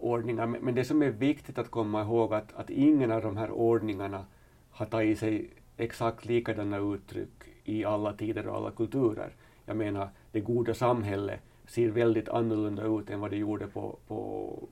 ordningar. 0.00 0.46
Men 0.46 0.74
det 0.74 0.84
som 0.84 1.02
är 1.02 1.10
viktigt 1.10 1.58
att 1.58 1.70
komma 1.70 2.02
ihåg 2.02 2.34
att, 2.34 2.54
att 2.54 2.70
ingen 2.70 3.10
av 3.10 3.22
de 3.22 3.36
här 3.36 3.50
ordningarna 3.50 4.24
har 4.70 4.86
tagit 4.86 5.18
sig 5.18 5.50
exakt 5.76 6.24
likadana 6.24 6.78
uttryck 6.78 7.44
i 7.64 7.84
alla 7.84 8.12
tider 8.12 8.46
och 8.46 8.56
alla 8.56 8.70
kulturer. 8.70 9.32
Jag 9.64 9.76
menar, 9.76 10.08
det 10.32 10.40
goda 10.40 10.74
samhället 10.74 11.40
ser 11.66 11.88
väldigt 11.88 12.28
annorlunda 12.28 12.82
ut 12.82 13.10
än 13.10 13.20
vad 13.20 13.30
det 13.30 13.36
gjorde 13.36 13.66
på, 13.66 13.98
på 14.08 14.68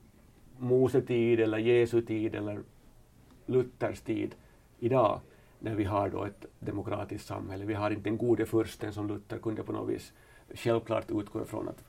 Mose 0.57 1.01
tid 1.01 1.39
eller 1.39 1.57
Jesu 1.57 2.01
tid 2.01 2.35
eller 2.35 2.59
Luthers 3.45 4.01
tid 4.01 4.35
idag 4.79 5.19
när 5.59 5.75
vi 5.75 5.83
har 5.83 6.09
då 6.09 6.23
ett 6.23 6.45
demokratiskt 6.59 7.27
samhälle. 7.27 7.65
Vi 7.65 7.73
har 7.73 7.91
inte 7.91 8.09
den 8.09 8.17
gode 8.17 8.45
fursten 8.45 8.93
som 8.93 9.07
Luther 9.07 9.37
kunde 9.37 9.63
på 9.63 9.71
något 9.71 9.89
vis 9.89 10.13
självklart 10.53 11.11
utgå 11.11 11.41
ifrån 11.41 11.67
att 11.67 11.83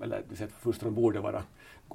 eller 0.00 0.22
det 0.28 0.48
furstarna 0.48 0.92
borde 0.92 1.20
vara 1.20 1.42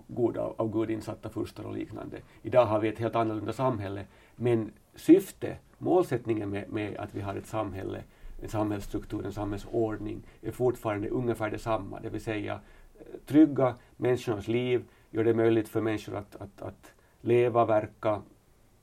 goda 0.08 0.42
av 0.42 0.72
Gud 0.72 0.90
insatta 0.90 1.30
furstar 1.30 1.64
och 1.64 1.74
liknande. 1.74 2.18
Idag 2.42 2.66
har 2.66 2.80
vi 2.80 2.88
ett 2.88 3.00
helt 3.00 3.16
annorlunda 3.16 3.54
samhälle, 3.54 4.06
men 4.36 4.72
syfte, 4.96 5.58
målsättningen 5.78 6.50
med, 6.50 6.70
med 6.70 6.98
att 6.98 7.16
vi 7.16 7.22
har 7.22 7.36
ett 7.36 7.48
samhälle, 7.48 8.04
en 8.42 8.50
samhällsstruktur, 8.50 9.26
en 9.26 9.34
samhällsordning 9.34 10.24
är 10.42 10.52
fortfarande 10.52 11.10
ungefär 11.10 11.50
detsamma, 11.50 12.00
det 12.00 12.10
vill 12.10 12.24
säga 12.24 12.60
eh, 13.00 13.06
trygga 13.26 13.76
människors 13.98 14.48
liv, 14.48 14.84
göra 15.12 15.24
det 15.24 15.34
möjligt 15.34 15.70
för 15.70 15.82
människor 15.82 16.16
att, 16.16 16.36
att, 16.36 16.62
att 16.62 16.94
leva, 17.22 17.66
verka 17.66 18.22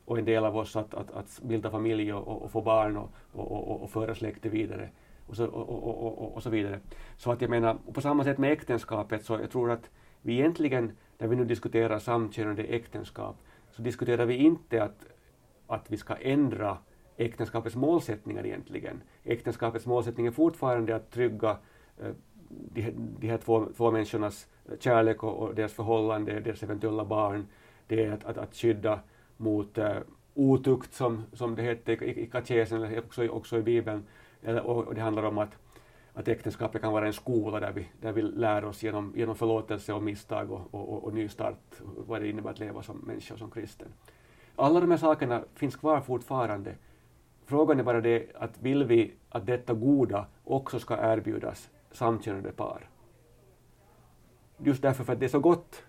och 0.05 0.19
en 0.19 0.25
del 0.25 0.45
av 0.45 0.57
oss 0.57 0.77
att, 0.77 0.95
att, 0.95 1.11
att 1.11 1.41
bilda 1.43 1.71
familj 1.71 2.13
och, 2.13 2.43
och 2.43 2.51
få 2.51 2.61
barn 2.63 2.97
och, 2.97 3.11
och, 3.33 3.53
och, 3.53 3.83
och 3.83 3.91
föra 3.91 4.15
släktet 4.15 4.53
vidare 4.53 4.89
och 5.27 5.37
så, 5.37 5.47
och, 5.47 5.69
och, 5.69 6.19
och, 6.19 6.35
och, 6.35 6.43
så 6.43 6.51
vidare. 6.51 6.81
Så 7.17 7.33
att 7.33 7.41
jag 7.41 7.51
menar, 7.51 7.77
på 7.93 8.01
samma 8.01 8.25
sätt 8.25 8.39
med 8.39 8.53
äktenskapet 8.53 9.25
så 9.25 9.33
jag 9.33 9.51
tror 9.51 9.71
att 9.71 9.91
vi 10.23 10.35
egentligen, 10.35 10.93
när 11.19 11.29
vi 11.29 11.37
nu 11.37 11.45
diskuterar 11.45 11.99
samkönade 11.99 12.63
äktenskap, 12.63 13.37
så 13.71 13.83
diskuterar 13.83 14.27
vi 14.27 14.35
inte 14.35 14.83
att, 14.83 15.07
att 15.67 15.91
vi 15.91 15.97
ska 15.97 16.15
ändra 16.15 16.79
äktenskapets 17.17 17.77
målsättningar 17.77 18.47
egentligen. 18.47 19.03
Äktenskapets 19.25 19.87
målsättning 19.87 20.27
är 20.27 20.31
fortfarande 20.31 20.97
att 20.97 21.11
trygga 21.11 21.59
eh, 21.99 22.13
de, 22.49 22.91
de 23.21 23.29
här 23.29 23.39
två, 23.39 23.69
två 23.77 23.91
människornas 23.91 24.47
eh, 24.69 24.79
kärlek 24.79 25.23
och, 25.23 25.39
och 25.39 25.55
deras 25.55 25.73
förhållande, 25.73 26.41
deras 26.41 26.63
eventuella 26.63 27.05
barn. 27.05 27.47
Det 27.87 28.05
är 28.05 28.13
att, 28.13 28.25
att, 28.25 28.39
att 28.39 28.55
skydda 28.55 29.01
mot 29.37 29.79
uh, 29.79 29.97
otukt 30.35 30.95
som, 30.95 31.25
som 31.33 31.55
det 31.55 31.63
hette 31.63 31.93
i, 31.93 32.23
i 32.23 32.27
katekesen, 32.27 32.83
eller 32.83 32.99
också, 32.99 33.29
också 33.29 33.59
i 33.59 33.63
Bibeln, 33.63 34.05
och 34.63 34.95
det 34.95 35.01
handlar 35.01 35.23
om 35.23 35.39
att, 35.39 35.51
att 36.15 36.29
äktenskapet 36.29 36.83
kan 36.83 36.93
vara 36.93 37.07
en 37.07 37.13
skola 37.13 37.61
där 37.61 37.73
vi, 37.73 37.89
där 38.01 38.13
vi 38.13 38.23
lär 38.23 38.65
oss 38.65 38.83
genom, 38.83 39.13
genom 39.17 39.35
förlåtelse 39.37 39.93
och 39.93 40.03
misstag 40.03 40.51
och, 40.51 40.61
och, 40.71 40.93
och, 40.93 41.05
och 41.05 41.15
nystart 41.15 41.81
vad 41.83 42.21
det 42.21 42.29
innebär 42.29 42.51
att 42.51 42.59
leva 42.59 42.83
som 42.83 42.97
människa 42.97 43.35
och 43.35 43.39
som 43.39 43.51
kristen. 43.51 43.89
Alla 44.57 44.81
de 44.81 44.91
här 44.91 44.99
sakerna 44.99 45.45
finns 45.55 45.77
kvar 45.77 46.01
fortfarande. 46.01 46.75
Frågan 47.45 47.81
är 47.81 47.85
bara 47.85 48.01
det 48.01 48.27
att 48.35 48.63
vill 48.63 48.85
vi 48.85 49.13
att 49.29 49.47
detta 49.47 49.75
goda 49.75 50.27
också 50.45 50.79
ska 50.79 51.13
erbjudas 51.13 51.71
samkönade 51.93 52.53
par? 52.53 52.89
Just 54.59 54.83
därför 54.83 55.05
för 55.05 55.13
att 55.13 55.21
det 55.21 55.27
är 55.27 55.29
så 55.29 55.41
gott 55.41 55.83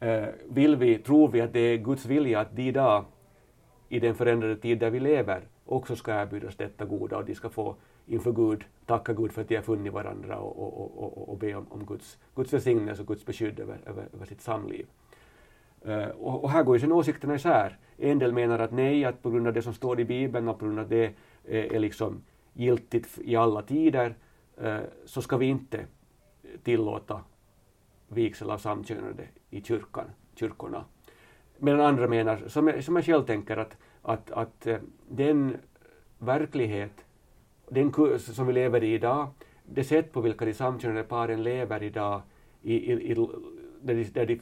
eh, 0.00 0.26
vill 0.48 0.76
vi, 0.76 0.98
tror 0.98 1.28
vi 1.28 1.40
att 1.40 1.52
det 1.52 1.60
är 1.60 1.76
Guds 1.76 2.06
vilja 2.06 2.40
att 2.40 2.56
de 2.56 2.62
idag 2.62 3.04
i 3.88 4.00
den 4.00 4.14
förändrade 4.14 4.56
tid 4.56 4.78
där 4.78 4.90
vi 4.90 5.00
lever 5.00 5.42
också 5.64 5.96
ska 5.96 6.22
erbjudas 6.22 6.56
detta 6.56 6.84
goda 6.84 7.16
och 7.16 7.24
de 7.24 7.34
ska 7.34 7.48
få 7.50 7.76
inför 8.06 8.32
Gud 8.32 8.64
tacka 8.86 9.12
Gud 9.12 9.32
för 9.32 9.42
att 9.42 9.48
de 9.48 9.56
har 9.56 9.62
funnit 9.62 9.92
varandra 9.92 10.38
och, 10.38 10.58
och, 10.58 11.02
och, 11.02 11.28
och 11.28 11.38
be 11.38 11.54
om, 11.54 11.66
om 11.70 11.86
Guds, 11.86 12.18
Guds 12.34 12.52
välsignelse 12.52 13.02
och 13.02 13.08
Guds 13.08 13.26
beskydd 13.26 13.60
över, 13.60 13.80
över, 13.86 14.08
över 14.12 14.26
sitt 14.26 14.40
samliv. 14.40 14.86
Uh, 15.88 16.08
och, 16.08 16.44
och, 16.44 16.50
här 16.50 16.62
går 16.62 16.76
ju 16.76 16.80
sen 16.80 16.92
åsikterna 16.92 17.34
isär. 17.34 17.78
En 17.96 18.18
del 18.18 18.32
menar 18.32 18.58
att 18.58 18.72
nej, 18.72 19.04
att 19.04 19.22
på 19.22 19.30
grund 19.30 19.46
av 19.46 19.52
det 19.52 19.62
som 19.62 19.74
står 19.74 20.00
i 20.00 20.04
Bibeln 20.04 20.48
och 20.48 20.58
på 20.58 20.64
grund 20.64 20.78
av 20.78 20.88
det 20.88 21.14
är, 21.44 21.72
är 21.72 21.78
liksom 21.78 22.22
giltigt 22.52 23.18
i 23.24 23.36
alla 23.36 23.62
tider 23.62 24.14
uh, 24.62 24.78
så 25.04 25.22
ska 25.22 25.36
vi 25.36 25.46
inte 25.46 25.86
tillåta 26.62 27.20
vigsel 28.08 28.50
av 28.50 28.58
samkönade 28.58 29.28
i 29.50 29.62
kyrkan, 29.62 30.06
kyrkorna. 30.34 30.84
Medan 31.58 31.80
andra 31.80 32.08
menar, 32.08 32.42
som 32.46 32.68
jag, 32.68 32.84
som 32.84 32.96
jag 32.96 33.04
själv 33.04 33.24
tänker, 33.24 33.56
att 33.56 33.76
att, 34.04 34.30
att 34.30 34.66
den 35.08 35.56
verklighet 36.18 37.03
den 37.68 37.92
kurs 37.92 38.22
som 38.22 38.46
vi 38.46 38.52
lever 38.52 38.84
i 38.84 38.94
idag, 38.94 39.28
det 39.64 39.84
sätt 39.84 40.12
på 40.12 40.20
vilka 40.20 40.44
de 40.44 40.54
samkönade 40.54 41.02
paren 41.02 41.42
lever 41.42 41.82
idag, 41.82 42.22
i, 42.62 42.92
i, 42.92 43.10
i, 43.10 43.14
där 43.82 43.94
de, 43.94 44.04
där 44.04 44.26
de 44.26 44.40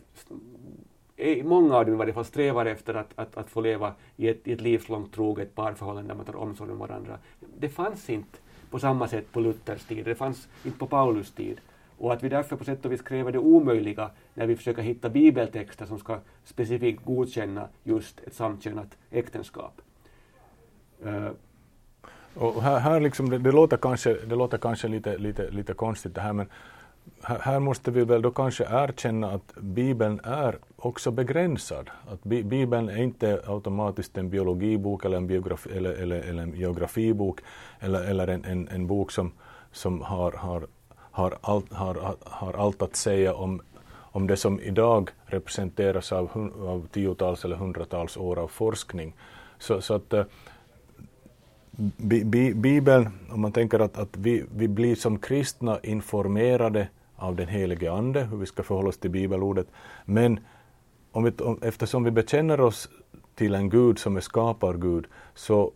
många 1.43 1.77
av 1.77 1.85
dem 1.85 1.95
i 1.95 1.99
varje 1.99 2.13
fall 2.13 2.25
strävar 2.25 2.67
efter 2.67 2.95
att, 2.95 3.11
att, 3.15 3.37
att 3.37 3.51
få 3.51 3.61
leva 3.61 3.95
i 4.17 4.29
ett, 4.29 4.49
i 4.49 4.53
ett 4.53 4.61
livslångt 4.61 5.15
troget 5.15 5.55
parförhållande 5.55 6.09
där 6.09 6.17
man 6.17 6.27
tar 6.27 6.37
omsorg 6.37 6.73
om 6.73 6.79
varandra. 6.79 7.19
Det 7.59 7.69
fanns 7.69 8.11
inte 8.11 8.39
på 8.71 8.79
samma 8.79 9.09
sätt 9.09 9.33
på 9.33 9.41
Luthers 9.41 9.85
tid, 9.85 10.05
det 10.05 10.15
fanns 10.15 10.49
inte 10.65 10.79
på 10.79 10.87
Paulus 10.87 11.33
tid. 11.33 11.61
Och 11.99 12.13
att 12.13 12.23
vi 12.23 12.29
därför 12.29 12.57
på 12.57 12.65
sätt 12.65 12.85
och 12.85 12.93
vis 12.93 13.03
kräver 13.03 13.33
det 13.33 13.39
omöjliga 13.39 14.11
när 14.35 14.47
vi 14.47 14.57
försöker 14.57 14.83
hitta 14.83 15.11
bibeltexter 15.11 15.87
som 15.87 15.99
ska 15.99 16.19
specifikt 16.45 17.05
godkänna 17.05 17.69
just 17.85 18.21
ett 18.21 18.35
samkönat 18.35 18.99
äktenskap. 19.11 19.81
Uh, 21.07 21.31
och 22.35 22.63
här, 22.63 22.79
här 22.79 23.01
liksom, 23.01 23.31
det, 23.31 23.39
det, 23.39 23.53
låter 23.53 23.77
kanske, 23.77 24.15
det 24.15 24.35
låter 24.35 24.59
kanske 24.59 24.89
lite, 24.89 25.19
lite, 25.19 25.51
lite 25.51 25.75
konstigt 25.75 26.15
det 26.15 26.21
här 26.21 26.33
men 26.33 26.47
här, 27.23 27.39
här 27.39 27.61
måste 27.61 27.91
vi 27.91 28.05
väl 28.05 28.23
då 28.23 28.31
kanske 28.31 28.65
erkänna 28.65 29.31
att 29.31 29.55
Bibeln 29.61 30.21
är 30.25 30.59
också 30.77 31.11
begränsad. 31.11 31.91
Att 32.09 32.25
bi, 32.25 32.43
Bibeln 32.43 32.89
är 32.89 33.03
inte 33.03 33.43
automatiskt 33.47 34.19
en 34.19 34.31
biologibok 34.31 35.05
eller 35.05 35.17
en, 35.17 35.27
biografi, 35.27 35.71
eller, 35.77 35.93
eller, 35.93 36.21
eller 36.21 36.43
en 36.43 36.55
geografibok 36.55 37.41
eller, 37.81 38.05
eller 38.05 38.29
en, 38.29 38.45
en, 38.45 38.69
en 38.69 38.87
bok 38.87 39.11
som, 39.13 39.33
som 39.73 40.03
har, 40.03 40.33
har 40.33 40.67
har 41.13 41.39
allt, 41.41 41.73
har, 41.73 42.17
har 42.25 42.53
allt 42.53 42.83
att 42.83 42.97
säga 42.97 43.35
om, 43.35 43.63
om 43.95 44.27
det 44.27 44.37
som 44.37 44.61
idag 44.61 45.11
representeras 45.27 46.13
av, 46.13 46.31
av 46.67 46.87
tiotals 46.93 47.45
eller 47.45 47.57
hundratals 47.57 48.17
år 48.17 48.39
av 48.39 48.49
forskning. 48.49 49.15
Så, 49.59 49.81
så 49.81 49.95
att 49.95 50.13
eh, 50.13 50.25
bi, 51.77 52.25
bi, 52.25 52.55
Bibeln, 52.55 53.09
om 53.31 53.41
man 53.41 53.53
tänker 53.53 53.79
att, 53.79 53.99
att 53.99 54.17
vi, 54.17 54.45
vi 54.55 54.69
blir 54.69 54.95
som 54.95 55.19
kristna 55.19 55.81
informerade 55.83 56.89
av 57.17 57.37
den 57.37 57.49
helige 57.49 57.93
Ande, 57.93 58.25
hur 58.25 58.37
vi 58.37 58.47
ska 58.47 58.63
förhålla 58.63 58.89
oss 58.89 58.99
till 58.99 59.11
bibelordet, 59.11 59.67
men 60.05 60.41
om 61.13 61.25
vi, 61.25 61.31
om, 61.31 61.59
eftersom 61.63 62.05
vi 62.05 62.11
bekänner 62.11 62.61
oss 62.61 62.89
till 63.35 63.55
en 63.55 63.71
Gud 63.71 63.99
som 63.99 64.17
är 64.17 64.21
skapargud, 64.21 65.07
så 65.35 65.73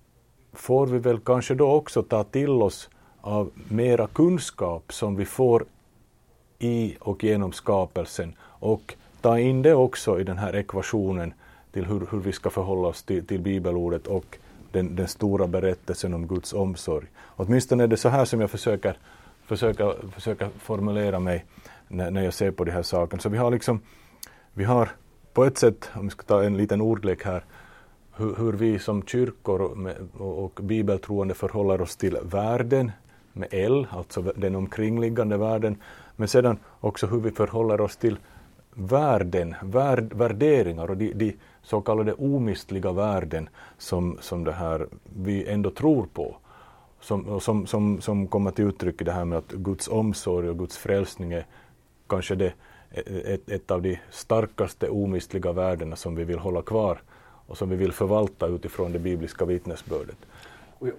får 0.53 0.87
vi 0.87 0.99
väl 0.99 1.21
kanske 1.21 1.55
då 1.55 1.73
också 1.73 2.03
ta 2.03 2.25
till 2.25 2.51
oss 2.63 2.91
av 3.21 3.51
mera 3.69 4.07
kunskap 4.07 4.93
som 4.93 5.17
vi 5.17 5.25
får 5.25 5.65
i 6.59 6.97
och 7.01 7.25
genom 7.25 7.53
skapelsen. 7.53 8.35
Och 8.43 8.95
ta 9.21 9.39
in 9.39 9.63
det 9.63 9.75
också 9.75 10.21
i 10.21 10.25
den 10.25 10.39
här 10.39 10.57
ekvationen 10.57 11.35
till 11.73 11.85
hur, 11.85 12.09
hur 12.11 12.19
vi 12.19 12.33
ska 12.33 12.51
förhålla 12.51 12.89
oss 12.89 13.03
till, 13.03 13.27
till 13.27 13.41
bibelordet. 13.41 14.07
Och 14.07 14.39
den, 14.73 14.97
den, 14.97 15.09
stora 15.09 15.47
berättelsen 15.47 16.15
om 16.15 16.27
Guds 16.27 16.53
omsorg. 16.53 17.07
Åtminstone 17.37 17.83
är 17.83 17.89
det 17.89 17.97
så 17.97 18.09
här 18.09 18.25
som 18.25 18.41
jag 18.41 18.51
försöker, 18.51 18.99
försöker, 19.47 19.95
försöker 20.13 20.49
formulera 20.59 21.19
mig 21.19 21.45
när, 21.89 22.11
när 22.11 22.25
jag 22.25 22.35
ser 22.35 22.51
på 22.51 22.65
de 22.65 22.71
här 22.71 22.83
sakerna. 22.83 23.23
Så 23.23 23.29
vi 23.29 23.39
har 23.39 23.51
liksom, 23.51 23.81
vi 24.53 24.65
har 24.65 24.89
på 25.33 25.45
ett 25.45 25.59
sätt, 25.59 25.91
om 25.95 26.05
vi 26.05 26.11
ska 26.11 26.23
ta 26.23 26.45
en 26.45 26.57
liten 26.57 26.81
ordlek 26.81 27.25
här, 27.25 27.45
hur, 28.17 28.35
hur 28.35 28.53
vi 28.53 28.79
som 28.79 29.03
kyrkor 29.03 29.61
och, 29.61 29.77
och, 30.19 30.45
och 30.45 30.61
bibeltroende 30.63 31.35
förhåller 31.35 31.81
oss 31.81 31.97
till 31.97 32.19
världen, 32.23 32.93
med 33.37 33.49
L, 33.51 33.87
alltså 33.91 34.23
den 34.23 34.55
omkringliggande 34.55 35.37
världen, 35.37 35.77
men 36.17 36.29
sedan 36.29 36.59
också 36.81 37.07
hur 37.07 37.21
vi 37.21 37.31
förhåller 37.31 37.81
oss 37.81 37.97
till 37.97 38.19
värden, 38.77 39.55
värd, 39.63 40.13
värderingar 40.13 40.91
och 40.91 40.97
de, 40.97 41.13
de 41.13 41.37
så 41.63 41.81
kallade 41.81 42.13
omistliga 42.13 42.93
värden 42.93 43.49
som, 43.79 44.19
som 44.21 44.45
det 44.45 44.53
här 44.53 44.87
vi 45.17 45.49
ändå 45.49 45.71
tror 45.71 46.07
på. 46.13 46.37
Som, 47.01 47.41
som, 47.41 47.67
som, 47.67 48.01
som 48.01 48.27
kommer 48.27 48.51
till 48.51 48.65
uttryck 48.65 49.01
i 49.01 49.05
det 49.05 49.13
här 49.13 49.25
med 49.25 49.39
att 49.39 49.53
Guds 49.53 49.89
omsorg 49.89 50.49
och 50.49 50.59
Guds 50.59 50.77
frälsning 50.77 51.33
är 51.33 51.47
kanske 52.07 52.35
det, 52.35 52.53
e, 52.91 53.03
e, 53.07 53.35
ett, 53.35 53.51
ett 53.51 53.71
av 53.71 53.83
de 53.83 53.99
starkaste 54.11 54.89
omistliga 54.89 55.53
värdena 55.53 55.97
som 55.97 56.15
vi 56.15 56.25
vill 56.25 56.39
hålla 56.39 56.63
kvar 56.63 56.99
och 57.47 57.59
som 57.59 57.71
vi 57.71 57.77
vill 57.77 57.93
förvalta 57.93 58.47
utifrån 58.47 58.93
det 58.93 58.99
bibliska 58.99 59.45
vittnesbördet. 59.45 60.17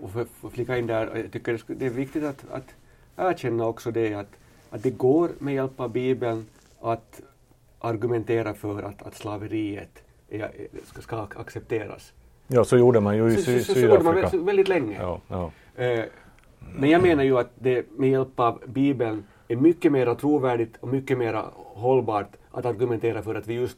Och 0.02 0.12
för 0.12 0.22
att 0.22 0.54
flika 0.54 0.78
in 0.78 0.88
där, 0.88 1.16
jag 1.16 1.32
tycker 1.32 1.62
det 1.68 1.86
är 1.86 1.90
viktigt 1.90 2.24
att, 2.24 2.46
att 2.52 2.76
erkänna 3.16 3.66
också 3.66 3.92
det 3.92 4.14
att, 4.14 4.32
att 4.70 4.84
det 4.84 4.92
går 4.92 5.30
med 5.40 5.54
hjälp 5.54 5.80
av 5.80 5.90
Bibeln 5.90 6.46
att 6.82 7.22
argumentera 7.80 8.54
för 8.54 8.84
att, 8.84 9.02
att 9.02 9.16
slaveriet 9.16 10.04
är, 10.30 10.52
ska, 10.84 11.02
ska 11.02 11.28
accepteras. 11.36 12.14
Ja, 12.48 12.64
så 12.64 12.78
gjorde 12.78 13.00
man 13.00 13.18
ju 13.18 13.28
i 13.28 13.36
Sydafrika. 13.36 13.60
Så, 13.60 13.74
så, 13.74 13.80
så 13.80 13.86
gjorde 13.86 14.04
man 14.04 14.46
väldigt 14.46 14.68
länge. 14.68 14.98
Ja, 15.02 15.22
ja. 15.28 15.52
Eh, 15.84 16.06
men 16.76 16.90
jag 16.90 17.02
menar 17.02 17.24
ju 17.24 17.38
att 17.38 17.52
det 17.56 17.86
med 17.98 18.10
hjälp 18.10 18.40
av 18.40 18.62
Bibeln 18.66 19.24
är 19.48 19.56
mycket 19.56 19.92
mer 19.92 20.16
trovärdigt 20.16 20.78
och 20.80 20.88
mycket 20.88 21.18
mer 21.18 21.44
hållbart 21.56 22.38
att 22.52 22.66
argumentera 22.66 23.22
för 23.22 23.36
att 23.36 23.48
vi 23.48 23.54
just 23.54 23.78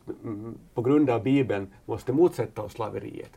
på 0.73 0.81
grund 0.81 1.09
av 1.09 1.23
Bibeln 1.23 1.67
måste 1.85 2.13
motsätta 2.13 2.61
oss 2.61 2.73
slaveriet. 2.73 3.31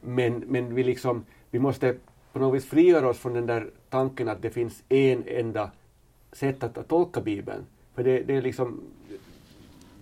Men, 0.00 0.44
men 0.46 0.74
vi, 0.74 0.84
liksom, 0.84 1.24
vi 1.50 1.58
måste 1.58 1.96
på 2.32 2.38
något 2.38 2.54
vis 2.54 2.66
frigöra 2.66 3.08
oss 3.08 3.18
från 3.18 3.34
den 3.34 3.46
där 3.46 3.70
tanken 3.90 4.28
att 4.28 4.42
det 4.42 4.50
finns 4.50 4.82
en 4.88 5.24
enda 5.26 5.70
sätt 6.32 6.62
att, 6.62 6.78
att 6.78 6.88
tolka 6.88 7.20
Bibeln. 7.20 7.66
För 7.94 8.04
det, 8.04 8.22
det 8.22 8.36
är 8.36 8.42
liksom, 8.42 8.80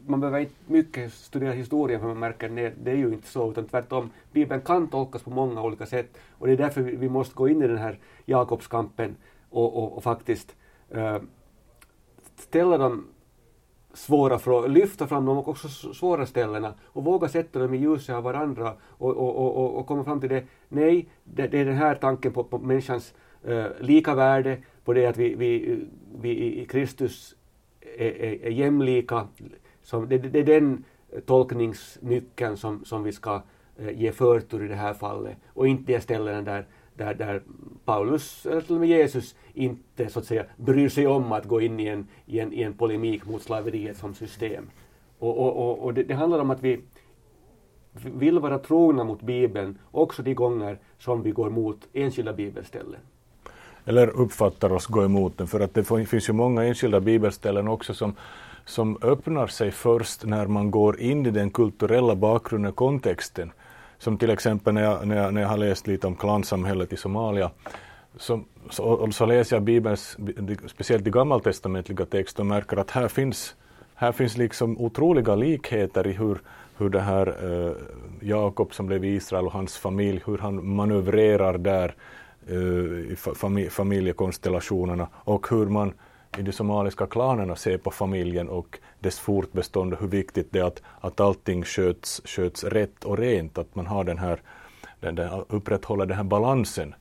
man 0.06 0.20
behöver 0.20 0.38
inte 0.40 0.54
mycket 0.66 1.12
studera 1.12 1.52
historien 1.52 2.00
för 2.00 2.06
man 2.06 2.18
märker 2.18 2.48
att 2.48 2.56
det, 2.56 2.72
det 2.82 2.90
är 2.90 2.96
ju 2.96 3.12
inte 3.12 3.28
så, 3.28 3.50
utan 3.50 3.64
tvärtom, 3.64 4.10
Bibeln 4.32 4.60
kan 4.60 4.88
tolkas 4.88 5.22
på 5.22 5.30
många 5.30 5.62
olika 5.62 5.86
sätt 5.86 6.18
och 6.38 6.46
det 6.46 6.52
är 6.52 6.56
därför 6.56 6.82
vi, 6.82 6.96
vi 6.96 7.08
måste 7.08 7.34
gå 7.34 7.48
in 7.48 7.62
i 7.62 7.68
den 7.68 7.78
här 7.78 7.98
Jakobskampen 8.24 9.16
och, 9.50 9.76
och, 9.76 9.96
och 9.96 10.02
faktiskt 10.02 10.56
uh, 10.96 11.18
ställa 12.36 12.78
de 12.78 13.04
svåra 13.92 14.38
frågor, 14.38 14.68
lyfta 14.68 15.06
fram 15.06 15.24
de 15.26 15.38
också 15.38 15.68
svåra 15.68 16.26
ställena 16.26 16.74
och 16.84 17.04
våga 17.04 17.28
sätta 17.28 17.58
dem 17.58 17.74
i 17.74 17.76
ljuset 17.76 18.14
av 18.14 18.22
varandra 18.22 18.74
och, 18.82 19.16
och, 19.16 19.56
och, 19.56 19.78
och 19.78 19.86
komma 19.86 20.04
fram 20.04 20.20
till 20.20 20.28
det. 20.28 20.44
Nej, 20.68 21.08
det, 21.24 21.46
det 21.46 21.60
är 21.60 21.64
den 21.64 21.76
här 21.76 21.94
tanken 21.94 22.32
på, 22.32 22.44
på 22.44 22.58
människans 22.58 23.14
uh, 23.48 23.66
lika 23.80 24.14
värde, 24.14 24.58
på 24.84 24.92
det 24.92 25.06
att 25.06 25.16
vi, 25.16 25.34
vi, 25.34 25.80
vi 26.20 26.60
i 26.60 26.66
Kristus 26.66 27.36
är, 27.80 28.22
är, 28.22 28.44
är 28.44 28.50
jämlika. 28.50 29.28
Så 29.84 30.00
det, 30.00 30.18
det, 30.18 30.38
är 30.38 30.44
den 30.44 30.84
eh, 31.12 31.20
tolkningsnyckeln 31.20 32.56
som, 32.56 32.84
som 32.84 33.02
vi 33.02 33.12
ska 33.12 33.42
eh, 33.76 34.00
ge 34.00 34.12
förtur 34.12 34.64
i 34.64 34.68
det 34.68 34.74
här 34.74 34.94
fallet 34.94 35.36
och 35.46 35.68
inte 35.68 35.92
de 35.92 36.00
ställen 36.00 36.44
där 36.44 36.66
där, 36.96 37.14
där 37.14 37.42
Paulus, 37.84 38.46
eller 38.46 38.60
till 38.60 38.74
och 38.74 38.80
med 38.80 38.88
Jesus, 38.88 39.34
inte 39.54 40.08
så 40.08 40.18
att 40.18 40.24
säga 40.24 40.44
bryr 40.56 40.88
sig 40.88 41.06
om 41.06 41.32
att 41.32 41.44
gå 41.44 41.60
in 41.60 41.80
i 41.80 41.86
en, 41.86 42.06
i 42.26 42.40
en, 42.40 42.52
i 42.52 42.62
en 42.62 42.72
polemik 42.72 43.26
mot 43.26 43.42
slaveriet 43.42 43.96
som 43.96 44.14
system. 44.14 44.70
Och, 45.18 45.38
och, 45.38 45.56
och, 45.56 45.84
och 45.84 45.94
det, 45.94 46.02
det, 46.02 46.14
handlar 46.14 46.38
om 46.38 46.50
att 46.50 46.62
vi 46.62 46.80
vill 47.92 48.38
vara 48.38 48.58
trogna 48.58 49.04
mot 49.04 49.22
Bibeln 49.22 49.78
också 49.90 50.22
de 50.22 50.34
gånger 50.34 50.78
som 50.98 51.22
vi 51.22 51.30
går 51.30 51.50
mot 51.50 51.88
enskilda 51.92 52.32
bibelställen. 52.32 53.00
Eller 53.84 54.08
uppfattar 54.08 54.72
oss 54.72 54.86
gå 54.86 55.04
emot 55.04 55.38
den, 55.38 55.46
för 55.46 55.60
att 55.60 55.74
det 55.74 55.84
finns 55.84 56.28
ju 56.28 56.32
många 56.32 56.64
enskilda 56.64 57.00
bibelställen 57.00 57.68
också 57.68 57.94
som 57.94 58.14
som 58.64 58.98
öppnar 59.02 59.46
sig 59.46 59.70
först 59.70 60.24
när 60.24 60.46
man 60.46 60.70
går 60.70 61.00
in 61.00 61.26
i 61.26 61.30
den 61.30 61.50
kulturella 61.50 62.16
bakgrunden, 62.16 62.72
kontexten. 62.72 63.52
Som 63.98 64.18
till 64.18 64.30
exempel 64.30 64.74
när 64.74 64.82
jag, 64.82 65.06
när 65.06 65.16
jag, 65.16 65.34
när 65.34 65.40
jag 65.40 65.48
har 65.48 65.56
läst 65.56 65.86
lite 65.86 66.06
om 66.06 66.16
klansamhället 66.16 66.92
i 66.92 66.96
Somalia, 66.96 67.50
så, 68.16 68.40
så, 68.70 69.12
så 69.12 69.26
läser 69.26 69.56
jag 69.56 69.62
Bibelns, 69.62 70.18
speciellt 70.66 71.04
de 71.04 71.10
gammaltestamentliga 71.10 72.06
texter 72.06 72.42
och 72.42 72.46
märker 72.46 72.76
att 72.76 72.90
här 72.90 73.08
finns, 73.08 73.54
här 73.94 74.12
finns 74.12 74.36
liksom 74.36 74.78
otroliga 74.78 75.34
likheter 75.34 76.06
i 76.06 76.12
hur, 76.12 76.38
hur 76.76 76.88
det 76.88 77.00
här 77.00 77.26
eh, 77.26 77.72
Jakob 78.20 78.74
som 78.74 78.86
blev 78.86 79.04
Israel 79.04 79.46
och 79.46 79.52
hans 79.52 79.76
familj, 79.76 80.22
hur 80.26 80.38
han 80.38 80.74
manövrerar 80.74 81.58
där 81.58 81.94
eh, 82.46 83.12
i 83.12 83.70
familjekonstellationerna 83.70 85.08
och 85.14 85.50
hur 85.50 85.66
man 85.66 85.92
i 86.38 86.42
de 86.42 86.52
somaliska 86.52 87.06
klanerna 87.06 87.56
ser 87.56 87.78
på 87.78 87.90
familjen 87.90 88.48
och 88.48 88.78
dess 89.00 89.18
fortbestånd 89.18 89.92
och 89.92 90.00
hur 90.00 90.08
viktigt 90.08 90.48
det 90.50 90.58
är 90.58 90.64
att, 90.64 90.82
att 91.00 91.20
allting 91.20 91.64
sköts, 91.64 92.22
sköts 92.24 92.64
rätt 92.64 93.04
och 93.04 93.18
rent, 93.18 93.58
att 93.58 93.74
man 93.74 93.86
har 93.86 94.04
den 94.04 94.18
här, 94.18 94.40
den, 95.00 95.14
där, 95.14 95.44
upprätthåller 95.48 96.06
den 96.06 96.16
här 96.16 96.24
balansen 96.24 96.94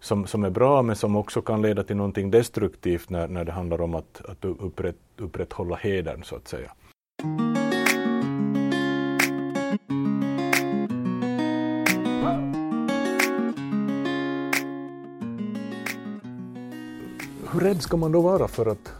som, 0.00 0.26
som 0.26 0.44
är 0.44 0.50
bra 0.50 0.82
men 0.82 0.96
som 0.96 1.16
också 1.16 1.42
kan 1.42 1.62
leda 1.62 1.82
till 1.84 1.96
någonting 1.96 2.30
destruktivt 2.30 3.10
när, 3.10 3.28
när 3.28 3.44
det 3.44 3.52
handlar 3.52 3.80
om 3.80 3.94
att, 3.94 4.22
att 4.28 4.44
upprätt, 4.44 4.96
upprätthålla 5.16 5.76
hedern 5.76 6.22
så 6.24 6.36
att 6.36 6.48
säga. 6.48 6.72
Hur 17.58 17.64
rädd 17.64 17.82
ska 17.82 17.96
man 17.96 18.12
då 18.12 18.20
vara 18.20 18.48
för 18.48 18.66
att 18.66 18.92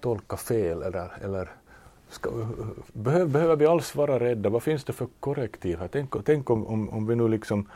tolka 0.00 0.36
fel 0.36 0.82
eller, 0.82 1.24
eller 1.24 1.48
ska, 2.08 2.30
behöver, 2.92 3.26
behöver 3.26 3.56
vi 3.56 3.66
alls 3.66 3.94
vara 3.94 4.20
rädda? 4.20 4.48
Vad 4.48 4.62
finns 4.62 4.84
det 4.84 4.92
för 4.92 5.08
korrektiv 5.20 5.78
här? 5.78 5.88
Tänk, 5.88 6.14
tänk 6.24 6.50
om, 6.50 6.66
om, 6.66 6.88
om 6.88 7.06
vi 7.06 7.16
nu 7.16 7.28
liksom 7.28 7.68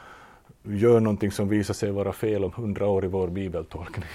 gör 0.62 1.00
någonting 1.00 1.30
som 1.30 1.48
visar 1.48 1.74
sig 1.74 1.90
vara 1.90 2.12
fel 2.12 2.44
om 2.44 2.52
hundra 2.52 2.86
år 2.86 3.04
i 3.04 3.08
vår 3.08 3.28
bibeltolkning. 3.28 4.08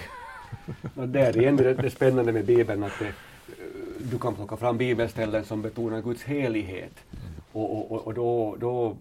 det 0.94 1.20
är 1.20 1.36
igen 1.36 1.56
det, 1.56 1.74
det 1.74 1.90
spännande 1.90 2.32
med 2.32 2.44
Bibeln 2.44 2.84
att 2.84 2.98
det, 2.98 3.12
du 4.10 4.18
kan 4.18 4.34
plocka 4.34 4.56
fram 4.56 4.76
bibelställen 4.76 5.44
som 5.44 5.62
betonar 5.62 6.00
Guds 6.00 6.22
helighet 6.22 6.92
mm. 7.10 7.32
och, 7.52 7.92
och, 7.92 8.06
och 8.06 8.14
då, 8.14 8.56
då 8.60 8.96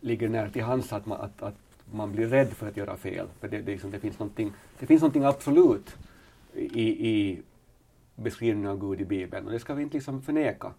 ligger 0.00 0.26
det 0.26 0.32
nära 0.32 0.50
till 0.50 0.62
hands 0.62 0.92
att, 0.92 1.06
man, 1.06 1.20
att, 1.20 1.42
att 1.42 1.54
man 1.94 2.12
blir 2.12 2.26
rädd 2.26 2.48
för 2.48 2.68
att 2.68 2.76
göra 2.76 2.96
fel. 2.96 3.26
För 3.40 3.48
det, 3.48 3.58
det, 3.58 3.72
liksom, 3.72 3.90
det 3.90 3.98
finns, 3.98 4.18
någonting, 4.18 4.52
det 4.78 4.86
finns 4.86 5.02
någonting 5.02 5.24
absolut 5.24 5.96
i, 6.54 7.08
i 7.08 7.42
beskrivningen 8.16 8.70
av 8.70 8.78
Gud 8.78 9.00
i 9.00 9.04
Bibeln 9.04 9.46
och 9.46 9.52
det 9.52 9.58
ska 9.58 9.74
vi 9.74 9.82
inte 9.82 9.96
liksom 9.96 10.22
förneka. 10.22 10.72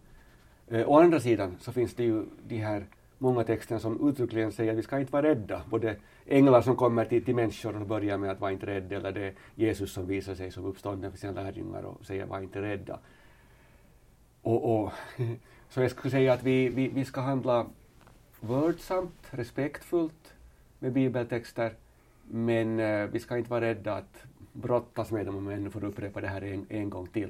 Eh, 0.68 0.90
å 0.90 1.00
andra 1.00 1.20
sidan 1.20 1.56
så 1.60 1.72
finns 1.72 1.94
det 1.94 2.04
ju 2.04 2.26
de 2.48 2.58
här 2.58 2.86
många 3.18 3.44
texterna 3.44 3.80
som 3.80 4.10
uttryckligen 4.10 4.52
säger 4.52 4.72
att 4.72 4.78
vi 4.78 4.84
ska 4.84 5.00
inte 5.00 5.12
vara 5.12 5.28
rädda. 5.28 5.62
Både 5.70 5.96
änglar 6.26 6.62
som 6.62 6.76
kommer 6.76 7.06
till, 7.06 7.26
till 7.26 7.36
människor 7.36 7.82
och 7.82 7.88
börjar 7.88 8.18
med 8.18 8.32
att 8.32 8.40
vara 8.40 8.52
inte 8.52 8.66
rädda 8.66 8.96
eller 8.96 9.12
det 9.12 9.22
är 9.22 9.34
Jesus 9.56 9.94
som 9.94 10.08
visar 10.08 10.36
sig 10.36 10.52
som 10.52 10.66
uppstånden 10.66 11.12
för 11.12 11.18
sina 11.18 11.34
lärjungar 11.34 11.84
och 11.84 12.06
säger 12.06 12.26
var 12.26 12.42
inte 12.42 12.62
rädda. 12.62 13.00
Och, 14.42 14.84
och 14.84 14.92
så 15.70 15.82
jag 15.82 15.92
skulle 15.92 16.12
säga 16.12 16.34
att 16.34 16.44
vi, 16.44 16.70
vi, 16.70 16.88
vi 16.88 17.06
ska 17.06 17.22
handla 17.22 17.66
vördsamt, 18.40 19.28
respektfullt 19.32 20.23
med 20.84 20.94
bibeltexter, 20.94 21.74
men 22.24 22.80
eh, 22.80 23.08
vi 23.08 23.20
ska 23.20 23.38
inte 23.38 23.50
vara 23.50 23.62
rädda 23.62 23.94
att 23.94 24.24
brottas 24.54 25.12
med 25.12 25.26
dem 25.26 25.38
om 25.38 25.48
vi 25.48 25.54
ännu 25.54 25.70
får 25.70 25.84
upprepa 25.84 26.22
det 26.22 26.28
här 26.28 26.42
en, 26.42 26.66
en 26.70 26.90
gång 26.90 27.08
till. 27.08 27.30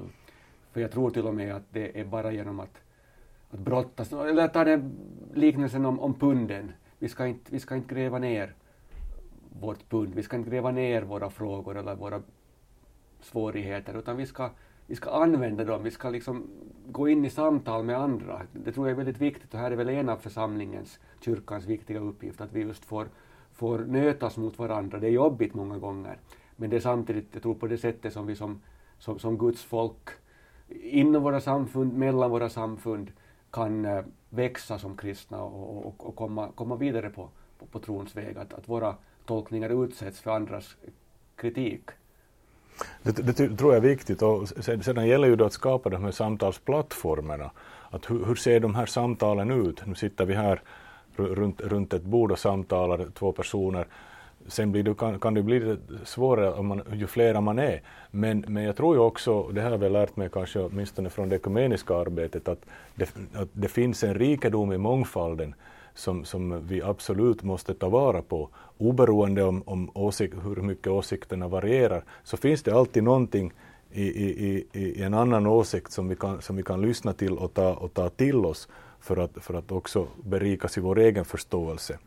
För 0.72 0.80
jag 0.80 0.90
tror 0.90 1.10
till 1.10 1.26
och 1.26 1.34
med 1.34 1.54
att 1.54 1.62
det 1.70 2.00
är 2.00 2.04
bara 2.04 2.32
genom 2.32 2.60
att, 2.60 2.82
att 3.50 3.58
brottas, 3.60 4.12
eller 4.12 4.48
ta 4.48 4.64
den 4.64 4.92
liknelsen 5.34 5.84
om, 5.84 6.00
om 6.00 6.14
punden, 6.14 6.72
vi 6.98 7.08
ska, 7.08 7.26
inte, 7.26 7.52
vi 7.52 7.60
ska 7.60 7.76
inte 7.76 7.94
gräva 7.94 8.18
ner 8.18 8.54
vårt 9.60 9.88
pund, 9.88 10.14
vi 10.14 10.22
ska 10.22 10.36
inte 10.36 10.50
gräva 10.50 10.70
ner 10.70 11.02
våra 11.02 11.30
frågor 11.30 11.78
eller 11.78 11.94
våra 11.94 12.22
svårigheter, 13.20 13.98
utan 13.98 14.16
vi 14.16 14.26
ska, 14.26 14.50
vi 14.86 14.96
ska 14.96 15.10
använda 15.10 15.64
dem, 15.64 15.82
vi 15.82 15.90
ska 15.90 16.10
liksom 16.10 16.46
gå 16.86 17.08
in 17.08 17.24
i 17.24 17.30
samtal 17.30 17.84
med 17.84 17.98
andra. 17.98 18.42
Det 18.52 18.72
tror 18.72 18.88
jag 18.88 18.92
är 18.92 19.04
väldigt 19.04 19.20
viktigt 19.20 19.54
och 19.54 19.60
här 19.60 19.70
är 19.70 19.76
väl 19.76 19.88
en 19.88 20.08
av 20.08 20.16
församlingens, 20.16 20.98
kyrkans 21.20 21.66
viktiga 21.66 22.00
uppgift, 22.00 22.40
att 22.40 22.52
vi 22.52 22.60
just 22.60 22.84
får 22.84 23.08
får 23.54 23.78
nötas 23.78 24.36
mot 24.36 24.58
varandra. 24.58 24.98
Det 24.98 25.06
är 25.06 25.10
jobbigt 25.10 25.54
många 25.54 25.78
gånger, 25.78 26.18
men 26.56 26.70
det 26.70 26.76
är 26.76 26.80
samtidigt, 26.80 27.28
jag 27.32 27.42
tror 27.42 27.54
på 27.54 27.66
det 27.66 27.78
sättet 27.78 28.12
som 28.12 28.26
vi 28.26 28.36
som, 28.36 28.60
som, 28.98 29.18
som 29.18 29.38
Guds 29.38 29.62
folk 29.62 30.08
inom 30.68 31.22
våra 31.22 31.40
samfund, 31.40 31.92
mellan 31.92 32.30
våra 32.30 32.50
samfund 32.50 33.10
kan 33.50 33.84
eh, 33.84 34.04
växa 34.28 34.78
som 34.78 34.96
kristna 34.96 35.42
och, 35.42 35.86
och, 35.86 36.06
och, 36.08 36.16
komma, 36.16 36.48
komma 36.54 36.76
vidare 36.76 37.10
på, 37.10 37.28
på, 37.58 37.66
på 37.66 37.78
trons 37.78 38.16
väg, 38.16 38.38
att, 38.38 38.52
att 38.52 38.68
våra 38.68 38.94
tolkningar 39.26 39.84
utsätts 39.84 40.20
för 40.20 40.30
andras 40.30 40.76
kritik. 41.36 41.82
Det, 43.02 43.12
det, 43.12 43.56
tror 43.56 43.74
jag 43.74 43.84
är 43.84 43.88
viktigt 43.88 44.22
och 44.22 44.48
sedan, 44.48 44.82
sedan 44.82 45.06
gäller 45.06 45.28
ju 45.28 45.36
det 45.36 45.46
att 45.46 45.52
skapa 45.52 45.90
de 45.90 46.04
här 46.04 46.10
samtalsplattformarna. 46.10 47.50
Att 47.90 48.10
hur, 48.10 48.24
hur 48.24 48.34
ser 48.34 48.60
de 48.60 48.74
här 48.74 48.86
samtalen 48.86 49.50
ut? 49.50 49.86
Nu 49.86 49.94
sitter 49.94 50.26
vi 50.26 50.34
här 50.34 50.62
runt, 51.16 51.60
runt 51.60 51.94
ett 51.94 52.02
bord 52.02 52.32
och 52.32 52.38
samtalar, 52.38 53.06
två 53.14 53.32
personer. 53.32 53.86
Sen 54.46 54.72
blir 54.72 54.82
det, 54.82 54.94
kan, 54.94 55.18
kan 55.18 55.34
det 55.34 55.42
bli 55.42 55.76
svårare 56.04 56.52
om 56.52 56.66
man, 56.66 56.82
ju 56.92 57.06
flera 57.06 57.40
man 57.40 57.58
är. 57.58 57.82
Men, 58.10 58.44
men 58.48 58.64
jag 58.64 58.76
tror 58.76 58.94
ju 58.94 59.00
också, 59.00 59.48
det 59.48 59.60
här 59.60 59.70
har 59.70 59.78
jag 59.78 59.92
lärt 59.92 60.16
mig 60.16 60.28
kanske 60.32 60.60
åtminstone 60.60 61.10
från 61.10 61.28
det 61.28 61.36
ekumeniska 61.36 61.96
arbetet, 61.96 62.48
att 62.48 62.64
det, 62.94 63.16
att 63.34 63.48
det 63.52 63.68
finns 63.68 64.04
en 64.04 64.14
rikedom 64.14 64.72
i 64.72 64.78
mångfalden 64.78 65.54
som, 65.94 66.24
som 66.24 66.66
vi 66.66 66.82
absolut 66.82 67.42
måste 67.42 67.74
ta 67.74 67.88
vara 67.88 68.22
på. 68.22 68.48
Oberoende 68.78 69.44
om, 69.44 69.62
om 69.66 69.90
åsik, 69.94 70.32
hur 70.44 70.56
mycket 70.56 70.86
åsikterna 70.86 71.48
varierar 71.48 72.04
så 72.24 72.36
finns 72.36 72.62
det 72.62 72.74
alltid 72.74 73.02
någonting 73.02 73.52
i, 73.92 74.02
i, 74.02 74.66
i, 74.72 74.78
i 74.80 75.02
en 75.02 75.14
annan 75.14 75.46
åsikt 75.46 75.92
som 75.92 76.08
vi 76.08 76.16
kan, 76.16 76.42
som 76.42 76.56
vi 76.56 76.62
kan 76.62 76.82
lyssna 76.82 77.12
till 77.12 77.38
och 77.38 77.54
ta, 77.54 77.74
och 77.74 77.94
ta 77.94 78.08
till 78.08 78.46
oss 78.46 78.68
för 79.04 79.16
att, 79.16 79.44
för 79.44 79.54
att 79.54 79.72
också 79.72 80.08
berikas 80.22 80.78
i 80.78 80.80
vår 80.80 80.98
egen 80.98 81.24
förståelse. 81.24 81.98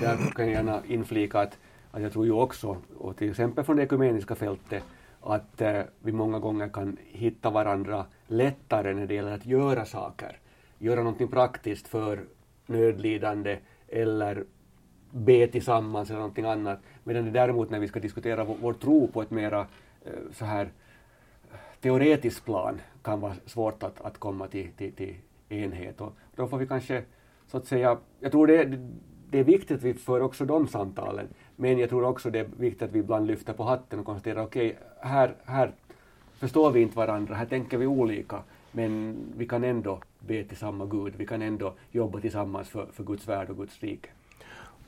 Där 0.00 0.16
kan 0.34 0.44
jag 0.44 0.54
gärna 0.54 0.82
inflika 0.86 1.40
att, 1.40 1.58
att 1.90 2.02
jag 2.02 2.12
tror 2.12 2.26
ju 2.26 2.32
också, 2.32 2.76
och 2.98 3.16
till 3.16 3.30
exempel 3.30 3.64
från 3.64 3.76
det 3.76 3.82
ekumeniska 3.82 4.34
fältet, 4.34 4.82
att 5.20 5.60
eh, 5.60 5.80
vi 6.02 6.12
många 6.12 6.38
gånger 6.38 6.68
kan 6.68 6.96
hitta 7.06 7.50
varandra 7.50 8.06
lättare 8.26 8.94
när 8.94 9.06
det 9.06 9.14
gäller 9.14 9.32
att 9.32 9.46
göra 9.46 9.84
saker. 9.84 10.38
Göra 10.78 11.02
någonting 11.02 11.28
praktiskt 11.28 11.88
för 11.88 12.24
nödlidande 12.66 13.58
eller 13.88 14.44
be 15.10 15.46
tillsammans 15.46 16.10
eller 16.10 16.18
någonting 16.18 16.44
annat. 16.44 16.78
Medan 17.04 17.24
det 17.24 17.30
däremot 17.30 17.70
när 17.70 17.78
vi 17.78 17.88
ska 17.88 18.00
diskutera 18.00 18.44
vår, 18.44 18.56
vår 18.60 18.72
tro 18.72 19.08
på 19.08 19.22
ett 19.22 19.30
mera 19.30 19.66
eh, 20.04 20.12
så 20.32 20.44
här 20.44 20.64
eh, 20.64 21.58
teoretiskt 21.80 22.44
plan 22.44 22.80
kan 23.02 23.20
vara 23.20 23.34
svårt 23.46 23.82
att, 23.82 24.00
att 24.00 24.18
komma 24.18 24.46
till, 24.46 24.72
till, 24.72 24.92
till 24.92 25.14
enhet. 25.48 26.00
Och 26.00 26.12
då 26.36 26.48
får 26.48 26.58
vi 26.58 26.66
kanske, 26.66 27.02
så 27.46 27.56
att 27.56 27.66
säga, 27.66 27.98
jag 28.20 28.32
tror 28.32 28.46
det, 28.46 28.78
det 29.30 29.38
är 29.38 29.44
viktigt 29.44 29.76
att 29.76 29.82
vi 29.82 29.94
för 29.94 30.20
också 30.20 30.44
de 30.44 30.68
samtalen, 30.68 31.28
men 31.56 31.78
jag 31.78 31.88
tror 31.88 32.04
också 32.04 32.30
det 32.30 32.38
är 32.38 32.48
viktigt 32.56 32.82
att 32.82 32.92
vi 32.92 32.98
ibland 32.98 33.26
lyfter 33.26 33.52
på 33.52 33.64
hatten 33.64 33.98
och 33.98 34.06
konstaterar 34.06 34.42
okej, 34.42 34.66
okay, 34.66 35.10
här, 35.10 35.34
här 35.44 35.72
förstår 36.38 36.70
vi 36.70 36.80
inte 36.80 36.96
varandra, 36.96 37.34
här 37.34 37.46
tänker 37.46 37.78
vi 37.78 37.86
olika, 37.86 38.42
men 38.72 39.16
vi 39.36 39.46
kan 39.46 39.64
ändå 39.64 39.98
be 40.20 40.44
till 40.44 40.56
samma 40.56 40.86
Gud, 40.86 41.14
vi 41.16 41.26
kan 41.26 41.42
ändå 41.42 41.74
jobba 41.90 42.20
tillsammans 42.20 42.68
för, 42.68 42.86
för 42.92 43.04
Guds 43.04 43.28
värld 43.28 43.50
och 43.50 43.56
Guds 43.56 43.80
rike. 43.80 44.08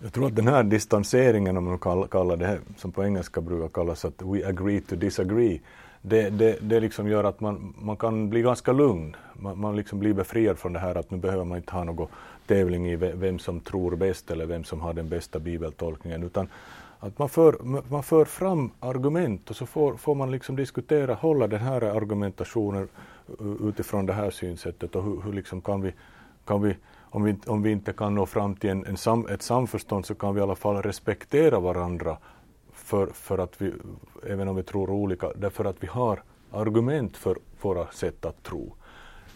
Jag 0.02 0.12
tror 0.12 0.26
att 0.26 0.36
den 0.36 0.48
här 0.48 0.62
distanseringen, 0.62 1.56
om 1.56 1.64
man 1.64 1.78
kallar 1.78 2.36
det 2.36 2.46
här, 2.46 2.60
som 2.76 2.92
på 2.92 3.04
engelska 3.04 3.40
brukar 3.40 3.68
kallas 3.68 4.04
att 4.04 4.22
we 4.22 4.48
agree 4.48 4.80
to 4.80 4.96
disagree, 4.96 5.60
det, 6.02 6.30
det, 6.30 6.58
det 6.60 6.80
liksom 6.80 7.08
gör 7.08 7.24
att 7.24 7.40
man, 7.40 7.74
man 7.78 7.96
kan 7.96 8.30
bli 8.30 8.42
ganska 8.42 8.72
lugn. 8.72 9.16
Man, 9.34 9.60
man 9.60 9.76
liksom 9.76 9.98
blir 9.98 10.14
befriad 10.14 10.58
från 10.58 10.72
det 10.72 10.78
här 10.78 10.94
att 10.94 11.10
nu 11.10 11.18
behöver 11.18 11.44
man 11.44 11.58
inte 11.58 11.72
ha 11.72 11.84
någon 11.84 12.08
tävling 12.46 12.86
i 12.86 12.96
vem 12.96 13.38
som 13.38 13.60
tror 13.60 13.96
bäst 13.96 14.30
eller 14.30 14.46
vem 14.46 14.64
som 14.64 14.80
har 14.80 14.94
den 14.94 15.08
bästa 15.08 15.38
bibeltolkningen, 15.38 16.22
utan 16.22 16.48
att 17.00 17.18
man 17.18 17.28
för, 17.28 17.56
man 17.90 18.02
för 18.02 18.24
fram 18.24 18.70
argument 18.80 19.50
och 19.50 19.56
så 19.56 19.66
får, 19.66 19.96
får 19.96 20.14
man 20.14 20.30
liksom 20.30 20.56
diskutera, 20.56 21.14
hålla 21.14 21.46
den 21.46 21.60
här 21.60 21.82
argumentationen 21.82 22.88
utifrån 23.60 24.06
det 24.06 24.12
här 24.12 24.30
synsättet 24.30 24.96
och 24.96 25.04
hur, 25.04 25.20
hur 25.24 25.32
liksom 25.32 25.60
kan 25.60 25.82
vi, 25.82 25.92
kan 26.44 26.62
vi 26.62 26.76
om 27.12 27.22
vi, 27.22 27.36
om 27.46 27.62
vi 27.62 27.70
inte 27.70 27.92
kan 27.92 28.14
nå 28.14 28.26
fram 28.26 28.54
till 28.54 28.70
en, 28.70 28.86
en 28.86 28.96
sam, 28.96 29.26
ett 29.26 29.42
samförstånd 29.42 30.06
så 30.06 30.14
kan 30.14 30.34
vi 30.34 30.40
i 30.40 30.42
alla 30.42 30.54
fall 30.54 30.82
respektera 30.82 31.60
varandra 31.60 32.16
för, 32.90 33.06
för 33.06 33.38
att 33.38 33.62
vi, 33.62 33.72
även 34.26 34.48
om 34.48 34.56
vi 34.56 34.62
tror 34.62 34.90
olika, 34.90 35.32
därför 35.36 35.64
att 35.64 35.76
vi 35.82 35.86
har 35.86 36.22
argument 36.50 37.16
för 37.16 37.38
våra 37.60 37.86
sätt 37.90 38.24
att 38.24 38.42
tro. 38.42 38.74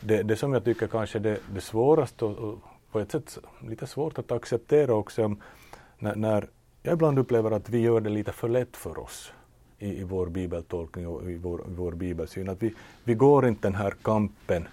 Det, 0.01 0.23
det 0.23 0.37
som 0.37 0.53
jag 0.53 0.65
tycker 0.65 0.87
kanske 0.87 1.19
det, 1.19 1.39
det 1.55 1.61
svåraste 1.61 2.25
och, 2.25 2.39
och 2.39 2.59
på 2.91 3.01
ett 3.01 3.13
sätt 3.13 3.39
lite 3.69 3.87
svårt 3.87 4.19
att 4.19 4.33
acceptera 4.33 4.95
också 4.95 5.37
när, 5.99 6.15
när 6.15 6.49
jag 6.83 6.95
ibland 6.95 7.19
upplever 7.19 7.51
att 7.51 7.69
vi 7.69 7.79
gör 7.79 8.01
det 8.01 8.11
lite 8.11 8.33
för 8.33 8.49
lätt 8.49 8.77
för 8.77 8.99
oss 8.99 9.33
i, 9.79 10.01
i 10.01 10.05
vår 10.05 10.27
bibeltolkning 10.27 11.07
och 11.07 11.31
i 11.31 11.37
vår, 11.37 11.61
vår 11.67 11.93
bibelsyn. 11.93 12.49
Att 12.49 12.63
vi, 12.63 12.75
vi 13.05 13.15
går 13.15 13.47
inte 13.47 13.69
den 13.69 13.75
här 13.75 13.95
kampen 14.03 14.69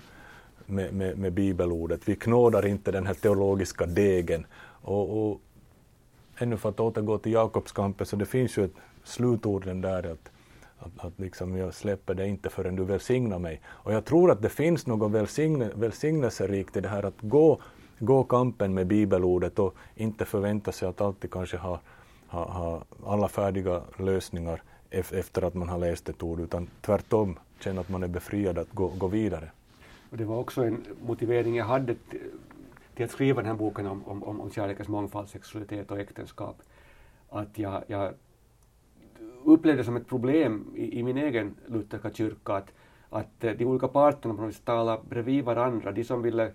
med, 0.65 0.93
med, 0.93 1.17
med 1.17 1.33
bibelordet. 1.33 2.01
Vi 2.05 2.15
knådar 2.15 2.65
inte 2.65 2.91
den 2.91 3.07
här 3.07 3.13
teologiska 3.13 3.85
degen. 3.85 4.45
Och, 4.83 5.31
och 5.31 5.41
ännu 6.41 6.57
för 6.57 6.69
att 6.69 6.79
återgå 6.79 7.17
till 7.17 7.31
Jakobskampen, 7.31 8.05
så 8.05 8.15
det 8.15 8.25
finns 8.25 8.57
ju 8.57 8.65
ett 8.65 8.75
slutorden 9.03 9.81
där 9.81 10.11
att, 10.11 10.31
att, 10.79 11.05
att 11.05 11.19
liksom 11.19 11.57
jag 11.57 11.73
släpper 11.73 12.13
det 12.13 12.27
inte 12.27 12.49
förrän 12.49 12.75
du 12.75 12.83
välsignar 12.83 13.39
mig. 13.39 13.61
Och 13.65 13.93
jag 13.93 14.05
tror 14.05 14.31
att 14.31 14.41
det 14.41 14.49
finns 14.49 14.87
något 14.87 15.11
välsigne, 15.11 15.69
välsignelserikt 15.75 16.77
i 16.77 16.81
det 16.81 16.89
här 16.89 17.03
att 17.03 17.21
gå, 17.21 17.59
gå 17.99 18.23
kampen 18.23 18.73
med 18.73 18.87
bibelordet 18.87 19.59
och 19.59 19.75
inte 19.95 20.25
förvänta 20.25 20.71
sig 20.71 20.87
att 20.87 21.01
alltid 21.01 21.31
kanske 21.31 21.57
ha, 21.57 21.79
ha, 22.27 22.45
ha 22.45 22.83
alla 23.05 23.27
färdiga 23.27 23.81
lösningar 23.97 24.61
efter 24.89 25.41
att 25.41 25.53
man 25.53 25.69
har 25.69 25.77
läst 25.77 26.09
ett 26.09 26.23
ord, 26.23 26.39
utan 26.39 26.67
tvärtom 26.81 27.39
känna 27.59 27.81
att 27.81 27.89
man 27.89 28.03
är 28.03 28.07
befriad 28.07 28.57
att 28.57 28.71
gå, 28.71 28.87
gå 28.87 29.07
vidare. 29.07 29.51
Och 30.11 30.17
det 30.17 30.25
var 30.25 30.37
också 30.37 30.63
en 30.63 30.85
motivering 31.05 31.55
jag 31.55 31.65
hade 31.65 31.95
till 32.95 33.05
att 33.05 33.11
skriva 33.11 33.41
den 33.41 33.51
här 33.51 33.57
boken 33.57 33.87
om, 33.87 34.03
om, 34.05 34.23
om, 34.23 34.41
om 34.41 34.51
kärlekens 34.51 34.87
mångfald, 34.87 35.29
sexualitet 35.29 35.91
och 35.91 35.99
äktenskap. 35.99 36.61
Att 37.29 37.57
jag, 37.57 37.83
jag 37.87 38.13
upplevde 39.43 39.83
som 39.83 39.95
ett 39.95 40.07
problem 40.07 40.65
i, 40.75 40.99
i 40.99 41.03
min 41.03 41.17
egen 41.17 41.55
lutherska 41.67 42.13
kyrka 42.13 42.53
att, 42.53 42.73
att 43.09 43.43
eh, 43.43 43.51
de 43.53 43.65
olika 43.65 43.87
parterna 43.87 44.33
på 44.33 44.41
något 44.41 44.65
talade 44.65 45.01
bredvid 45.09 45.45
varandra. 45.45 45.91
De 45.91 46.03
som 46.03 46.21
ville 46.21 46.51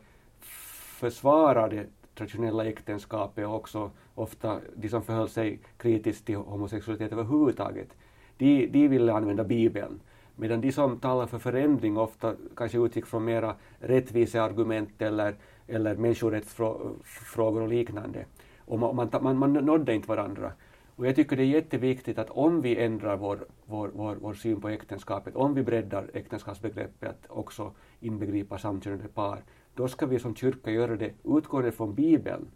försvara 0.98 1.68
det 1.68 1.86
traditionella 2.14 2.64
äktenskapet 2.64 3.46
och 3.46 3.54
också 3.54 3.90
ofta 4.14 4.60
de 4.74 4.88
som 4.88 5.02
förhöll 5.02 5.28
sig 5.28 5.60
kritiskt 5.76 6.26
till 6.26 6.36
homosexualitet 6.36 7.12
överhuvudtaget, 7.12 7.88
de, 8.36 8.66
de 8.66 8.88
ville 8.88 9.12
använda 9.12 9.44
Bibeln. 9.44 10.00
Medan 10.36 10.60
de 10.60 10.72
som 10.72 10.98
talar 10.98 11.26
för 11.26 11.38
förändring 11.38 11.96
ofta 11.96 12.34
kanske 12.56 12.78
utgick 12.78 13.06
från 13.06 13.24
mera 13.24 13.54
rättviseargument 13.78 15.02
eller, 15.02 15.34
eller 15.68 15.96
människorättsfrågor 15.96 17.62
och 17.62 17.68
liknande. 17.68 18.24
Och 18.58 18.78
man, 18.78 19.08
man, 19.20 19.38
man, 19.38 19.52
nådde 19.52 19.94
inte 19.94 20.08
varandra. 20.08 20.52
Och 20.96 21.06
jag 21.06 21.16
tycker 21.16 21.36
det 21.36 21.42
är 21.42 21.46
jätteviktigt 21.46 22.18
att 22.18 22.30
om 22.30 22.60
vi 22.60 22.76
ändrar 22.76 23.16
vår, 23.16 23.46
vår, 23.64 23.90
vår, 23.94 24.16
vår 24.16 24.34
syn 24.34 24.60
på 24.60 24.68
äktenskapet, 24.68 25.36
om 25.36 25.54
vi 25.54 25.62
breddar 25.62 26.10
äktenskapsbegreppet 26.14 27.08
att 27.08 27.30
också 27.30 27.72
inbegripa 28.00 28.58
samkönade 28.58 29.08
par, 29.08 29.44
då 29.74 29.88
ska 29.88 30.06
vi 30.06 30.18
som 30.18 30.34
kyrka 30.34 30.70
göra 30.70 30.96
det 30.96 31.12
utgående 31.24 31.72
från 31.72 31.94
Bibeln. 31.94 32.46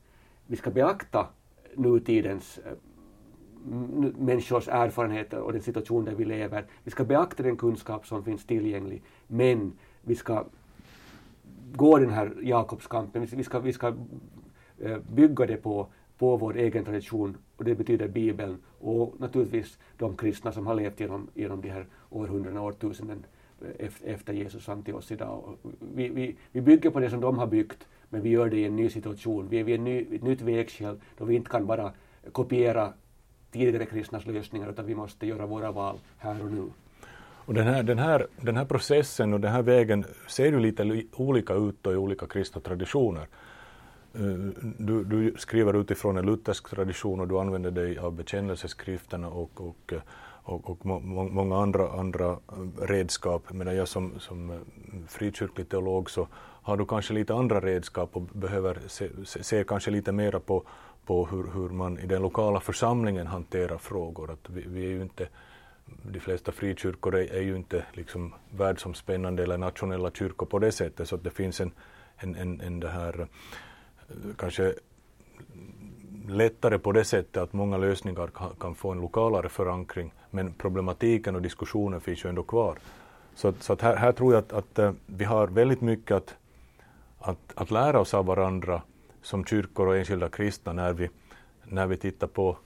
Vi 0.46 0.56
ska 0.56 0.70
beakta 0.70 1.28
nutidens 1.74 2.58
eh, 2.58 2.72
människors 4.18 4.68
erfarenheter 4.68 5.40
och 5.40 5.52
den 5.52 5.62
situation 5.62 6.04
där 6.04 6.14
vi 6.14 6.24
lever. 6.24 6.66
Vi 6.84 6.90
ska 6.90 7.04
beakta 7.04 7.42
den 7.42 7.56
kunskap 7.56 8.06
som 8.06 8.24
finns 8.24 8.46
tillgänglig, 8.46 9.02
men 9.26 9.78
vi 10.02 10.14
ska 10.14 10.44
gå 11.76 11.98
den 11.98 12.10
här 12.10 12.32
Jakobskampen, 12.42 13.26
vi 13.26 13.44
ska, 13.44 13.58
vi 13.58 13.72
ska 13.72 13.94
eh, 14.78 14.98
bygga 14.98 15.46
det 15.46 15.56
på, 15.56 15.86
på 16.18 16.36
vår 16.36 16.56
egen 16.56 16.84
tradition 16.84 17.36
och 17.56 17.64
det 17.64 17.74
betyder 17.74 18.08
Bibeln 18.08 18.58
och 18.80 19.14
naturligtvis 19.20 19.78
de 19.96 20.16
kristna 20.16 20.52
som 20.52 20.66
har 20.66 20.74
levt 20.74 21.00
genom, 21.00 21.28
genom 21.34 21.60
de 21.60 21.68
här 21.68 21.86
århundradena, 22.10 22.62
årtusenden 22.62 23.26
eh, 23.78 23.90
efter 24.04 24.32
Jesus 24.32 24.64
fram 24.64 24.82
till 24.82 24.94
oss 24.94 25.12
idag. 25.12 25.56
Vi, 25.94 26.08
vi, 26.08 26.36
vi 26.52 26.60
bygger 26.60 26.90
på 26.90 27.00
det 27.00 27.10
som 27.10 27.20
de 27.20 27.38
har 27.38 27.46
byggt, 27.46 27.88
men 28.08 28.22
vi 28.22 28.28
gör 28.28 28.50
det 28.50 28.56
i 28.56 28.64
en 28.64 28.76
ny 28.76 28.90
situation. 28.90 29.48
Vi 29.48 29.60
är 29.60 29.64
vid 29.64 30.14
ett 30.14 30.22
nytt 30.22 30.40
vägskäl 30.40 31.00
då 31.18 31.24
vi 31.24 31.34
inte 31.34 31.50
kan 31.50 31.66
bara 31.66 31.92
kopiera 32.32 32.92
tidigare 33.50 33.86
kristnas 33.86 34.26
lösningar 34.26 34.70
utan 34.70 34.86
vi 34.86 34.94
måste 34.94 35.26
göra 35.26 35.46
våra 35.46 35.72
val 35.72 35.98
här 36.18 36.44
och 36.44 36.52
nu. 36.52 36.64
Och 37.50 37.54
den, 37.54 37.66
här, 37.66 37.82
den, 37.82 37.98
här, 37.98 38.26
den 38.40 38.56
här 38.56 38.64
processen 38.64 39.34
och 39.34 39.40
den 39.40 39.52
här 39.52 39.62
vägen 39.62 40.04
ser 40.28 40.46
ju 40.46 40.60
lite 40.60 41.04
olika 41.16 41.54
ut 41.54 41.86
i 41.86 41.88
olika 41.88 42.26
kristna 42.26 42.60
traditioner. 42.60 43.26
Eh, 44.14 44.20
du, 44.78 45.04
du, 45.04 45.34
skriver 45.38 45.80
utifrån 45.80 46.16
en 46.16 46.26
luthersk 46.26 46.70
tradition 46.70 47.20
och 47.20 47.28
du 47.28 47.38
använder 47.38 47.70
dig 47.70 47.98
av 47.98 48.12
bekännelseskrifterna 48.12 49.28
och, 49.28 49.60
och, 49.60 49.92
och, 50.42 50.70
och 50.70 50.86
många 50.86 51.56
andra, 51.56 51.90
andra 51.90 52.30
eh, 52.30 52.86
redskap. 52.86 53.52
Medan 53.52 53.76
jag 53.76 53.88
som, 53.88 54.20
som 54.20 54.50
eh, 54.50 54.56
frikyrklig 55.08 55.68
teolog 55.68 56.10
så 56.10 56.28
har 56.62 56.76
du 56.76 56.86
kanske 56.86 57.14
lite 57.14 57.34
andra 57.34 57.60
redskap 57.60 58.16
och 58.16 58.22
behöver 58.22 58.78
se, 58.86 59.08
se, 59.24 59.42
se 59.42 59.64
kanske 59.64 59.90
lite 59.90 60.12
mera 60.12 60.40
på 60.40 60.64
på 61.06 61.26
hur, 61.26 61.50
hur 61.54 61.68
man 61.68 61.98
i 61.98 62.06
den 62.06 62.22
lokala 62.22 62.60
församlingen 62.60 63.26
hanterar 63.26 63.78
frågor. 63.78 64.30
Att 64.30 64.50
vi, 64.50 64.64
vi 64.66 64.84
är 64.84 64.90
ju 64.90 65.02
inte, 65.02 65.28
de 66.02 66.20
flesta 66.20 66.52
frikyrkor 66.52 67.14
är, 67.14 67.32
är 67.32 67.42
ju 67.42 67.56
inte 67.56 67.84
liksom 67.92 68.34
världsomspännande 68.50 69.42
eller 69.42 69.58
nationella 69.58 70.10
kyrkor 70.10 70.46
på 70.46 70.58
det 70.58 70.72
sättet 70.72 71.08
så 71.08 71.14
att 71.14 71.24
det 71.24 71.30
finns 71.30 71.60
en, 71.60 71.72
en, 72.16 72.34
en, 72.34 72.60
en 72.60 72.80
det 72.80 72.88
här 72.88 73.20
eh, 73.20 74.16
kanske 74.38 74.74
lättare 76.28 76.78
på 76.78 76.92
det 76.92 77.04
sättet 77.04 77.42
att 77.42 77.52
många 77.52 77.76
lösningar 77.76 78.26
kan, 78.26 78.54
kan, 78.60 78.74
få 78.74 78.90
en 78.90 79.00
lokalare 79.00 79.48
förankring 79.48 80.12
men 80.30 80.52
problematiken 80.52 81.36
och 81.36 81.42
diskussionen 81.42 82.00
finns 82.00 82.24
ju 82.24 82.28
ändå 82.28 82.42
kvar. 82.42 82.78
Så, 83.34 83.52
så 83.60 83.72
att 83.72 83.80
här, 83.80 83.96
här, 83.96 84.12
tror 84.12 84.32
jag 84.32 84.38
att, 84.38 84.52
att, 84.52 84.78
eh, 84.78 84.92
vi 85.06 85.24
har 85.24 85.46
väldigt 85.46 85.80
mycket 85.80 86.16
att, 86.16 86.36
att, 87.18 87.52
att 87.54 87.70
lära 87.70 88.00
oss 88.00 88.14
av 88.14 88.26
varandra 88.26 88.82
som 89.22 89.44
kyrkor 89.44 89.86
och 89.86 89.96
enskilda 89.96 90.28
kristna 90.28 90.72
när 90.72 90.92
vi, 90.92 91.10
när 91.64 91.86
vi 91.86 91.96
tittar 91.96 92.26
på 92.26 92.56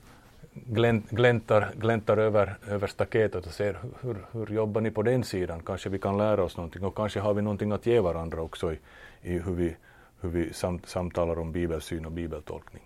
gläntar, 1.10 1.70
gläntar 1.76 2.16
över, 2.16 2.56
över 2.68 2.86
staketet 2.86 3.46
och 3.46 3.52
ser 3.52 3.78
hur, 4.00 4.16
hur 4.32 4.54
jobbar 4.54 4.80
ni 4.80 4.90
på 4.90 5.02
den 5.02 5.24
sidan? 5.24 5.60
Kanske 5.66 5.88
vi 5.88 5.98
kan 5.98 6.18
lära 6.18 6.44
oss 6.44 6.56
någonting 6.56 6.84
och 6.84 6.96
kanske 6.96 7.20
har 7.20 7.34
vi 7.34 7.42
någonting 7.42 7.72
att 7.72 7.86
ge 7.86 8.00
varandra 8.00 8.42
också 8.42 8.72
i, 8.72 8.78
i 9.22 9.38
hur 9.38 9.54
vi, 9.54 9.76
hur 10.20 10.28
vi 10.28 10.52
samt, 10.52 10.86
samtalar 10.86 11.38
om 11.38 11.52
bibelsyn 11.52 12.06
och 12.06 12.12
bibeltolkning. 12.12 12.82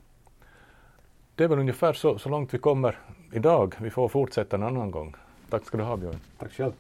Det 1.35 1.45
är 1.45 1.49
väl 1.49 1.59
ungefär 1.59 1.93
så, 1.93 2.19
så 2.19 2.29
långt 2.29 2.55
vi 2.55 2.59
kommer 2.59 2.99
idag. 3.33 3.75
Vi 3.79 3.91
får 3.91 4.09
fortsätta 4.09 4.57
en 4.57 4.63
annan 4.63 4.91
gång. 4.91 5.15
Tack 5.51 5.65
ska 5.65 5.77
du 5.77 5.85
ha 5.85 5.97
Björn. 5.97 6.21
Tack 6.39 6.53
själv. 6.53 6.73